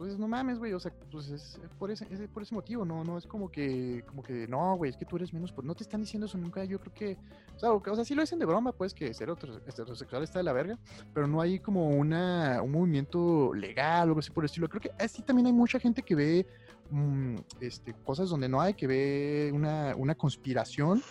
[0.00, 3.04] pues no mames, güey, o sea, pues es por ese, es por ese motivo, no,
[3.04, 5.74] no es como que, como que, no, güey, es que tú eres menos, pues no
[5.74, 7.18] te están diciendo eso nunca, yo creo que,
[7.54, 10.44] o sea, o, sea sí lo dicen de broma, pues que ser heterosexual está de
[10.44, 10.78] la verga,
[11.12, 14.80] pero no hay como una, un movimiento legal o algo así por el estilo, creo
[14.80, 16.46] que así también hay mucha gente que ve
[16.90, 21.02] mm, este, cosas donde no hay, que ve una, una conspiración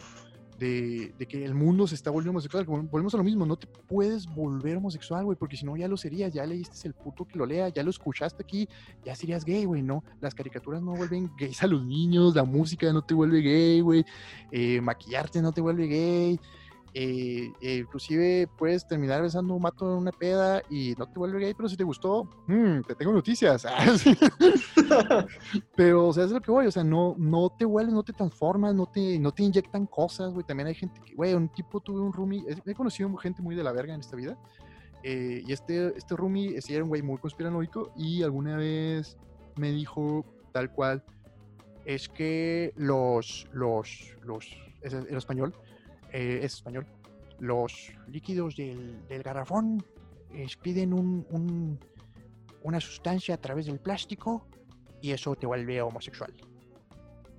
[0.59, 2.65] de, que el mundo se está volviendo homosexual.
[2.65, 5.97] Volvemos a lo mismo, no te puedes volver homosexual, güey, porque si no ya lo
[5.97, 8.67] serías, ya leíste el puto que lo lea, ya lo escuchaste aquí,
[9.03, 10.03] ya serías gay, güey, ¿no?
[10.21, 14.05] Las caricaturas no vuelven gays a los niños, la música no te vuelve gay, güey,
[14.51, 16.39] eh, maquillarte no te vuelve gay,
[16.93, 21.39] eh, eh, inclusive puedes terminar besando un mato en una peda y no te vuelve
[21.39, 23.65] gay, pero si te gustó, mm, te tengo noticias.
[25.75, 28.13] pero, o sea, es lo que voy, o sea, no, no te vuelves, no te
[28.13, 30.45] transformas, no te, no te inyectan cosas, güey.
[30.45, 33.63] También hay gente que, güey, un tipo tuve un roomie, he conocido gente muy de
[33.63, 34.37] la verga en esta vida.
[35.03, 39.17] Eh, y este, este roomie, sí era un güey muy conspiranoico y alguna vez
[39.55, 41.03] me dijo tal cual,
[41.85, 44.45] es que los, los, los,
[44.81, 45.53] es el español,
[46.11, 46.85] eh, es español,
[47.39, 49.83] los líquidos del, garrafón
[50.33, 51.79] expiden un,
[52.63, 54.47] una sustancia a través del plástico
[55.01, 56.33] y eso te vuelve homosexual.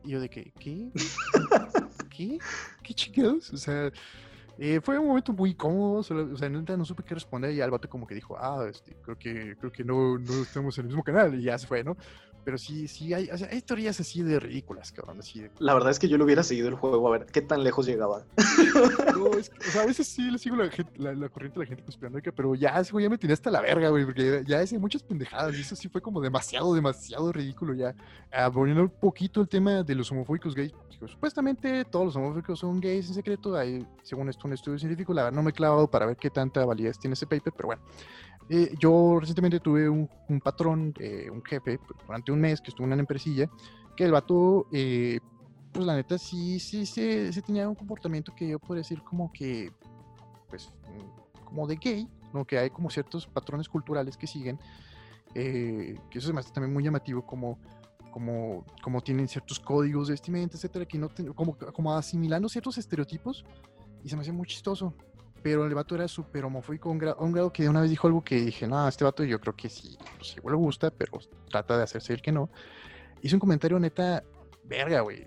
[0.05, 0.91] Y yo de que, ¿qué?
[2.17, 2.39] ¿Qué?
[2.83, 3.53] ¿Qué chingados?
[3.53, 3.93] O sea,
[4.59, 7.71] eh, fue un momento muy cómodo, o sea, no, no supe qué responder y al
[7.71, 10.89] vato como que dijo, ah, este, creo que, creo que no, no estamos en el
[10.89, 11.97] mismo canal y ya se fue, ¿no?
[12.45, 15.19] Pero sí, sí, hay, o sea, hay teorías así de ridículas, cabrón.
[15.21, 17.63] Así La verdad es que yo lo hubiera seguido el juego a ver qué tan
[17.65, 18.25] lejos llegaba.
[19.21, 20.71] No, es o sea, a veces sí le sigo la,
[21.13, 23.61] la, corriente de la gente conspiranoica, pero ya ese güey ya me tenía hasta la
[23.61, 27.75] verga, güey, porque ya hice muchas pendejadas y eso sí fue como demasiado, demasiado ridículo
[27.75, 27.95] ya.
[28.33, 30.73] Aboniendo un poquito el tema de los homofóbicos gays.
[31.07, 33.57] supuestamente todos los homofóbicos son gays en secreto.
[33.57, 35.13] Hay, según esto, un estudio científico.
[35.13, 37.67] La verdad no me he clavado para ver qué tanta validez tiene ese paper, pero
[37.69, 37.83] bueno.
[38.53, 40.09] Eh, yo recientemente tuve un,
[40.43, 42.01] patrón, eh, un jefe, pues,
[42.31, 43.49] durante un mes que estuvo en una empresilla,
[43.97, 45.21] que el vato, eh,
[45.73, 49.73] pues la neta sí, sí, sí, tenía un comportamiento que yo podría decir como que
[50.49, 52.45] pues, mm, como de gay, ¿no?
[52.45, 54.59] Que hay como ciertos patrones culturales que siguen,
[55.35, 57.59] eh, que eso se me hace también muy llamativo, como,
[58.11, 63.45] como, como tienen ciertos códigos de vestimenta, etcétera, que no como, como asimilando ciertos estereotipos,
[64.03, 64.95] y se me hace muy chistoso.
[65.43, 68.37] Pero el vato era súper homofóbico a un, grado, que una vez dijo algo que
[68.37, 71.19] dije, no, este vato yo creo que sí, pues igual le gusta, pero
[71.49, 72.51] trata de hacerse el que no.
[73.23, 74.23] Hizo un comentario neta,
[74.65, 75.27] verga, güey.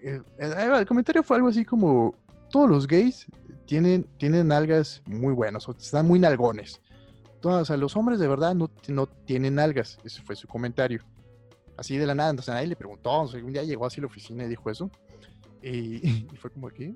[0.00, 2.14] El, el, comentario fue algo así como,
[2.52, 3.26] todos los gays
[3.66, 6.80] tienen, tienen nalgas muy buenas, o están muy nalgones.
[7.42, 9.98] o sea, los hombres de verdad no, no tienen nalgas.
[10.04, 11.02] Ese fue su comentario.
[11.76, 14.02] Así de la nada, entonces nadie le preguntó, o sea, un día llegó así a
[14.02, 14.90] la oficina y dijo eso.
[15.62, 16.94] Y, fue como aquí.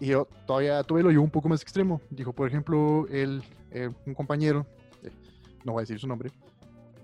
[0.00, 2.00] Y yo todavía tuve lo yo un poco más extremo.
[2.10, 3.42] Dijo, por ejemplo, el,
[4.06, 4.66] un compañero,
[5.02, 5.10] eh,
[5.64, 6.30] no voy a decir su nombre,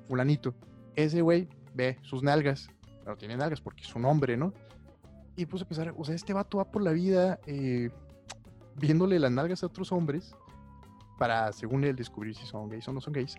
[0.08, 0.54] fulanito,
[0.96, 2.68] ese güey ve sus nalgas,
[3.06, 4.52] no tiene nalgas porque es un hombre, ¿no?
[5.36, 7.90] Y puse a pensar, o sea, este vato va por la vida eh,
[8.76, 10.34] viéndole las nalgas a otros hombres
[11.18, 13.36] para, según él, descubrir si son gays o no son gays.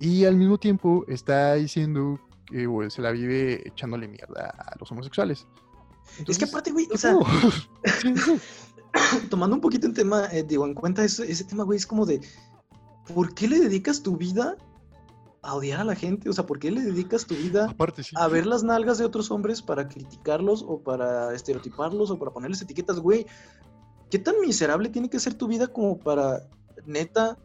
[0.00, 5.46] Y al mismo tiempo está diciendo que se la vive echándole mierda a los homosexuales.
[6.26, 7.16] Es que aparte, güey, o sea,
[9.30, 12.06] tomando un poquito el tema, eh, digo, en cuenta ese, ese tema, güey, es como
[12.06, 12.20] de,
[13.12, 14.56] ¿por qué le dedicas tu vida
[15.42, 16.28] a odiar a la gente?
[16.28, 17.74] O sea, ¿por qué le dedicas tu vida
[18.16, 22.62] a ver las nalgas de otros hombres para criticarlos o para estereotiparlos o para ponerles
[22.62, 23.26] etiquetas, güey?
[24.10, 26.48] ¿Qué tan miserable tiene que ser tu vida como para,
[26.86, 27.38] neta,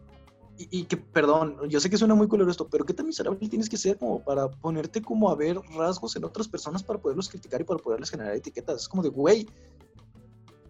[0.62, 3.70] y, que, perdón, yo sé que suena muy color esto, pero qué tan miserable tienes
[3.70, 7.62] que ser como para ponerte como a ver rasgos en otras personas para poderlos criticar
[7.62, 8.82] y para poderles generar etiquetas?
[8.82, 9.47] Es como de, güey,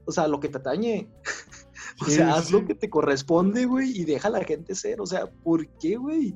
[0.06, 1.08] o sea, lo que te atañe.
[2.02, 5.02] o sea, haz lo que te corresponde, güey, y deja a la gente ser.
[5.02, 6.36] O sea, ¿por qué, güey?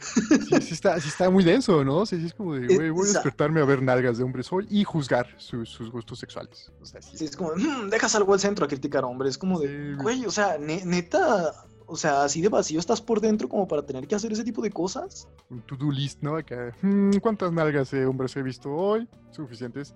[0.00, 2.06] Sí, está, está muy denso, ¿no?
[2.06, 4.84] Sí, es como de, güey, voy a despertarme a ver nalgas de hombres hoy y
[4.84, 6.72] juzgar sus gustos sexuales.
[6.80, 7.24] O sea, sí.
[7.24, 9.32] es como, mmm, dejas algo al centro a criticar a hombres.
[9.32, 11.52] Es como de, güey, o sea, neta,
[11.88, 14.62] o sea, así de vacío estás por dentro como para tener que hacer ese tipo
[14.62, 15.26] de cosas.
[15.50, 16.36] Un to-do list, ¿no?
[16.36, 19.08] Acá, hmm, ¿cuántas nalgas de hombres he visto hoy?
[19.32, 19.94] Suficientes.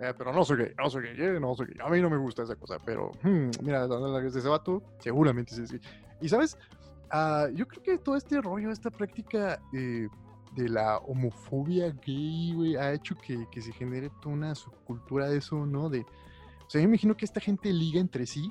[0.00, 1.76] Eh, pero no soy gay, no soy gay, eh, no soy gay.
[1.84, 4.82] A mí no me gusta esa cosa, pero hmm, mira, las nalgas de ese vato,
[4.98, 5.78] seguramente sí, sí.
[6.20, 6.56] Y sabes,
[7.10, 12.92] Ah, yo creo que todo este rollo, esta práctica de la homofobia gay, güey, ha
[12.92, 15.88] hecho que, se genere toda una subcultura de eso, ¿no?
[15.88, 18.50] De, o sea, yo imagino que esta gente liga entre sí.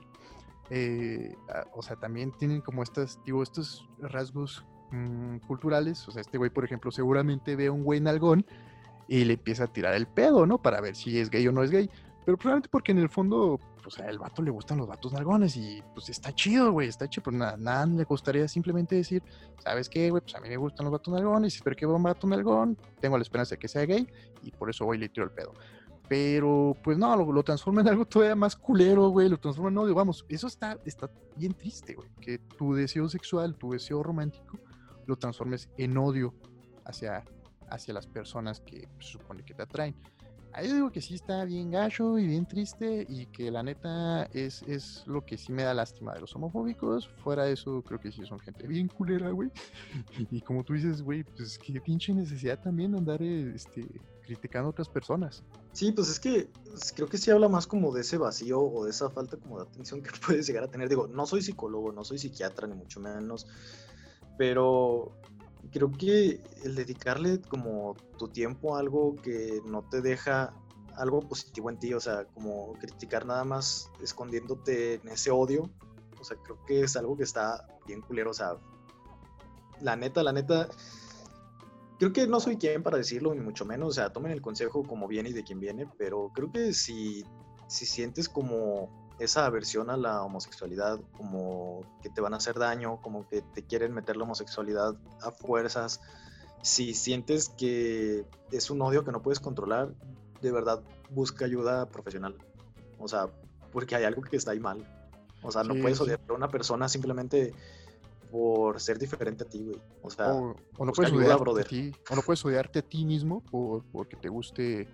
[0.69, 1.35] Eh,
[1.73, 6.07] o sea, también tienen como estas, digo, estos rasgos mm, culturales.
[6.07, 8.45] O sea, este güey, por ejemplo, seguramente ve a un güey nalgón
[9.07, 10.61] y le empieza a tirar el pedo, ¿no?
[10.61, 11.89] Para ver si es gay o no es gay.
[12.25, 15.55] Pero probablemente porque en el fondo, pues a el vato le gustan los vatos nalgones
[15.55, 17.23] y pues está chido, güey, está chido.
[17.23, 19.23] Pero nada, nada le gustaría simplemente decir,
[19.59, 20.21] ¿sabes qué, güey?
[20.21, 23.17] Pues a mí me gustan los vatos nalgones espero que vea un vato nalgón, tengo
[23.17, 24.05] la esperanza de que sea gay
[24.43, 25.53] y por eso voy y le tiro el pedo.
[26.07, 29.27] Pero, pues no, lo, transforma en algo todavía más culero, güey.
[29.27, 29.95] Lo transforma en odio.
[29.95, 32.09] Vamos, eso está, está bien triste, güey.
[32.21, 34.57] Que tu deseo sexual, tu deseo romántico,
[35.05, 36.33] lo transformes en odio
[36.85, 37.23] hacia,
[37.69, 39.95] hacia las personas que supone que te atraen.
[40.53, 44.63] Ahí digo que sí está bien gacho y bien triste y que la neta es,
[44.63, 47.07] es lo que sí me da lástima de los homofóbicos.
[47.23, 49.51] Fuera de eso, creo que sí son gente bien culera, güey.
[50.31, 53.85] Y como tú dices, güey, pues qué pinche necesidad también andar este,
[54.27, 55.43] criticando a otras personas.
[55.71, 58.85] Sí, pues es que pues, creo que sí habla más como de ese vacío o
[58.85, 60.89] de esa falta como de atención que puedes llegar a tener.
[60.89, 63.47] Digo, no soy psicólogo, no soy psiquiatra, ni mucho menos,
[64.37, 65.13] pero
[65.71, 70.53] creo que el dedicarle como tu tiempo a algo que no te deja
[70.95, 75.69] algo positivo en ti, o sea, como criticar nada más escondiéndote en ese odio,
[76.19, 78.57] o sea, creo que es algo que está bien culero, o sea,
[79.81, 80.67] la neta, la neta,
[81.97, 84.83] creo que no soy quien para decirlo, ni mucho menos, o sea, tomen el consejo
[84.83, 87.25] como viene y de quien viene, pero creo que si,
[87.67, 88.89] si sientes como
[89.19, 93.63] esa aversión a la homosexualidad, como que te van a hacer daño, como que te
[93.63, 96.01] quieren meter la homosexualidad a fuerzas,
[96.61, 99.93] si sientes que es un odio que no puedes controlar,
[100.41, 102.35] de verdad busca ayuda profesional.
[102.99, 103.29] O sea,
[103.71, 104.85] porque hay algo que está ahí mal.
[105.41, 107.53] O sea, no puedes odiar a una persona simplemente
[108.31, 109.81] por ser diferente a ti, güey.
[110.01, 110.55] O sea, o,
[110.85, 114.29] no puedes odiarte a ti, o no puedes odiarte a ti mismo por, porque te
[114.29, 114.87] guste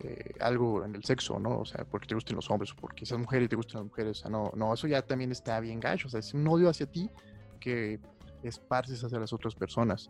[0.00, 1.60] eh, algo en el sexo, ¿no?
[1.60, 3.86] O sea, porque te gusten los hombres o porque seas mujer y te gustan las
[3.86, 4.18] mujeres.
[4.18, 6.08] O sea, no, no, eso ya también está bien gacho.
[6.08, 7.10] O sea, es un odio hacia ti
[7.58, 8.00] que
[8.42, 10.08] esparces hacia las otras personas.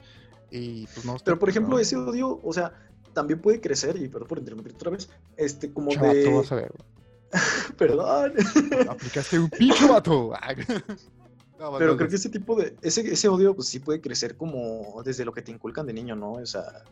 [0.50, 1.16] Y pues no.
[1.24, 2.72] Pero por ejemplo, ese odio, o sea,
[3.12, 6.32] también puede crecer, y perdón por interrumpir otra vez, este, como de.
[6.32, 6.72] Vas a ver,
[7.76, 8.32] perdón.
[8.88, 10.32] Aplicaste un pinche vato.
[11.78, 12.76] Pero creo que ese tipo de.
[12.82, 16.16] Ese, ese odio, pues sí puede crecer como desde lo que te inculcan de niño,
[16.16, 16.32] ¿no?
[16.32, 16.84] O sea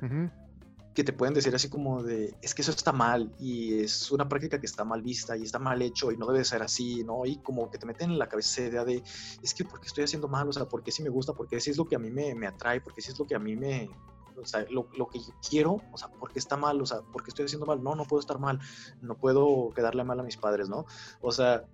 [0.98, 4.28] que te pueden decir así como de, es que eso está mal y es una
[4.28, 7.24] práctica que está mal vista y está mal hecho y no debe ser así, ¿no?
[7.24, 9.04] Y como que te meten en la cabeza esa idea de,
[9.40, 11.76] es que porque estoy haciendo mal, o sea, porque sí me gusta, porque sí es
[11.76, 13.88] lo que a mí me, me atrae, porque sí es lo que a mí me,
[14.36, 17.30] o sea, lo, lo, que yo quiero, o sea, porque está mal, o sea, porque
[17.30, 18.58] estoy haciendo mal, no, no puedo estar mal,
[19.00, 20.84] no puedo quedarle mal a mis padres, ¿no?
[21.20, 21.64] O sea,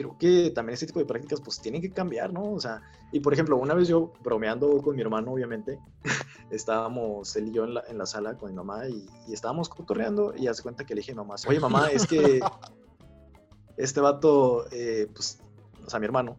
[0.00, 2.52] creo que también ese tipo de prácticas pues tienen que cambiar, ¿no?
[2.52, 2.80] O sea,
[3.12, 5.78] y por ejemplo, una vez yo bromeando con mi hermano, obviamente,
[6.50, 9.68] estábamos él y yo en la, en la sala con mi mamá y, y, estábamos
[9.68, 12.40] cotorreando y hace cuenta que le dije a mamá, oye mamá, es que
[13.76, 15.38] este vato, eh, pues,
[15.84, 16.38] o sea, mi hermano,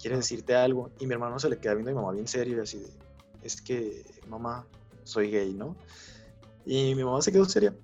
[0.00, 2.58] quiere decirte algo y mi hermano se le queda viendo a mi mamá bien serio
[2.58, 2.90] y así de,
[3.42, 4.64] es que mamá,
[5.02, 5.74] soy gay, ¿no?
[6.64, 7.74] Y mi mamá se quedó seria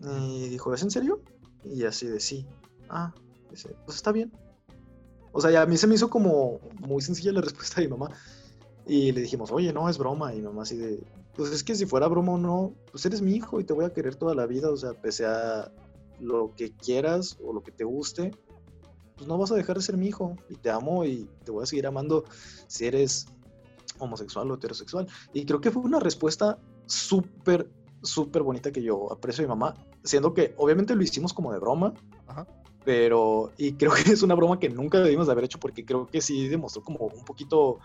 [0.00, 1.20] y dijo, ¿es en serio?
[1.64, 2.46] Y así de sí.
[2.88, 3.12] Ah,
[3.50, 4.32] Dice, pues está bien.
[5.32, 7.96] O sea, ya a mí se me hizo como muy sencilla la respuesta de mi
[7.96, 8.10] mamá.
[8.86, 10.32] Y le dijimos, oye, no, es broma.
[10.34, 11.02] Y mi mamá así de,
[11.34, 13.84] pues es que si fuera broma o no, pues eres mi hijo y te voy
[13.84, 14.70] a querer toda la vida.
[14.70, 15.70] O sea, pese a
[16.18, 18.32] lo que quieras o lo que te guste,
[19.16, 20.36] pues no vas a dejar de ser mi hijo.
[20.48, 22.24] Y te amo y te voy a seguir amando
[22.66, 23.26] si eres
[23.98, 25.06] homosexual o heterosexual.
[25.32, 27.70] Y creo que fue una respuesta súper,
[28.02, 31.60] súper bonita que yo aprecio de mi mamá, siendo que obviamente lo hicimos como de
[31.60, 31.94] broma.
[32.26, 32.46] Ajá
[32.84, 36.06] pero y creo que es una broma que nunca debimos de haber hecho porque creo
[36.06, 37.78] que sí demostró como un poquito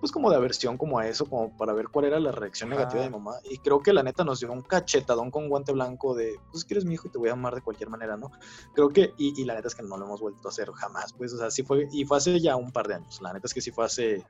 [0.00, 3.02] pues como de aversión como a eso como para ver cuál era la reacción negativa
[3.02, 3.36] de mi mamá.
[3.48, 6.74] Y creo que la neta nos dio un cachetadón con guante blanco de pues que
[6.74, 8.30] eres mi hijo y te voy a amar de cualquier manera no
[8.74, 11.12] creo que y, y, la neta es que no lo hemos vuelto a hacer jamás
[11.12, 13.46] pues o sea sí fue y fue hace ya un par de años la neta
[13.46, 14.24] es que sí fue hace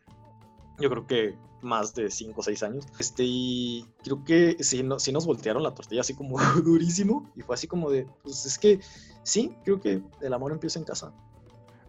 [0.78, 2.86] yo creo que más de 5 o 6 años.
[2.98, 7.30] Este, y creo que sí, no, sí nos voltearon la tortilla así como durísimo.
[7.36, 8.80] Y fue así como de, pues es que
[9.22, 11.12] sí, creo que el amor empieza en casa.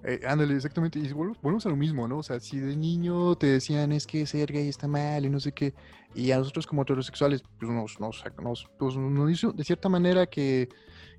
[0.06, 1.00] Eh, ándale, exactamente.
[1.00, 2.20] Y volvemos a lo mismo, ¿no?
[2.20, 5.40] O sea, si de niño te decían es que ser gay está mal y no
[5.40, 5.74] sé qué,
[6.14, 10.26] y a nosotros como heterosexuales, pues nos, nos, nos, pues, nos hizo de cierta manera
[10.26, 10.68] que,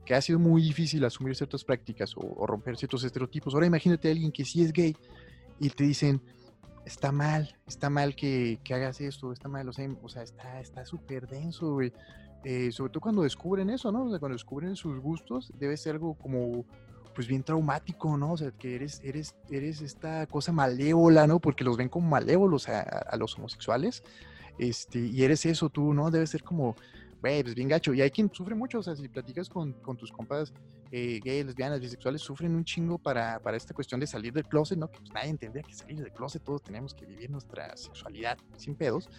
[0.05, 3.55] que, ha sido muy difícil asumir ciertas prácticas o, o, romper ciertos estereotipos.
[3.55, 4.95] Ahora imagínate a alguien que sí es gay
[5.59, 6.21] y te dicen,
[6.85, 10.85] está mal, está mal que, que hagas esto, está mal, o sea, o sea está
[10.85, 11.93] súper denso, güey.
[12.45, 14.05] Eh, sobre todo cuando descubren eso, ¿no?
[14.05, 16.67] O sea, cuando descubren sus gustos, debe ser algo como,
[17.15, 18.33] pues bien traumático, ¿no?
[18.33, 21.41] O sea, que eres, eres, eres esta cosa malévola, ¿no?
[21.41, 24.03] Porque los ven como malévolos a, los homosexuales,
[24.59, 26.11] este, y eres eso tú, ¿no?
[26.11, 26.77] Debe ser como,
[27.23, 27.95] güey, pues bien gacho.
[27.95, 30.53] Y hay quien sufre mucho, o sea, si platicas con, con tus compas
[30.97, 34.79] eh, gays, lesbianas, bisexuales, sufren un chingo para, para, esta cuestión de salir del closet,
[34.79, 34.89] ¿no?
[34.89, 38.77] Que pues nadie tendría que salir del closet, todos tenemos que vivir nuestra sexualidad sin
[38.77, 39.11] pedos.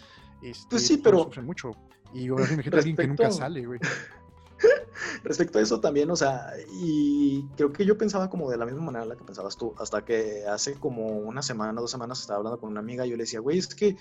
[0.41, 1.23] Este, pues sí, pero...
[1.23, 1.71] Sufren mucho.
[2.13, 3.82] Y ahora imagínate a alguien que nunca sale, güey.
[5.26, 8.80] Respecto a eso también, o sea, y creo que yo pensaba como de la misma
[8.80, 12.57] manera la que pensabas tú, hasta que hace como una semana, dos semanas estaba hablando
[12.57, 13.97] con una amiga y yo le decía, güey, es que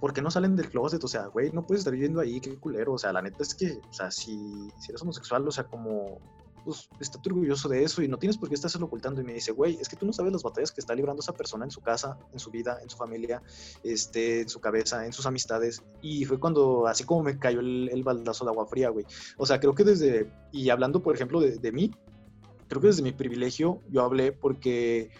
[0.00, 1.04] ¿por qué no salen del closet?
[1.04, 2.94] O sea, güey, no puedes estar viviendo ahí, qué culero.
[2.94, 6.18] O sea, la neta es que, o sea, si, si eres homosexual, o sea, como,
[6.66, 9.20] pues, está orgulloso de eso y no tienes por qué estarse ocultando.
[9.20, 11.32] Y me dice, güey, es que tú no sabes las batallas que está librando esa
[11.32, 13.40] persona en su casa, en su vida, en su familia,
[13.84, 15.84] este, en su cabeza, en sus amistades.
[16.02, 19.06] Y fue cuando, así como me cayó el, el baldazo de agua fría, güey.
[19.38, 21.92] O sea, creo que desde, y hablando, por ejemplo, de, de mí,
[22.66, 25.10] creo que desde mi privilegio yo hablé porque,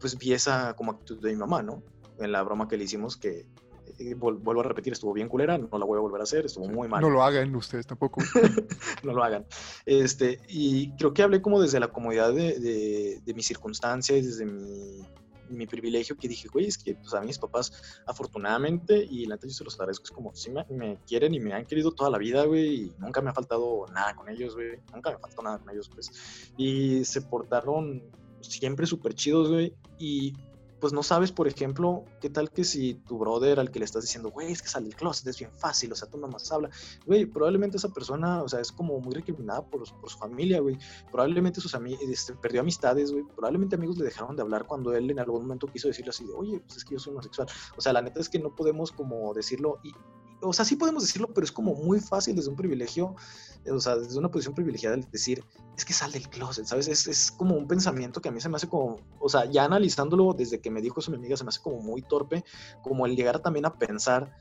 [0.00, 1.80] pues, vi esa como actitud de mi mamá, ¿no?
[2.18, 3.46] En la broma que le hicimos que
[4.16, 6.88] vuelvo a repetir, estuvo bien culera, no la voy a volver a hacer, estuvo muy
[6.88, 7.00] mal.
[7.00, 8.20] No lo hagan ustedes tampoco.
[9.02, 9.46] no lo hagan.
[9.86, 14.46] Este, y creo que hablé como desde la comodidad de, de, de mis circunstancias, desde
[14.46, 15.06] mi,
[15.48, 19.50] mi, privilegio, que dije, güey, es que pues, a mis papás, afortunadamente, y la yo
[19.50, 22.18] se los agradezco, es como, sí me, me, quieren y me han querido toda la
[22.18, 25.58] vida, güey, y nunca me ha faltado nada con ellos, güey, nunca me faltó nada
[25.58, 26.10] con ellos, pues.
[26.56, 28.02] Y se portaron
[28.40, 30.32] siempre súper chidos, güey, y
[30.82, 34.02] pues no sabes, por ejemplo, qué tal que si tu brother al que le estás
[34.02, 36.70] diciendo, güey, es que sale del closet, es bien fácil, o sea, tú nomás habla,
[37.06, 40.76] güey, probablemente esa persona, o sea, es como muy recriminada por, por su familia, güey,
[41.12, 45.08] probablemente sus amigos, este, perdió amistades, güey, probablemente amigos le dejaron de hablar cuando él
[45.08, 47.92] en algún momento quiso decirle así oye, pues es que yo soy homosexual, o sea,
[47.92, 49.92] la neta es que no podemos como decirlo, y,
[50.42, 53.14] o sea, sí podemos decirlo, pero es como muy fácil desde un privilegio,
[53.70, 55.44] o sea, desde una posición privilegiada decir,
[55.76, 56.88] es que sale del closet, ¿sabes?
[56.88, 59.64] Es, es, como un pensamiento que a mí se me hace como, o sea, ya
[59.64, 62.44] analizándolo desde que me dijo eso mi amiga, se me hace como muy torpe,
[62.82, 64.36] como el llegar también a pensar,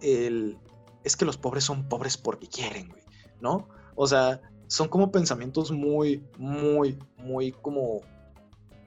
[0.00, 0.58] el,
[1.04, 3.02] es que los pobres son pobres porque quieren, güey,
[3.40, 3.68] ¿no?
[3.94, 8.00] O sea, son como pensamientos muy, muy, muy como,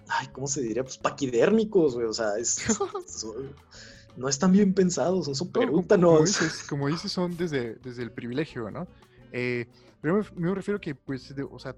[0.07, 0.83] ay, ¿cómo se diría?
[0.83, 2.57] Pues paquidérmicos, güey, o sea, es...
[4.17, 6.23] no están bien pensados, son súper no, como,
[6.69, 8.87] como, dices, son desde, desde el privilegio, ¿no?
[9.31, 9.67] Eh,
[10.01, 11.75] pero me, me, refiero que, pues, de, o sea,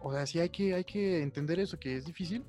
[0.00, 2.44] o sea, sí hay que, hay que entender eso, que es difícil,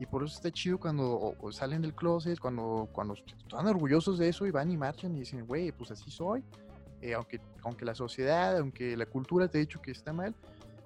[0.00, 4.18] y por eso está chido cuando o, o salen del closet, cuando, cuando están orgullosos
[4.18, 6.44] de eso y van y marchan y dicen, güey, pues así soy,
[7.00, 10.34] eh, aunque, aunque la sociedad, aunque la cultura te ha dicho que está mal,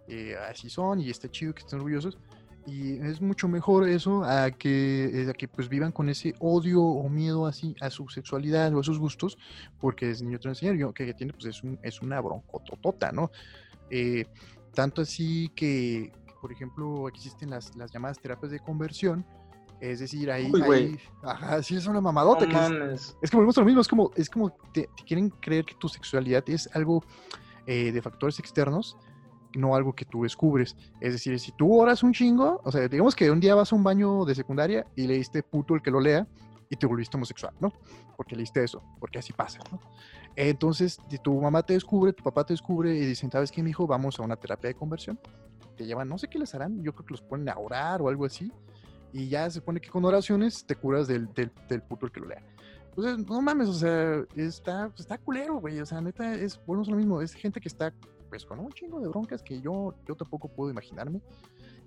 [0.09, 2.19] eh, así son y está chido que estén orgullosos.
[2.67, 7.09] Y es mucho mejor eso a que, a que pues vivan con ese odio o
[7.09, 9.37] miedo así a su sexualidad o a sus gustos,
[9.81, 13.31] porque desde niño enseñaron, que, que tiene pues es, un, es una broncototota, ¿no?
[14.75, 19.27] tanto así que, por ejemplo, existen las, las llamadas terapias de conversión,
[19.81, 22.45] es decir, ahí, ahí ajá, sí es una mamadota.
[22.93, 25.75] es, es, que volvemos a lo mismo, es como, es como te, quieren creer que
[25.75, 27.03] tu sexualidad es algo
[27.67, 28.97] eh, de factores externos,
[29.55, 30.77] no algo que tú descubres.
[31.01, 33.77] Es decir, si tú oras un chingo, o sea, digamos que un día vas a
[33.77, 36.27] un baño de secundaria y leíste puto el que lo lea
[36.69, 37.73] y te volviste homosexual, ¿no?
[38.17, 39.81] Porque leíste eso, porque así pasa, ¿no?
[40.37, 43.87] Entonces, tu mamá te descubre, tu papá te descubre y dicen, ¿sabes qué, hijo?
[43.87, 45.19] Vamos a una terapia de conversión.
[45.77, 48.09] Te llevan, no sé qué les harán, yo creo que los ponen a orar o
[48.09, 48.51] algo así
[49.13, 52.21] y ya se supone que con oraciones te curas del, del, del puto el que
[52.21, 52.43] lo lea.
[52.89, 55.81] Entonces, no mames, o sea, está, está culero, güey.
[55.81, 57.23] O sea, neta, es, bueno, es lo mismo.
[57.23, 57.93] Es gente que está,
[58.33, 61.21] pues, con un chingo de broncas que yo, yo tampoco puedo imaginarme.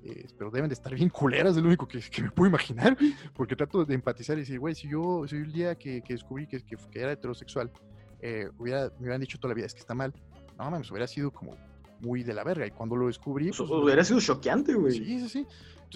[0.03, 2.95] Eh, pero deben de estar bien culeras, es lo único que, que, me puedo imaginar.
[3.33, 6.45] Porque trato de empatizar y decir, güey, si yo, si el día que, que descubrí
[6.45, 7.71] que, que, era heterosexual,
[8.21, 10.13] eh, hubiera, me hubieran dicho toda la vida, es que está mal.
[10.59, 11.57] No mames, hubiera sido como
[11.99, 12.67] muy de la verga.
[12.67, 13.47] Y cuando lo descubrí.
[13.47, 14.93] Pues, hubiera sido choqueante, güey.
[14.93, 15.47] Sí, sí, sí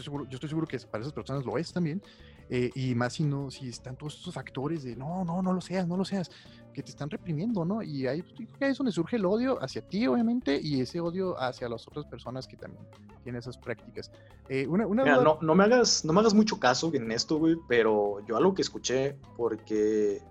[0.03, 2.01] yo estoy seguro que para esas personas lo es también.
[2.49, 5.61] Eh, y más si no, si están todos estos factores de no, no, no lo
[5.61, 6.31] seas, no lo seas,
[6.73, 7.83] que te están reprimiendo, ¿no?
[7.83, 11.69] Y ahí, pues, es donde surge el odio hacia ti, obviamente, y ese odio hacia
[11.69, 12.83] las otras personas que también
[13.23, 14.11] tienen esas prácticas.
[14.47, 18.25] Eh, una, no, no, me hagas, no me hagas mucho caso en esto, güey, pero
[18.27, 20.21] yo algo que escuché, porque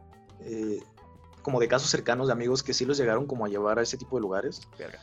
[0.41, 0.81] eh,
[1.43, 3.97] como de casos cercanos de amigos que sí los llegaron como a llevar a ese
[3.97, 4.61] tipo de lugares.
[4.77, 4.99] Verga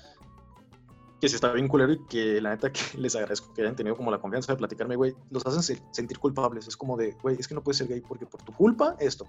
[1.25, 3.95] que si está bien culero y que la neta que les agradezco que hayan tenido
[3.95, 6.67] como la confianza de platicarme, güey, los hacen sentir culpables.
[6.67, 9.25] Es como de, güey, es que no puedes ser gay porque por tu culpa esto.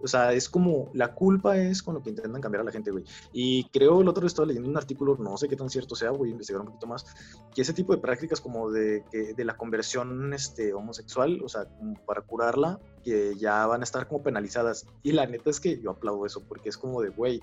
[0.00, 2.92] O sea, es como la culpa es con lo que intentan cambiar a la gente,
[2.92, 3.02] güey.
[3.32, 6.12] Y creo el otro día estaba leyendo un artículo, no sé qué tan cierto sea,
[6.12, 7.04] voy a investigar un poquito más,
[7.52, 11.64] que ese tipo de prácticas como de, que, de la conversión este, homosexual, o sea,
[11.64, 14.86] como para curarla, que ya van a estar como penalizadas.
[15.02, 17.42] Y la neta es que yo aplaudo eso, porque es como de, güey,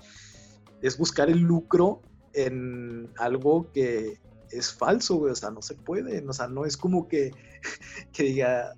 [0.80, 2.00] es buscar el lucro
[2.36, 4.20] en algo que
[4.50, 7.32] es falso, güey, o sea, no se puede, o sea, no es como que,
[8.12, 8.74] que diga,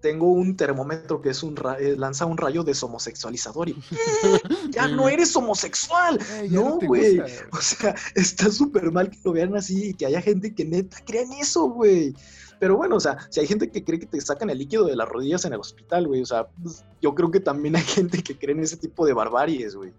[0.00, 3.76] tengo un termómetro que es un eh, lanza un rayo deshomosexualizador y
[4.70, 6.18] ya no eres homosexual.
[6.50, 7.20] no, güey.
[7.20, 10.98] o sea, está súper mal que lo vean así y que haya gente que neta
[11.06, 12.14] crea en eso, güey.
[12.60, 14.96] Pero bueno, o sea, si hay gente que cree que te sacan el líquido de
[14.96, 18.22] las rodillas en el hospital, güey, o sea, pues, yo creo que también hay gente
[18.22, 19.92] que cree en ese tipo de barbaries, güey.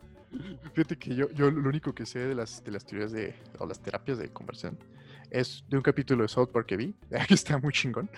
[0.74, 3.66] Fíjate que yo, yo lo único que sé de las, de las teorías de, o
[3.66, 4.78] las terapias de conversión
[5.32, 6.96] es de un capítulo de South Park que vi,
[7.28, 8.10] que está muy chingón,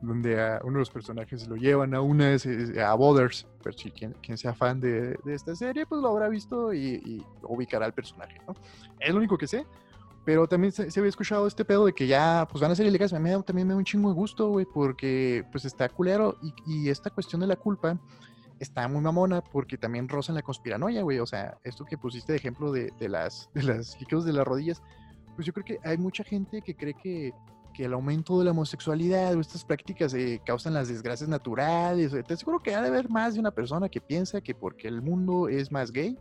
[0.00, 2.36] donde a uno de los personajes lo llevan a una,
[2.86, 6.28] a Borders, pero si quien, quien, sea fan de, de, esta serie, pues lo habrá
[6.28, 8.54] visto y, y, ubicará al personaje, ¿no?
[8.98, 9.66] Es lo único que sé,
[10.24, 13.12] pero también se, había escuchado este pedo de que ya, pues van a ser ilegales,
[13.20, 16.54] me da, también me da un chingo de gusto, güey, porque pues está culero y,
[16.66, 17.98] y esta cuestión de la culpa
[18.60, 21.18] está muy mamona porque también rozan la conspiranoia, güey.
[21.18, 24.46] O sea, esto que pusiste de ejemplo de, de las, de las líquidos de las
[24.46, 24.82] rodillas,
[25.34, 27.32] pues yo creo que hay mucha gente que cree que,
[27.72, 32.12] que el aumento de la homosexualidad o estas prácticas eh, causan las desgracias naturales.
[32.26, 35.00] Te aseguro que ha de haber más de una persona que piensa que porque el
[35.00, 36.18] mundo es más gay,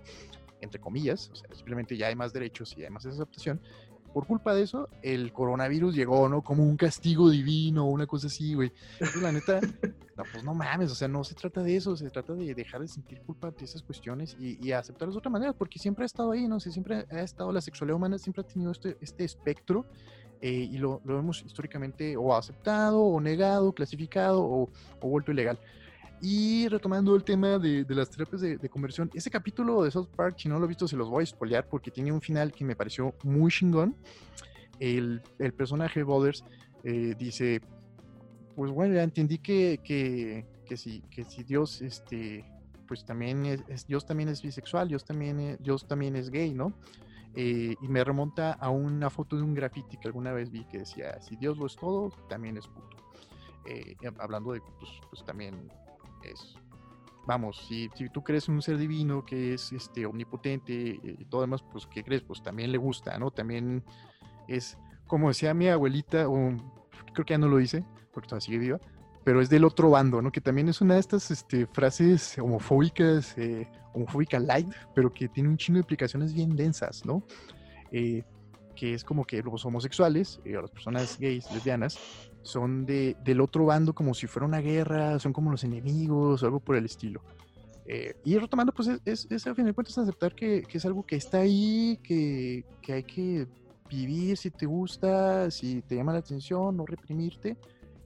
[0.61, 3.61] entre comillas, simplemente ya hay más derechos y hay más aceptación,
[4.13, 6.41] por culpa de eso, el coronavirus llegó, ¿no?
[6.41, 8.71] Como un castigo divino, una cosa así, güey.
[9.21, 9.59] la neta,
[10.17, 12.81] no, pues no mames, o sea, no se trata de eso, se trata de dejar
[12.81, 16.07] de sentir culpa de esas cuestiones y, y aceptarlas de otra manera, porque siempre ha
[16.07, 16.59] estado ahí, ¿no?
[16.59, 19.85] sé, siempre ha estado la sexualidad humana, siempre ha tenido este, este espectro
[20.41, 24.69] eh, y lo, lo, hemos históricamente o aceptado, o negado, clasificado, o,
[25.01, 25.59] o vuelto ilegal.
[26.21, 30.35] Y retomando el tema de, de las terapias de, conversión, ese capítulo de South Park,
[30.37, 32.65] si no lo he visto, se los voy a spoilear porque tiene un final que
[32.65, 33.95] me pareció muy chingón.
[34.79, 36.43] El, el personaje Boulders
[36.83, 37.61] eh, dice,
[38.55, 42.45] pues bueno, ya entendí que, que, que, si, que si Dios, este,
[42.85, 46.73] pues también es, Dios también es bisexual, Dios también es, Dios también es gay, ¿no?
[47.35, 50.79] Eh, y me remonta a una foto de un graffiti que alguna vez vi que
[50.79, 52.97] decía, si Dios lo es todo, también es puto.
[53.65, 55.71] Eh, hablando de, pues, pues también
[56.23, 56.55] es,
[57.25, 61.63] vamos, si, tú crees en un ser divino que es este, omnipotente y todo demás,
[61.71, 62.23] pues, ¿qué crees?
[62.23, 63.31] Pues también le gusta, ¿no?
[63.31, 63.83] También
[64.47, 66.55] es, como decía mi abuelita, o
[67.13, 68.79] creo que ya no lo dice, porque todavía sigue viva,
[69.23, 70.31] pero es del otro bando, ¿no?
[70.31, 75.49] Que también es una de estas este, frases homofóbicas, eh, homofóbica light, pero que tiene
[75.49, 77.23] un chino de implicaciones bien densas, ¿no?
[77.91, 78.23] Eh,
[78.79, 81.99] que es como que los homosexuales, eh, las personas gays, lesbianas,
[82.43, 86.45] son de, del otro bando como si fuera una guerra, son como los enemigos o
[86.45, 87.21] algo por el estilo.
[87.85, 91.05] Eh, y retomando, pues es, es, a fin de cuentas aceptar que, que, es algo
[91.05, 93.47] que está ahí, que, que, hay que
[93.89, 97.57] vivir si te gusta, si te llama la atención, no reprimirte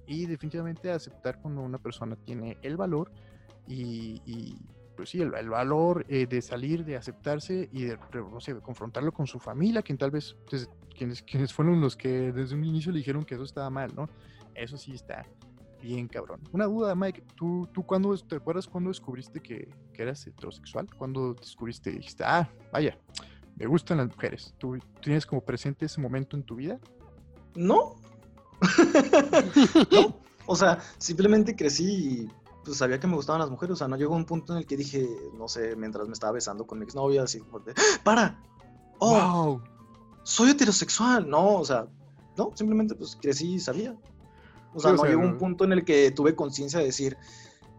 [0.07, 3.11] y definitivamente aceptar cuando una persona tiene el valor
[3.67, 4.57] y, y
[4.95, 9.27] pues sí, el, valor eh, de salir, de aceptarse y de, no sé, confrontarlo con
[9.27, 12.99] su familia, quien tal vez, pues, quienes, quienes fueron los que desde un inicio le
[12.99, 14.09] dijeron que eso estaba mal, ¿no?
[14.55, 15.25] Eso sí está
[15.81, 16.39] bien cabrón.
[16.51, 20.87] Una duda, Mike, ¿tú, tú cuándo, te acuerdas cuando descubriste que, que eras heterosexual?
[20.95, 22.97] ¿Cuándo descubriste dijiste, ah, vaya,
[23.55, 24.53] me gustan las mujeres?
[24.57, 26.79] ¿Tú tienes como presente ese momento en tu vida?
[27.55, 27.95] No.
[29.91, 30.21] no.
[30.45, 32.31] O sea, simplemente crecí y
[32.63, 33.73] pues sabía que me gustaban las mujeres.
[33.73, 35.07] O sea, no llegó un punto en el que dije,
[35.37, 38.41] no sé, mientras me estaba besando con mi exnovia, así como de, ¡para!
[38.99, 39.61] ¡Oh!
[40.23, 41.29] Soy heterosexual.
[41.29, 41.87] No, o sea,
[42.37, 43.95] no, simplemente pues crecí y sabía.
[44.73, 47.17] O sea, no llegó un punto en el que tuve conciencia de decir,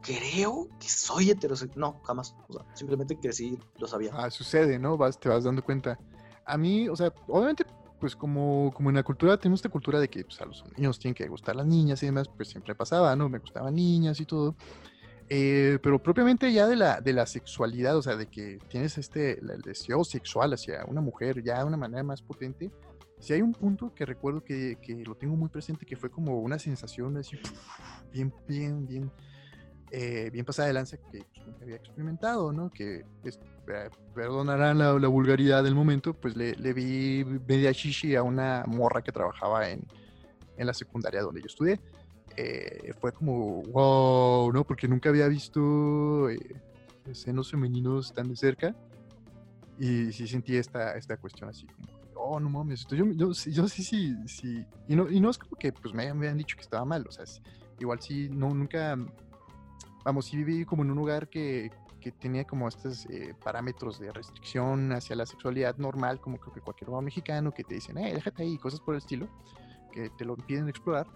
[0.03, 1.81] creo que soy heterosexual.
[1.81, 2.37] No, jamás.
[2.49, 4.13] O sea, simplemente crecí lo sabía.
[4.15, 4.97] Ah, sucede, ¿no?
[4.97, 5.99] Vas, te vas dando cuenta.
[6.45, 7.65] A mí, o sea, obviamente,
[8.05, 10.99] pues como, como en la cultura, tenemos esta cultura de que pues, a los niños
[10.99, 13.31] tienen que gustar las niñas y demás, pues siempre pasaba, ¿no?
[13.31, 14.57] Me gustaban niñas y todo.
[15.31, 19.39] Eh, pero propiamente ya de la, de la sexualidad, o sea, de que tienes este,
[19.39, 22.71] el deseo sexual hacia una mujer ya de una manera más potente,
[23.21, 26.41] si hay un punto que recuerdo que, que, lo tengo muy presente, que fue como
[26.41, 27.39] una sensación así,
[28.13, 29.11] bien, bien, bien,
[29.91, 32.71] eh, bien pasada de lanza que nunca había experimentado, ¿no?
[32.71, 38.15] Que, pues, eh, perdonarán la, la, vulgaridad del momento, pues le, le, vi media shishi
[38.15, 39.87] a una morra que trabajaba en,
[40.57, 41.81] en la secundaria donde yo estudié.
[42.37, 44.65] Eh, fue como, wow, ¿no?
[44.65, 46.61] Porque nunca había visto eh,
[47.13, 48.75] senos femeninos tan de cerca.
[49.79, 53.35] Y sí sentí esta, esta cuestión así como, oh, no mames, yo, yo, yo,
[53.69, 54.65] sí, sí, sí.
[54.89, 57.05] Y no, y no es como que pues me, me han dicho que estaba mal,
[57.09, 57.25] o sea,
[57.79, 58.97] igual sí, no, nunca,
[60.05, 64.13] vamos, sí viví como en un lugar que, que tenía como estos eh, parámetros de
[64.13, 68.13] restricción hacia la sexualidad normal, como creo que cualquier hombre mexicano que te dicen, eh,
[68.15, 69.29] déjate ahí, cosas por el estilo,
[69.91, 71.07] que te lo impiden explorar,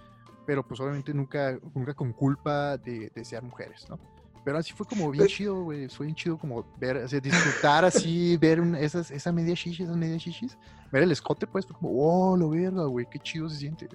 [0.47, 3.99] pero pues obviamente nunca, nunca con culpa de desear mujeres, ¿no?
[4.45, 5.91] Pero así fue como bien chido, güey.
[5.91, 9.81] Fue bien chido como ver, o sea, disfrutar así, ver un, esas, esa media shishis,
[9.81, 10.57] esas media shishis.
[10.91, 13.89] Ver el escote, pues, fue como, oh, lo verga, güey, qué chido se siente.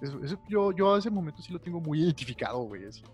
[0.00, 2.84] Eso, eso, yo, yo a ese momento sí lo tengo muy identificado, güey.
[2.84, 3.04] Así.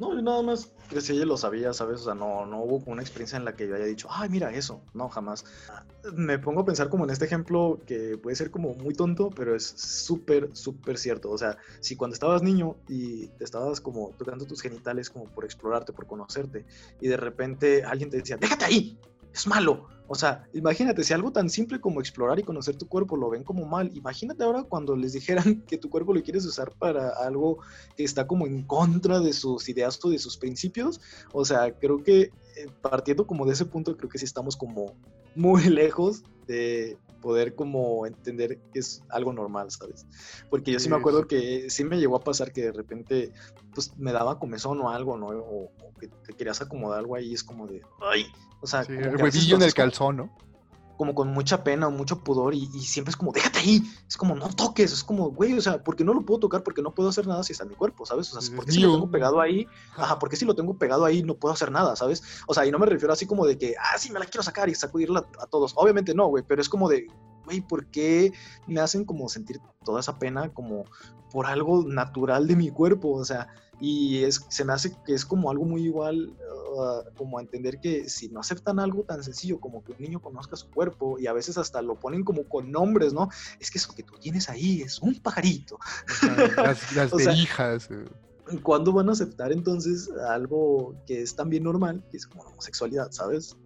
[0.00, 2.00] No, yo nada más crecí y lo sabía, ¿sabes?
[2.00, 4.50] O sea, no, no hubo una experiencia en la que yo haya dicho, ay, mira
[4.50, 4.80] eso.
[4.94, 5.44] No, jamás.
[6.14, 9.54] Me pongo a pensar como en este ejemplo que puede ser como muy tonto, pero
[9.54, 11.30] es súper, súper cierto.
[11.30, 15.44] O sea, si cuando estabas niño y te estabas como tocando tus genitales como por
[15.44, 16.64] explorarte, por conocerte,
[16.98, 18.98] y de repente alguien te decía, déjate ahí,
[19.32, 19.88] es malo.
[20.12, 23.44] O sea, imagínate, si algo tan simple como explorar y conocer tu cuerpo lo ven
[23.44, 27.58] como mal, imagínate ahora cuando les dijeran que tu cuerpo lo quieres usar para algo
[27.96, 31.00] que está como en contra de sus ideas o de sus principios.
[31.32, 34.96] O sea, creo que eh, partiendo como de ese punto, creo que sí estamos como
[35.36, 40.06] muy lejos de poder como entender que es algo normal, ¿sabes?
[40.48, 43.32] Porque yo sí me acuerdo que sí me llegó a pasar que de repente
[43.74, 45.28] pues me daba comezón o algo, ¿no?
[45.28, 48.26] O, o que te querías acomodar algo ahí, es como de, ay,
[48.60, 50.36] o sea, sí, el huevillo en el calzón, ¿no?
[51.00, 54.18] Como con mucha pena o mucho pudor y, y, siempre es como, déjate ahí, es
[54.18, 56.94] como, no toques, es como, güey, o sea, porque no lo puedo tocar, porque no
[56.94, 58.30] puedo hacer nada si está en mi cuerpo, ¿sabes?
[58.34, 61.22] O sea, porque si lo tengo pegado ahí, ajá, porque si lo tengo pegado ahí
[61.22, 62.22] no puedo hacer nada, ¿sabes?
[62.46, 64.42] O sea, y no me refiero así como de que, ah, sí, me la quiero
[64.42, 65.72] sacar y sacudirla a, a todos.
[65.74, 67.06] Obviamente no, güey, pero es como de,
[67.46, 68.34] güey, ¿por qué
[68.66, 70.84] me hacen como sentir toda esa pena como
[71.32, 73.12] por algo natural de mi cuerpo?
[73.12, 73.48] O sea,
[73.80, 76.36] y es, se me hace que es como algo muy igual,
[76.74, 80.54] uh, como entender que si no aceptan algo tan sencillo como que un niño conozca
[80.54, 83.28] su cuerpo y a veces hasta lo ponen como con nombres, ¿no?
[83.58, 85.78] Es que eso que tú tienes ahí es un pajarito.
[86.56, 87.88] Las, las sea, hijas.
[87.90, 88.04] Eh.
[88.62, 93.10] ¿Cuándo van a aceptar entonces algo que es también normal, que es como la homosexualidad,
[93.12, 93.56] ¿sabes?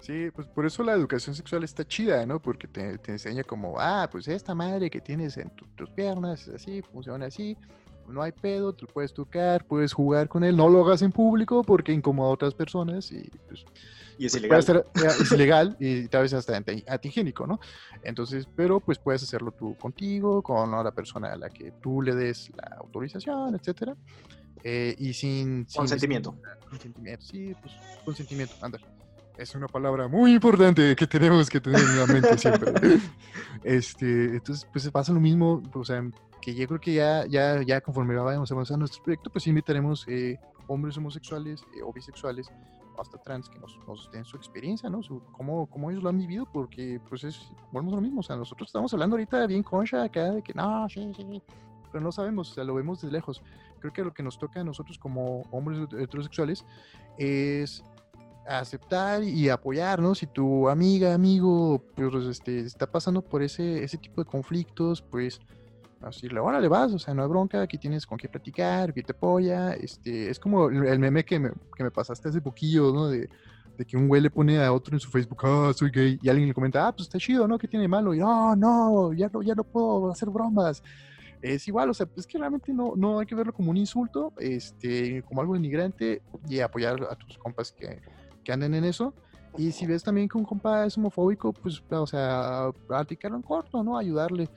[0.00, 2.40] Sí, pues por eso la educación sexual está chida, ¿no?
[2.40, 6.48] Porque te, te enseña como, ah, pues esta madre que tienes en tu, tus piernas
[6.48, 7.56] es así, funciona así,
[8.08, 11.12] no hay pedo, te lo puedes tocar, puedes jugar con él, no lo hagas en
[11.12, 13.64] público porque incomoda a otras personas y pues...
[14.18, 14.62] Y es pues ilegal.
[14.62, 17.60] Ser, es ilegal y tal vez hasta antihigiénico, ¿no?
[18.02, 22.14] Entonces, pero pues puedes hacerlo tú contigo, con la persona a la que tú le
[22.14, 23.94] des la autorización, etcétera.
[24.64, 25.66] Eh, y sin...
[25.66, 26.30] Consentimiento.
[26.32, 28.78] Sin, consentimiento, sí, pues consentimiento, anda.
[29.36, 32.72] Es una palabra muy importante que tenemos que tener en la mente siempre.
[33.64, 36.02] este, entonces, pues pasa lo mismo, o sea,
[36.40, 40.38] que yo creo que ya, ya, ya conforme vayamos avanzando nuestro proyecto, pues invitaremos eh,
[40.68, 42.50] hombres homosexuales eh, o bisexuales
[42.98, 45.02] hasta trans que nos, nos den su experiencia, ¿no?
[45.02, 48.22] Su, cómo, cómo ellos lo han vivido, porque pues es, volvemos a lo mismo, o
[48.22, 51.42] sea, nosotros estamos hablando ahorita bien concha acá de que no, sí, sí,
[51.92, 53.42] pero no sabemos, o sea, lo vemos de lejos.
[53.80, 56.64] Creo que lo que nos toca a nosotros como hombres heterosexuales
[57.18, 57.84] es
[58.48, 60.14] aceptar y apoyar, ¿no?
[60.14, 65.40] Si tu amiga, amigo, pues este, está pasando por ese, ese tipo de conflictos, pues
[66.10, 69.02] decirle, ahora le vas, o sea, no hay bronca, aquí tienes con qué platicar, que
[69.02, 73.08] te apoya, este, es como el meme que me, que me pasaste hace poquillo, ¿no?
[73.08, 73.28] De,
[73.76, 76.28] de que un güey le pone a otro en su Facebook, ah, soy gay, y
[76.28, 77.58] alguien le comenta, ah, pues está chido, ¿no?
[77.58, 78.14] ¿Qué tiene malo?
[78.14, 80.82] Y no, no, ya no, ya no puedo hacer bromas.
[81.42, 84.32] Es igual, o sea, es que realmente no, no hay que verlo como un insulto,
[84.38, 88.00] este, como algo inmigrante y apoyar a tus compas que,
[88.42, 89.12] que anden en eso.
[89.58, 93.82] Y si ves también que un compa es homofóbico, pues, o sea, practicarlo en corto,
[93.82, 93.96] ¿no?
[93.96, 94.48] Ayudarle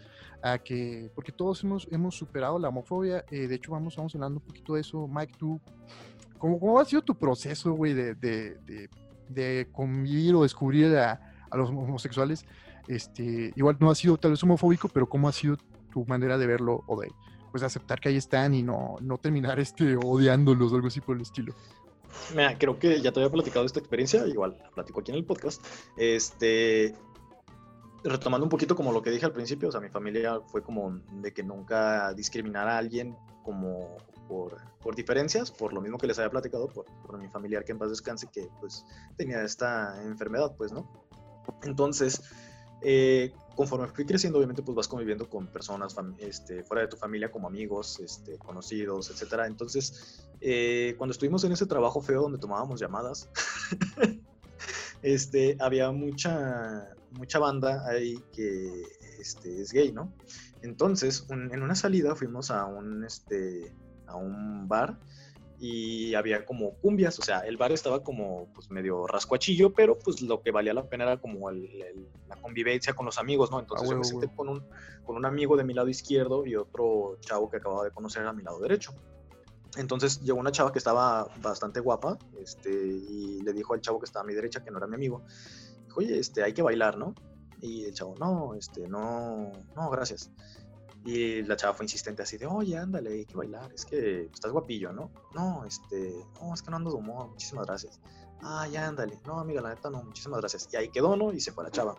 [0.41, 3.25] a que, porque todos hemos, hemos superado la homofobia.
[3.31, 5.07] Eh, de hecho, vamos, vamos hablando un poquito de eso.
[5.07, 5.59] Mike, tú,
[6.37, 8.89] ¿cómo, cómo ha sido tu proceso, güey, de, de,
[9.27, 12.45] de, convivir o descubrir a, a, los homosexuales?
[12.87, 15.57] Este, igual no ha sido tal vez homofóbico, pero ¿cómo ha sido
[15.91, 17.11] tu manera de verlo o de
[17.51, 21.15] pues aceptar que ahí están y no, no terminar este, odiándolos o algo así por
[21.15, 21.53] el estilo?
[22.31, 25.25] Mira, creo que ya te había platicado esta experiencia, igual la platico aquí en el
[25.25, 25.63] podcast.
[25.97, 26.95] Este,
[28.03, 30.99] retomando un poquito como lo que dije al principio, o sea, mi familia fue como
[31.13, 33.97] de que nunca discriminara a alguien como
[34.27, 37.71] por, por diferencias, por lo mismo que les había platicado, por, por, mi familiar que
[37.71, 38.85] en paz descanse, que pues
[39.17, 40.87] tenía esta enfermedad, pues, ¿no?
[41.63, 42.21] Entonces,
[42.81, 47.31] eh, conforme fui creciendo, obviamente, pues vas conviviendo con personas este, fuera de tu familia,
[47.31, 49.47] como amigos, este, conocidos, etcétera.
[49.47, 53.29] Entonces, eh, cuando estuvimos en ese trabajo feo donde tomábamos llamadas,
[55.01, 58.83] este, había mucha, mucha banda ahí que
[59.19, 60.13] este, es gay, ¿no?
[60.61, 63.73] Entonces, en una salida fuimos a un, este,
[64.07, 64.99] a un bar
[65.59, 70.21] y había como cumbias, o sea, el bar estaba como pues medio rascuachillo, pero pues
[70.21, 73.59] lo que valía la pena era como la convivencia con los amigos, ¿no?
[73.59, 74.63] Entonces yo me senté con un,
[75.05, 78.31] con un amigo de mi lado izquierdo y otro chavo que acababa de conocer a
[78.31, 78.93] mi lado derecho.
[79.77, 84.05] Entonces llegó una chava que estaba bastante guapa este, y le dijo al chavo que
[84.05, 85.23] estaba a mi derecha, que no era mi amigo,
[85.95, 87.13] oye, este, hay que bailar, ¿no?
[87.61, 90.31] Y el chavo, no, este, no, no, gracias.
[91.05, 94.51] Y la chava fue insistente así de, oye, ándale, hay que bailar, es que estás
[94.51, 95.11] guapillo, ¿no?
[95.33, 97.99] No, este, no, es que no ando de humor, muchísimas gracias.
[98.41, 99.19] Ah, ya, ándale.
[99.25, 100.69] No, amiga, la neta no, muchísimas gracias.
[100.71, 101.33] Y ahí quedó, ¿no?
[101.33, 101.95] Y se fue la chava.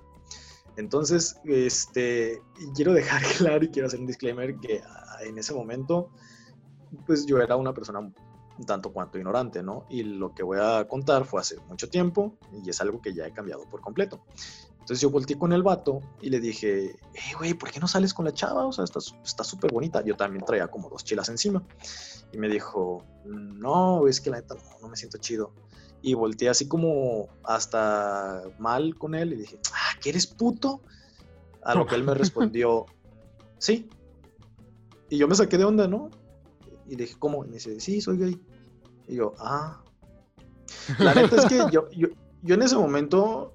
[0.77, 2.43] Entonces, este,
[2.75, 6.11] quiero dejar claro y quiero hacer un disclaimer que ah, en ese momento,
[7.07, 8.11] pues yo era una persona
[8.67, 9.87] tanto cuanto ignorante, ¿no?
[9.89, 13.27] Y lo que voy a contar fue hace mucho tiempo y es algo que ya
[13.27, 14.25] he cambiado por completo.
[14.81, 18.13] Entonces yo volteé con el vato y le dije, hey, güey, ¿por qué no sales
[18.13, 18.67] con la chava?
[18.67, 20.03] O sea, está súper bonita.
[20.05, 21.63] Yo también traía como dos chilas encima.
[22.33, 25.53] Y me dijo, no, es que la neta no, no me siento chido.
[26.03, 30.81] Y volteé así como hasta mal con él y dije, ah, ¿que eres puto?
[31.63, 32.87] A lo que él me respondió,
[33.59, 33.89] sí.
[35.09, 36.11] Y yo me saqué de onda, ¿no?
[36.91, 37.45] Y le dije, ¿cómo?
[37.45, 38.41] Y me dice, sí, soy gay.
[39.07, 39.83] Y yo, ah.
[40.99, 42.09] La neta es que yo, yo,
[42.43, 43.55] yo en ese momento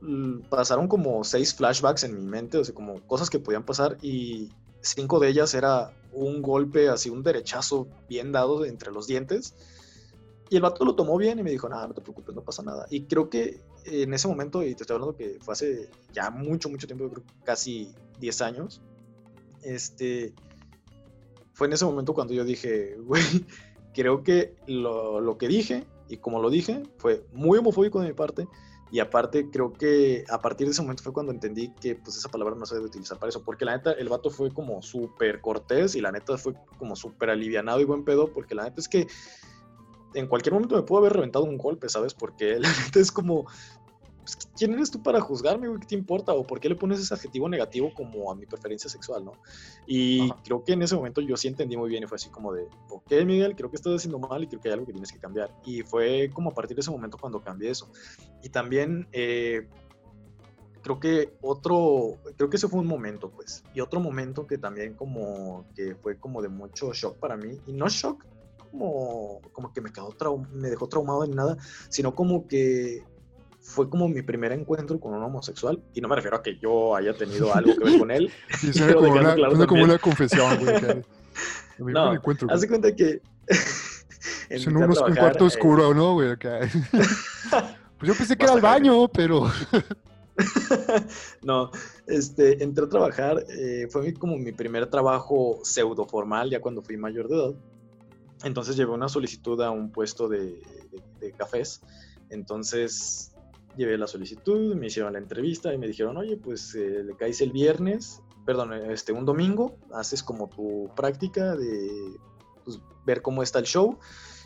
[0.49, 4.51] pasaron como seis flashbacks en mi mente, o sea, como cosas que podían pasar y
[4.81, 9.53] cinco de ellas era un golpe, así un derechazo bien dado entre los dientes.
[10.49, 12.63] Y el vato lo tomó bien y me dijo, nada, no te preocupes, no pasa
[12.63, 12.85] nada.
[12.89, 16.69] Y creo que en ese momento, y te estoy hablando que fue hace ya mucho,
[16.69, 18.81] mucho tiempo, creo casi 10 años,
[19.63, 20.33] este,
[21.55, 23.23] fue en ese momento cuando yo dije, güey,
[23.93, 28.13] creo que lo, lo que dije y como lo dije, fue muy homofóbico de mi
[28.13, 28.47] parte
[28.91, 32.29] y aparte, creo que a partir de ese momento fue cuando entendí que pues esa
[32.29, 33.43] palabra no se debe utilizar para eso.
[33.43, 37.31] Porque la neta, el vato fue como súper cortés y la neta fue como súper
[37.31, 38.31] alivianado y buen pedo.
[38.31, 39.07] Porque la neta es que
[40.13, 42.13] en cualquier momento me pudo haber reventado un golpe, ¿sabes?
[42.13, 43.47] Porque la neta es como,
[44.25, 46.33] pues, ¿quién eres tú para juzgarme, ¿Qué te importa?
[46.33, 49.33] ¿O por qué le pones ese adjetivo negativo como a mi preferencia sexual, no?
[49.85, 52.51] Y creo que en ese momento yo sí entendí muy bien y fue así como
[52.51, 55.11] de, ok, Miguel, creo que estás haciendo mal y creo que hay algo que tienes
[55.11, 55.51] que cambiar.
[55.63, 57.87] Y fue como a partir de ese momento cuando cambié eso.
[58.41, 59.07] Y también...
[59.11, 59.67] Eh,
[60.81, 63.63] creo que otro, creo que ese fue un momento, pues.
[63.73, 67.73] Y otro momento que también como que fue como de mucho shock para mí, y
[67.73, 68.23] no shock
[68.69, 70.13] como, como que me, quedó
[70.53, 71.57] me dejó traumado ni nada,
[71.89, 73.03] sino como que
[73.65, 75.81] fue como mi primer encuentro con un homosexual.
[75.93, 78.31] Y no me refiero a que yo haya tenido algo que ver con él.
[78.59, 81.03] Sí, suena como, una, como una confesión, güey.
[81.93, 83.21] no, encuentro, haz de cuenta que...
[84.49, 86.37] en un cuarto oscuro, ¿no, güey?
[86.37, 86.71] pues
[88.01, 89.51] yo pensé que era el baño, pero...
[91.41, 91.71] no,
[92.07, 96.97] este, entré a trabajar, eh, fue como mi primer trabajo pseudo formal, ya cuando fui
[96.97, 97.53] mayor de edad.
[98.43, 100.61] Entonces llevé una solicitud a un puesto de,
[101.19, 101.81] de cafés.
[102.29, 103.34] Entonces
[103.75, 107.41] llevé la solicitud, me hicieron la entrevista y me dijeron, oye, pues eh, le caes
[107.41, 112.17] el viernes, perdón, este, un domingo, haces como tu práctica de
[112.63, 113.97] pues, ver cómo está el show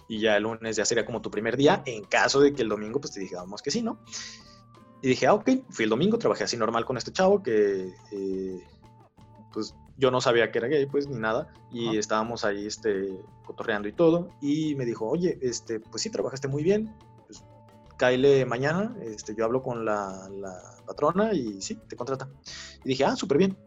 [0.08, 2.70] y ya el lunes ya sería como tu primer día, en caso de que el
[2.70, 4.00] domingo pues te digamos que sí, ¿no?
[5.02, 8.68] Y dije, ah, ok, fui el domingo, trabajé así normal con este chavo que eh,
[9.54, 13.88] pues yo no sabía que era gay, pues, ni nada, y estábamos ahí, este, cotorreando
[13.90, 16.96] y todo, y me dijo, oye, este, pues sí, trabajaste muy bien,
[18.00, 20.58] cáele mañana, este, yo hablo con la, la
[20.88, 22.30] patrona y sí, te contrata.
[22.86, 23.58] Y dije, ah, súper bien.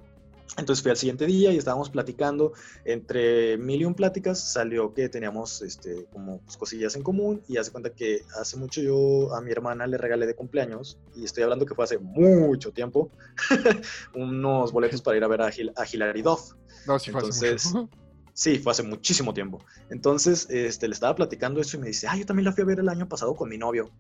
[0.57, 2.53] Entonces fui al siguiente día y estábamos platicando,
[2.85, 7.57] entre mil y un pláticas salió que teníamos este, como pues, cosillas en común y
[7.57, 11.45] hace cuenta que hace mucho yo a mi hermana le regalé de cumpleaños y estoy
[11.45, 13.11] hablando que fue hace mucho tiempo,
[14.15, 16.53] unos boletos para ir a ver a, a Hilary Duff.
[16.87, 17.89] No, sí, Entonces, fue hace
[18.35, 19.59] Sí, fue hace muchísimo tiempo.
[19.91, 22.67] Entonces este, le estaba platicando eso y me dice, ah, yo también la fui a
[22.67, 23.91] ver el año pasado con mi novio.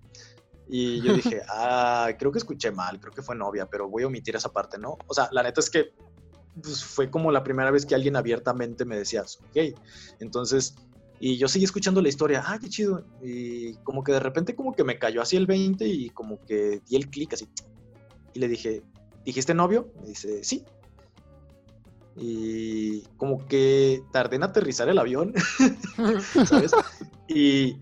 [0.68, 4.06] Y yo dije, ah, creo que escuché mal, creo que fue novia, pero voy a
[4.06, 4.96] omitir esa parte, ¿no?
[5.06, 5.92] O sea, la neta es que
[6.60, 9.74] pues, fue como la primera vez que alguien abiertamente me decía, soy gay.
[10.20, 10.74] Entonces,
[11.20, 13.04] y yo seguí escuchando la historia, ah, qué chido.
[13.22, 16.80] Y como que de repente como que me cayó así el 20 y como que
[16.88, 17.48] di el clic así.
[18.34, 18.82] Y le dije,
[19.24, 19.92] ¿dijiste novio?
[20.00, 20.64] Me dice, sí.
[22.16, 25.32] Y como que tardé en aterrizar el avión,
[26.47, 26.72] ¿sabes?
[27.28, 27.78] Y,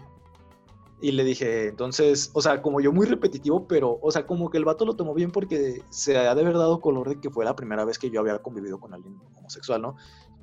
[1.01, 4.59] y le dije, entonces, o sea, como yo muy repetitivo, pero, o sea, como que
[4.59, 7.45] el vato lo tomó bien porque se ha de haber dado color de que fue
[7.45, 9.97] la primera vez que yo había convivido con alguien homosexual, ¿no?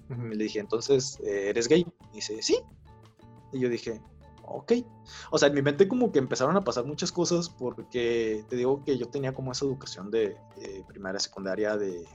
[0.09, 1.85] Y le dije, entonces, eh, ¿eres gay?
[2.11, 2.59] Y dice, sí.
[3.53, 4.01] Y yo dije,
[4.43, 4.73] ok.
[5.31, 8.83] O sea, en mi mente como que empezaron a pasar muchas cosas porque te digo
[8.83, 10.37] que yo tenía como esa educación de
[10.87, 12.05] primaria, secundaria, de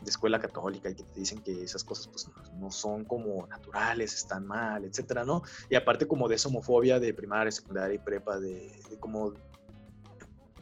[0.00, 4.14] de escuela católica y que te dicen que esas cosas pues no, son como naturales,
[4.14, 5.42] están mal, etcétera, ¿no?
[5.70, 9.32] Y aparte como de esa homofobia de primaria, secundaria y prepa, de, de como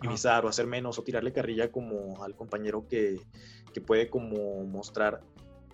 [0.00, 3.20] minimizar o hacer menos o tirarle carrilla como al compañero que,
[3.72, 5.20] que puede como mostrar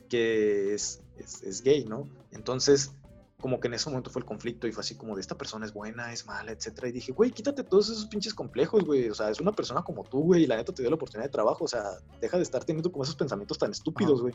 [0.08, 2.08] que es, es, es, gay, ¿no?
[2.32, 2.94] Entonces,
[3.40, 5.64] como que en ese momento fue el conflicto y fue así como de esta persona
[5.64, 6.88] es buena, es mala, etcétera.
[6.88, 9.08] Y dije, güey, quítate todos esos pinches complejos, güey.
[9.08, 11.28] O sea, es una persona como tú, güey, y la neta te dio la oportunidad
[11.28, 11.64] de trabajo.
[11.64, 11.84] O sea,
[12.20, 14.34] deja de estar teniendo como esos pensamientos tan estúpidos, güey.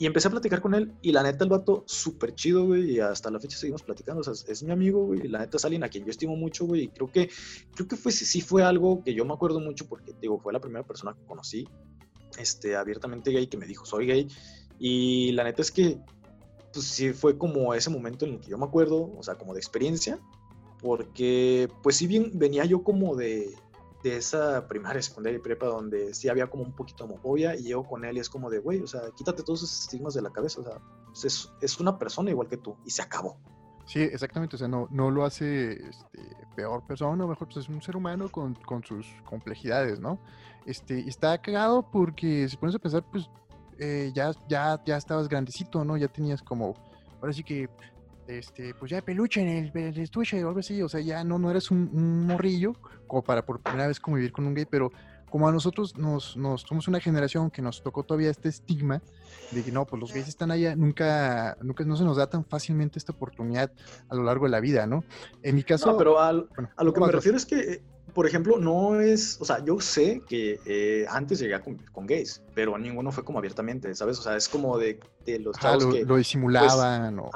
[0.00, 3.00] Y empecé a platicar con él y la neta el vato súper chido, güey, y
[3.00, 5.64] hasta la fecha seguimos platicando, o sea, es mi amigo, güey, y la neta es
[5.66, 7.28] alguien a quien yo estimo mucho, güey, y creo que,
[7.74, 10.58] creo que fue, sí fue algo que yo me acuerdo mucho porque, digo, fue la
[10.58, 11.68] primera persona que conocí,
[12.38, 14.26] este, abiertamente gay, que me dijo, soy gay,
[14.78, 16.00] y la neta es que
[16.72, 19.54] pues sí fue como ese momento en el que yo me acuerdo, o sea, como
[19.54, 20.18] de experiencia,
[20.80, 23.54] porque pues sí bien venía yo como de,
[24.02, 27.68] de esa primaria, secundaria y prepa donde sí había como un poquito de homofobia y
[27.68, 30.22] yo con él y es como de, güey, o sea, quítate todos esos estigmas de
[30.22, 33.36] la cabeza, o sea, pues, es, es, una persona igual que tú y se acabó.
[33.84, 37.82] Sí, exactamente, o sea, no, no lo hace este, peor persona, mejor pues es un
[37.82, 40.18] ser humano con, con sus complejidades, ¿no?
[40.64, 43.28] Este, está cagado porque si pones a pensar, pues
[43.80, 45.96] eh, ya, ya, ya estabas grandecito, ¿no?
[45.96, 46.74] Ya tenías como,
[47.20, 47.68] ahora sí que,
[48.28, 51.50] este, pues ya peluche en el, estuche o algo así, o sea, ya no, no
[51.50, 52.74] eres un, morrillo
[53.06, 54.92] como para por primera vez convivir con un gay, pero
[55.30, 59.00] como a nosotros nos, nos somos una generación que nos tocó todavía este estigma
[59.52, 62.44] de que no, pues los gays están allá, nunca, nunca no se nos da tan
[62.44, 63.72] fácilmente esta oportunidad
[64.08, 65.04] a lo largo de la vida, ¿no?
[65.42, 65.90] En mi caso...
[65.90, 67.82] No, pero a lo que me refiero es que eh,
[68.12, 72.42] por ejemplo, no es, o sea, yo sé que eh, antes llegué a con, gays,
[72.54, 74.18] pero ninguno fue como abiertamente, ¿sabes?
[74.18, 75.00] O sea, es como de,
[75.40, 76.04] los chavos lo, que...
[76.04, 77.30] Lo disimulaban o,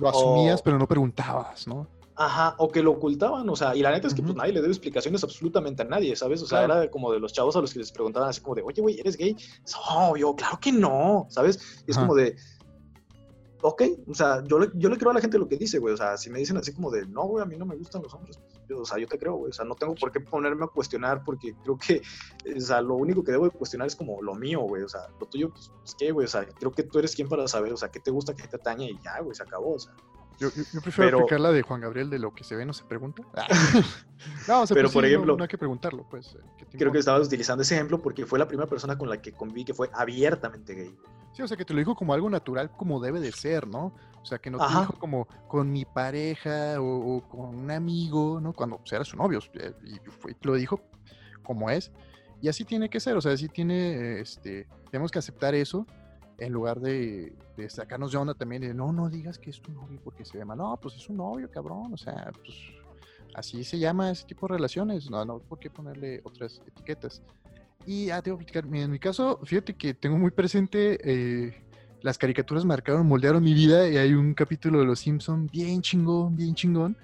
[0.00, 1.88] lo asumías, pero no preguntabas, ¿no?
[2.22, 4.60] Ajá, o que lo ocultaban, o sea, y la neta es que pues nadie le
[4.60, 6.42] dio explicaciones absolutamente a nadie, ¿sabes?
[6.42, 8.60] O sea, era como de los chavos a los que les preguntaban así como de,
[8.60, 9.34] oye, güey, ¿eres gay?
[9.88, 11.82] No, yo, claro que no, ¿sabes?
[11.86, 12.36] Y es como de,
[13.62, 15.94] ok, o sea, yo le, yo le creo a la gente lo que dice, güey.
[15.94, 18.02] O sea, si me dicen así como de, no, güey, a mí no me gustan
[18.02, 19.50] los hombres, pues, yo, o sea, yo te creo, güey.
[19.50, 22.02] O sea, no tengo por qué ponerme a cuestionar porque creo que,
[22.54, 24.82] o sea, lo único que debo de cuestionar es como lo mío, güey.
[24.82, 26.26] O sea, lo tuyo, pues, pues, ¿qué, güey?
[26.26, 28.46] O sea, creo que tú eres quien para saber, o sea, qué te gusta, qué
[28.46, 29.94] te atañe y ya, güey, se acabó, o sea.
[30.40, 32.84] Yo, yo, prefiero aplicar la de Juan Gabriel de lo que se ve no se
[32.84, 33.22] pregunta.
[33.34, 33.46] Ah.
[34.48, 36.34] no, o sea, pero pues por ejemplo, no, hay que preguntarlo, pues.
[36.34, 39.32] Eh, creo que estabas utilizando ese ejemplo porque fue la primera persona con la que
[39.32, 40.96] conviví que fue abiertamente gay.
[41.32, 43.94] Sí, o sea, que te lo dijo como algo natural, como debe de ser, ¿no?
[44.22, 48.54] O sea, que no te dijo como con mi pareja o, con un amigo, ¿no?
[48.54, 50.80] Cuando pues, era su novio, eh, y fue, lo dijo
[51.42, 51.92] como es.
[52.40, 55.86] Y así tiene que ser, o sea, así tiene, este, tenemos que aceptar eso
[56.40, 57.34] en lugar de,
[57.68, 60.56] sacarnos de onda también, de no, no digas que es tu novio porque se llama,
[60.56, 62.56] no, pues es un novio, cabrón, o sea, pues
[63.34, 67.22] así se llama ese tipo de relaciones, no, no, ¿por qué ponerle otras etiquetas?
[67.86, 71.62] Y ah, te voy a platicar, en mi caso, fíjate que tengo muy presente, eh,
[72.02, 76.34] las caricaturas marcaron, moldearon mi vida y hay un capítulo de Los Simpson bien chingón,
[76.34, 76.96] bien chingón.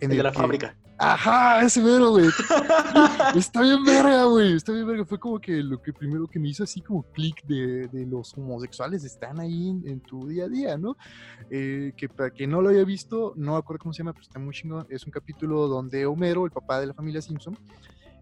[0.00, 0.76] En el, de la fábrica.
[0.98, 2.26] Ajá, ese mero, güey.
[3.36, 4.54] Está bien verga, güey.
[4.54, 5.04] Está bien verga.
[5.04, 8.32] Fue como que lo que primero que me hizo así como clic de, de, los
[8.36, 10.96] homosexuales están ahí en, tu día a día, ¿no?
[11.50, 14.22] Eh, que para quien no lo haya visto, no me acuerdo cómo se llama, pero
[14.22, 14.86] está muy chingón.
[14.88, 17.58] Es un capítulo donde Homero, el papá de la familia Simpson,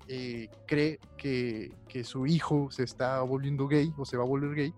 [0.08, 4.54] eh, cree que, que su hijo se está volviendo gay o se va a volver
[4.54, 4.74] gay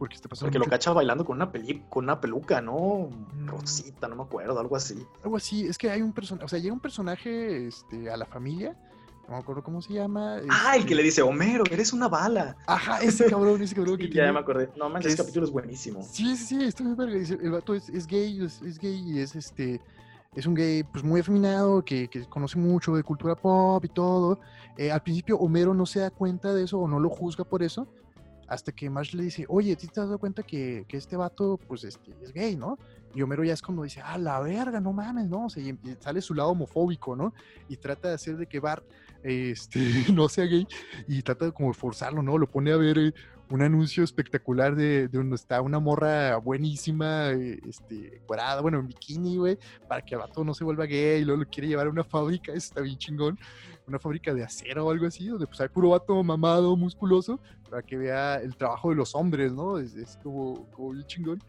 [0.00, 3.10] porque, está porque lo cacha bailando con una, peli con una peluca, ¿no?
[3.34, 3.48] Mm.
[3.48, 5.06] Rosita, no me acuerdo, algo así.
[5.22, 8.24] Algo así, es que hay un personaje, o sea, llega un personaje este, a la
[8.24, 8.74] familia,
[9.28, 10.38] no me acuerdo cómo se llama.
[10.48, 12.56] Ah, el que le dice, Homero, eres una bala.
[12.66, 14.28] Ajá, ese cabrón, ese cabrón que tiene.
[14.28, 14.70] Ya me acordé.
[14.74, 16.02] No, man, ese capítulo es buenísimo.
[16.02, 17.18] Sí, sí, sí, está muy verga.
[17.18, 19.82] El vato es, es gay, es, es, gay y es este.
[20.34, 24.40] Es un gay pues muy afeminado, que, que conoce mucho de cultura pop y todo.
[24.78, 27.62] Eh, al principio Homero no se da cuenta de eso o no lo juzga por
[27.62, 27.86] eso,
[28.50, 31.84] hasta que Marsh le dice, oye, ¿te has dado cuenta que, que, este vato, pues,
[31.84, 32.78] este, es gay, ¿no?
[33.14, 35.46] Y Homero ya es como dice, ah, la verga, no mames, ¿no?
[35.46, 37.32] O sea, y sale su lado homofóbico, ¿no?
[37.68, 38.84] Y trata de hacer de que Bart,
[39.22, 39.78] este,
[40.12, 40.66] no sea gay,
[41.06, 42.36] y trata de como forzarlo, ¿no?
[42.38, 43.14] Lo pone a ver eh,
[43.50, 48.88] un anuncio espectacular de, de, donde está una morra buenísima, eh, este, cuadrada, bueno, en
[48.88, 51.86] bikini, güey, para que el vato no se vuelva gay y luego lo quiere llevar
[51.86, 53.38] a una fábrica, eso está bien chingón
[53.90, 57.40] una fábrica de acero o algo así, donde pues hay puro vato mamado, musculoso,
[57.70, 59.78] para que vea el trabajo de los hombres, ¿no?
[59.78, 61.42] Es, es como, como bien chingón.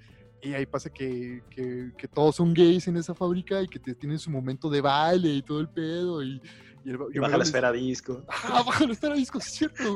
[0.44, 3.94] Y ahí pasa que, que, que, todos son gays en esa fábrica y que te
[3.94, 6.24] tienen su momento de baile y todo el pedo.
[6.24, 6.42] Y,
[6.84, 8.24] y, el, y baja la esfera disco.
[8.28, 9.96] Ah, baja la esfera disco, es cierto.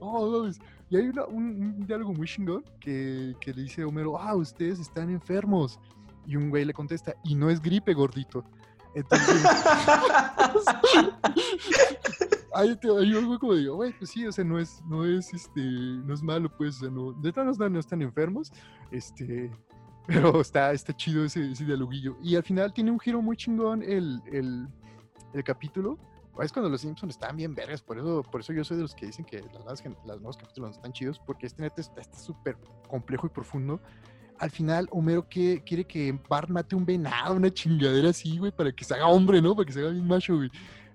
[0.00, 0.48] oh,
[0.88, 4.78] y hay una, un, un, diálogo muy chingón que, que le dice Homero, ah, ustedes
[4.78, 5.78] están enfermos.
[6.26, 8.44] Y un güey le contesta, y no es gripe, gordito.
[8.94, 9.42] Entonces,
[12.54, 15.60] ahí, te, yo como digo, güey, pues sí, o sea, no es, no es, este,
[15.60, 18.52] no es malo, pues, o sea, no, de todas no, no están enfermos,
[18.90, 19.50] este,
[20.06, 22.16] pero está, está chido ese, ese dialoguillo.
[22.22, 24.68] Y al final tiene un giro muy chingón el, el,
[25.32, 25.98] el capítulo.
[26.40, 28.94] Es cuando los Simpsons están bien vergas, por eso, por eso yo soy de los
[28.94, 32.56] que dicen que las nuevas, las nuevos capítulos están chidos, porque este neta está súper
[32.88, 33.80] complejo y profundo
[34.42, 38.72] al final Homero que, quiere que Bart mate un venado, una chingadera así, güey, para
[38.72, 39.54] que se haga hombre, ¿no?
[39.54, 40.50] Para que se haga bien macho, güey.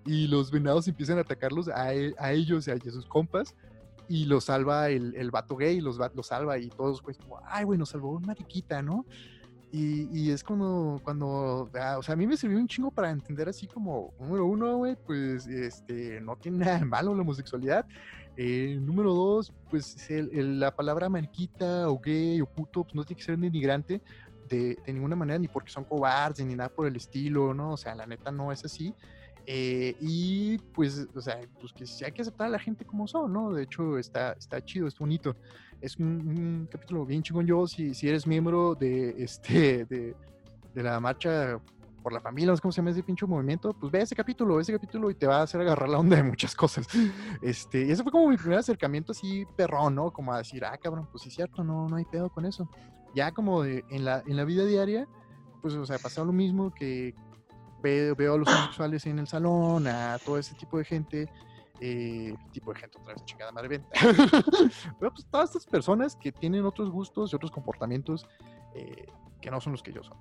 [0.08, 3.56] Y los venados empiezan a atacarlos a, e, a ellos y a sus compas.
[4.10, 7.66] Y los salva el, el vato gay, los, los salva y todos, pues, como, ay,
[7.66, 9.06] güey, nos salvó una mariquita, ¿no?
[9.70, 13.12] Y, y, es cuando, cuando, ah, o sea, a mí me sirvió un chingo para
[13.12, 17.86] entender así como, número uno, güey, pues, este, no tiene nada de malo la homosexualidad.
[18.38, 23.18] Eh, número dos, pues el, la palabra mariquita o gay o puto pues, no tiene
[23.18, 24.00] que ser denigrante
[24.48, 27.72] de, de, ninguna manera, ni porque son cobardes, ni nada por el estilo, ¿no?
[27.72, 28.94] O sea, la neta no es así.
[29.50, 33.32] Eh, y pues, o sea, pues que hay que aceptar a la gente como son,
[33.32, 33.54] ¿no?
[33.54, 35.38] De hecho, está, está chido, es bonito.
[35.80, 40.16] Es un, capítulo bien chingón yo, si, si eres miembro de, este, de,
[40.74, 41.62] de la marcha
[42.04, 44.60] por la familia, no sé cómo se llama ese pinche movimiento, pues ve ese capítulo,
[44.60, 46.86] ese capítulo y te va a hacer agarrar la onda de muchas cosas.
[47.42, 50.12] Este, y ese fue como mi primer acercamiento así perrón, ¿no?
[50.12, 52.70] Como a decir, ah, cabrón, pues sí es cierto, no, no hay pedo con eso.
[53.16, 55.08] Ya como de, en, la, en la vida diaria,
[55.62, 57.16] pues, o sea, pasado lo mismo que
[57.82, 61.30] veo, veo a los homosexuales en el salón, a todo ese tipo de gente,
[61.80, 63.90] eh, tipo de gente otra vez chingada madre venta.
[65.00, 68.28] Pero pues todas estas personas que tienen otros gustos y otros comportamientos
[68.74, 69.06] eh,
[69.42, 70.18] que no son los que yo son.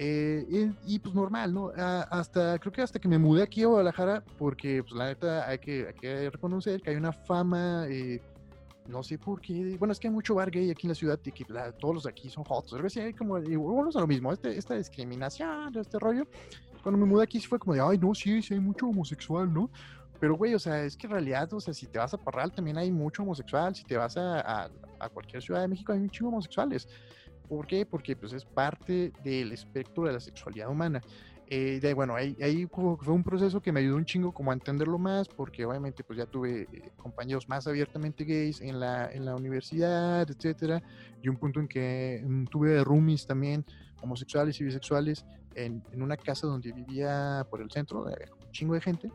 [0.00, 1.72] Eh, y, pues normal, ¿no?
[1.76, 5.58] hasta, creo que hasta que me mudé aquí a Guadalajara, porque pues la neta hay
[5.58, 8.22] que, hay que reconocer que hay una fama, eh,
[8.88, 11.20] no sé por qué, bueno, es que hay mucho bar gay aquí en la ciudad
[11.24, 11.44] y que
[11.78, 14.32] todos los de aquí son hot, a veces hay como, y bueno, es lo mismo,
[14.32, 16.26] este, esta discriminación, este rollo,
[16.82, 19.70] cuando me mudé aquí fue como de, ay, no, sí, sí hay mucho homosexual, ¿no?
[20.20, 22.52] Pero, güey, o sea, es que en realidad, o sea, si te vas a Parral
[22.52, 26.00] también hay mucho homosexual, si te vas a, a, a cualquier ciudad de México hay
[26.00, 26.88] muchos homosexuales.
[27.48, 27.86] ¿Por qué?
[27.86, 31.00] Porque pues, es parte del espectro de la sexualidad humana.
[31.50, 34.98] Eh, bueno, ahí, ahí, fue un proceso que me ayudó un chingo como a entenderlo
[34.98, 39.34] más, porque obviamente pues ya tuve eh, compañeros más abiertamente gays en la, en la
[39.34, 40.82] universidad, etcétera,
[41.22, 43.64] y un punto en que mm, tuve roomies también
[44.02, 48.74] homosexuales y bisexuales en, en, una casa donde vivía por el centro, había un chingo
[48.74, 49.10] de gente,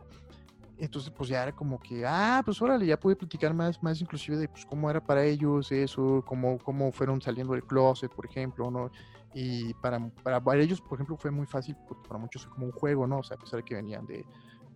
[0.83, 4.35] entonces, pues ya era como que, ah, pues órale, ya pude platicar más, más inclusive
[4.35, 8.69] de pues, cómo era para ellos eso, cómo, cómo fueron saliendo del closet, por ejemplo,
[8.69, 8.91] ¿no?
[9.33, 12.73] Y para, para, ellos, por ejemplo, fue muy fácil, porque para muchos fue como un
[12.73, 13.19] juego, ¿no?
[13.19, 14.25] O sea, a pesar de que venían de,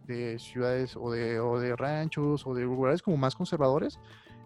[0.06, 4.00] de ciudades o de, o de ranchos o de lugares como más conservadores,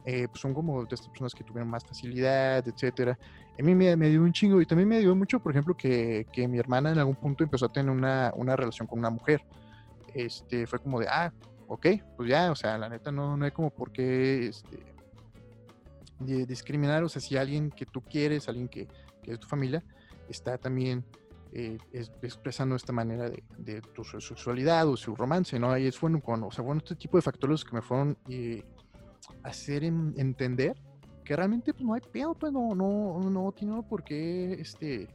[0.06, 3.20] eh, pues son como de estas personas que tuvieron más facilidad, etcétera.
[3.60, 6.26] A mí me, me, dio un chingo y también me dio mucho, por ejemplo, que,
[6.34, 9.46] que mi hermana en algún punto empezó a tener una, una relación con una mujer
[10.14, 11.32] este, fue como de, ah,
[11.72, 11.88] ok,
[12.18, 14.84] pues ya, o sea, la neta no, no hay como por qué este,
[16.20, 18.90] discriminar, o sea, si alguien que tú quieres, alguien que,
[19.24, 19.82] que es tu familia,
[20.28, 21.06] está también
[21.54, 25.72] eh, expresando esta manera de, tu sexualidad o su romance, ¿no?
[25.72, 28.66] Ahí es bueno, con, o sea, bueno, este tipo de factores que me fueron eh,
[29.44, 30.76] hacer entender
[31.24, 35.08] que realmente pues, no hay pedo, pues no, no, no tiene por qué este,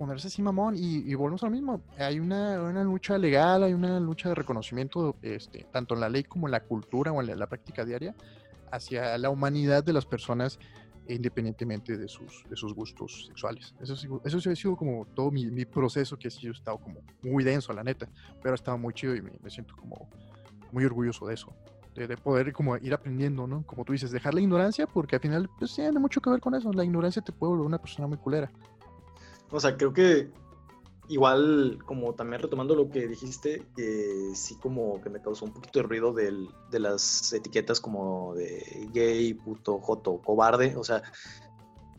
[0.00, 1.82] ponerse así mamón y, volvemos a lo mismo.
[1.98, 6.24] Hay una, una, lucha legal, hay una lucha de reconocimiento, este, tanto en la ley
[6.24, 8.14] como en la cultura o en la práctica diaria,
[8.72, 10.58] hacia la humanidad de las personas
[11.06, 13.74] independientemente de sus, de sus gustos sexuales.
[13.78, 13.94] Eso,
[14.24, 17.74] eso ha sido como todo mi, mi proceso que ha sido estado como muy denso,
[17.74, 18.08] la neta,
[18.42, 20.08] pero ha estado muy chido y me, siento como
[20.72, 21.52] muy orgulloso de eso,
[21.94, 23.66] de, poder como ir aprendiendo, ¿no?
[23.66, 26.54] Como tú dices, dejar la ignorancia, porque al final pues, tiene mucho que ver con
[26.54, 28.50] eso, la ignorancia te puede volver una persona muy culera.
[29.50, 30.30] O sea, creo que
[31.10, 35.80] igual, como también retomando lo que dijiste, eh, sí como que me causó un poquito
[35.80, 40.76] de ruido del, de las etiquetas como de gay, puto, joto, cobarde.
[40.76, 41.02] O sea,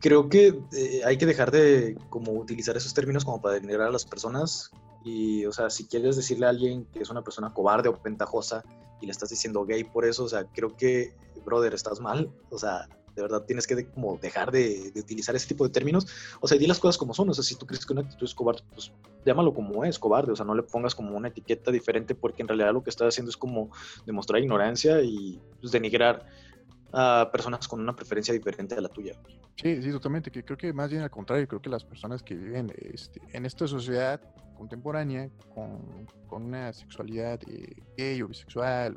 [0.00, 3.92] creo que eh, hay que dejar de como utilizar esos términos como para denigrar a
[3.92, 4.70] las personas.
[5.04, 8.64] Y, o sea, si quieres decirle a alguien que es una persona cobarde o ventajosa
[9.02, 11.14] y le estás diciendo gay por eso, o sea, creo que,
[11.44, 12.32] brother, estás mal.
[12.50, 16.06] O sea, de verdad tienes que como dejar de, utilizar ese tipo de términos.
[16.40, 17.28] O sea, di las cosas como son.
[17.30, 18.92] O sea, si tú crees que una actitud es cobarde, pues
[19.24, 20.32] llámalo como es, cobarde.
[20.32, 23.08] O sea, no le pongas como una etiqueta diferente porque en realidad lo que estás
[23.08, 23.70] haciendo es como
[24.06, 26.26] demostrar ignorancia y pues, denigrar
[26.92, 29.14] a personas con una preferencia diferente a la tuya.
[29.56, 30.30] Sí, sí, totalmente.
[30.30, 33.46] Que creo que más bien al contrario, creo que las personas que viven este, en
[33.46, 34.20] esta sociedad
[34.56, 38.96] contemporánea con, con una sexualidad eh, gay o bisexual,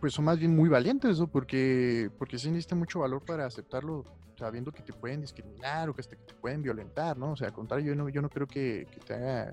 [0.00, 1.26] pues son más bien muy valientes, ¿no?
[1.26, 4.04] Porque, porque sí necesita mucho valor para aceptarlo,
[4.36, 7.32] sabiendo que te pueden discriminar o que, te, pueden violentar, ¿no?
[7.32, 9.50] O sea, al contrario, yo no, yo no creo que, te haga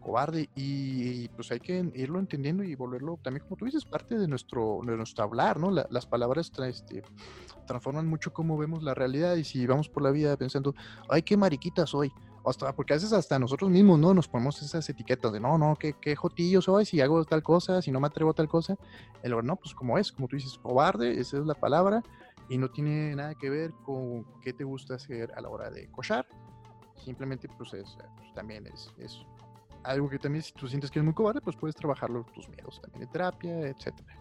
[0.00, 4.28] cobarde y, pues hay que irlo entendiendo y volverlo también, como tú dices, parte de
[4.28, 5.70] nuestro, de nuestro hablar, ¿no?
[5.70, 7.02] las palabras este,
[7.66, 10.74] transforman mucho cómo vemos la realidad y si vamos por la vida pensando,
[11.08, 12.12] ay, qué mariquita soy,
[12.44, 14.12] hasta, porque a veces hasta nosotros mismos, ¿no?
[14.12, 17.80] Nos ponemos esas etiquetas de, no, no, qué, qué jotillo soy si hago tal cosa,
[17.80, 18.76] si no me atrevo a tal cosa.
[19.22, 22.02] El no, pues como es, como tú dices, cobarde, esa es la palabra,
[22.48, 25.90] y no tiene nada que ver con qué te gusta hacer a la hora de
[25.90, 26.26] cochar.
[27.02, 29.24] Simplemente, pues, es, pues, también es, es
[29.82, 32.80] algo que también si tú sientes que es muy cobarde, pues puedes trabajarlo tus miedos
[32.80, 34.18] también de terapia, etcétera.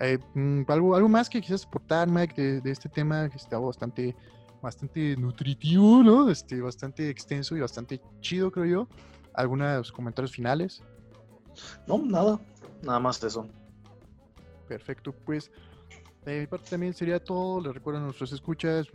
[0.00, 3.58] Eh, mm, algo, algo más que quisieras aportar, Mike, de, de este tema que está
[3.58, 4.14] bastante
[4.62, 6.30] bastante nutritivo, ¿no?
[6.30, 8.88] Este, bastante extenso y bastante chido, creo yo.
[9.34, 10.82] ¿Algunos comentarios finales?
[11.86, 12.40] No, nada,
[12.82, 13.46] nada más de eso.
[14.66, 15.50] Perfecto, pues
[16.24, 17.60] de mi parte también sería todo.
[17.60, 18.86] Les recuerdo a nuestros escuchas,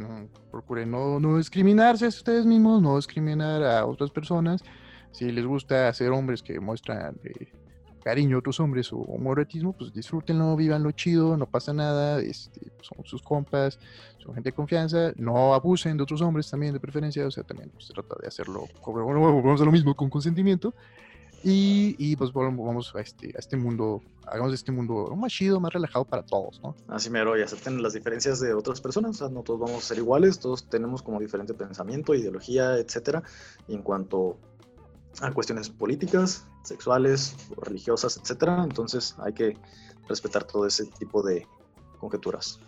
[0.51, 4.63] procuren no, no discriminarse a ustedes mismos, no discriminar a otras personas.
[5.11, 7.51] Si les gusta hacer hombres que muestran eh,
[8.03, 13.03] cariño a otros hombres o homoretismo, pues disfrútenlo, vivanlo chido, no pasa nada, este, son
[13.05, 13.79] sus compas,
[14.17, 17.69] son gente de confianza, no abusen de otros hombres también de preferencia, o sea, también
[17.69, 20.73] pues, se trata de hacerlo, volvemos a lo mismo, con consentimiento.
[21.45, 25.73] Y, y, pues vamos a este, a este mundo, hagamos este mundo más chido, más
[25.73, 26.73] relajado para todos, ¿no?
[26.87, 29.87] Así mero, y acepten las diferencias de otras personas, o sea, no todos vamos a
[29.87, 33.23] ser iguales, todos tenemos como diferente pensamiento, ideología, etcétera,
[33.67, 34.37] y en cuanto
[35.21, 38.63] a cuestiones políticas, sexuales, religiosas, etcétera.
[38.63, 39.57] Entonces hay que
[40.07, 41.47] respetar todo ese tipo de
[41.99, 42.59] conjeturas.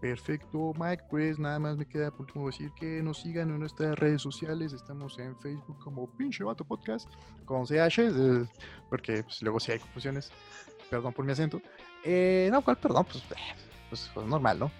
[0.00, 1.04] Perfecto, Mike.
[1.10, 4.72] Pues nada más me queda por último decir que nos sigan en nuestras redes sociales.
[4.72, 7.06] Estamos en Facebook como Pinche Vato Podcast
[7.44, 8.46] con CH, eh,
[8.88, 10.30] porque pues, luego sí hay confusiones.
[10.88, 11.60] Perdón por mi acento.
[12.02, 12.78] Eh, no, ¿cuál?
[12.78, 13.54] Perdón, pues, eh,
[13.90, 14.70] pues, pues normal, ¿no?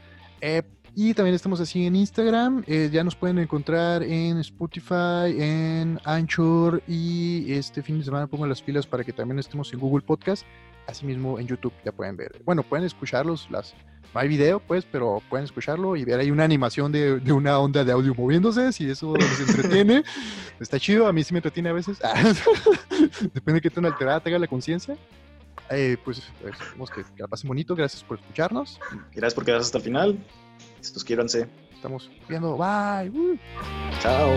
[0.40, 0.62] Eh,
[0.94, 2.64] y también estamos así en Instagram.
[2.66, 6.82] Eh, ya nos pueden encontrar en Spotify, en Anchor.
[6.88, 10.44] Y este fin de semana pongo las pilas para que también estemos en Google Podcast.
[10.86, 12.42] Asimismo en YouTube ya pueden ver.
[12.44, 13.48] Bueno, pueden escucharlos.
[13.50, 13.74] Las,
[14.12, 17.58] no hay video, pues, pero pueden escucharlo y ver ahí una animación de, de una
[17.60, 18.72] onda de audio moviéndose.
[18.72, 20.02] Si eso les entretiene,
[20.60, 21.06] está chido.
[21.06, 21.98] A mí sí me entretiene a veces.
[23.32, 24.96] Depende de qué tan alterada tenga la conciencia.
[25.70, 27.74] Eh, pues esperemos que, que la pasen bonito.
[27.74, 28.80] Gracias por escucharnos.
[29.12, 30.18] Gracias por quedarse hasta el final.
[30.80, 31.48] Suscríbanse.
[31.74, 32.56] Estamos viendo.
[32.56, 33.38] Bye.
[34.00, 34.36] Chao.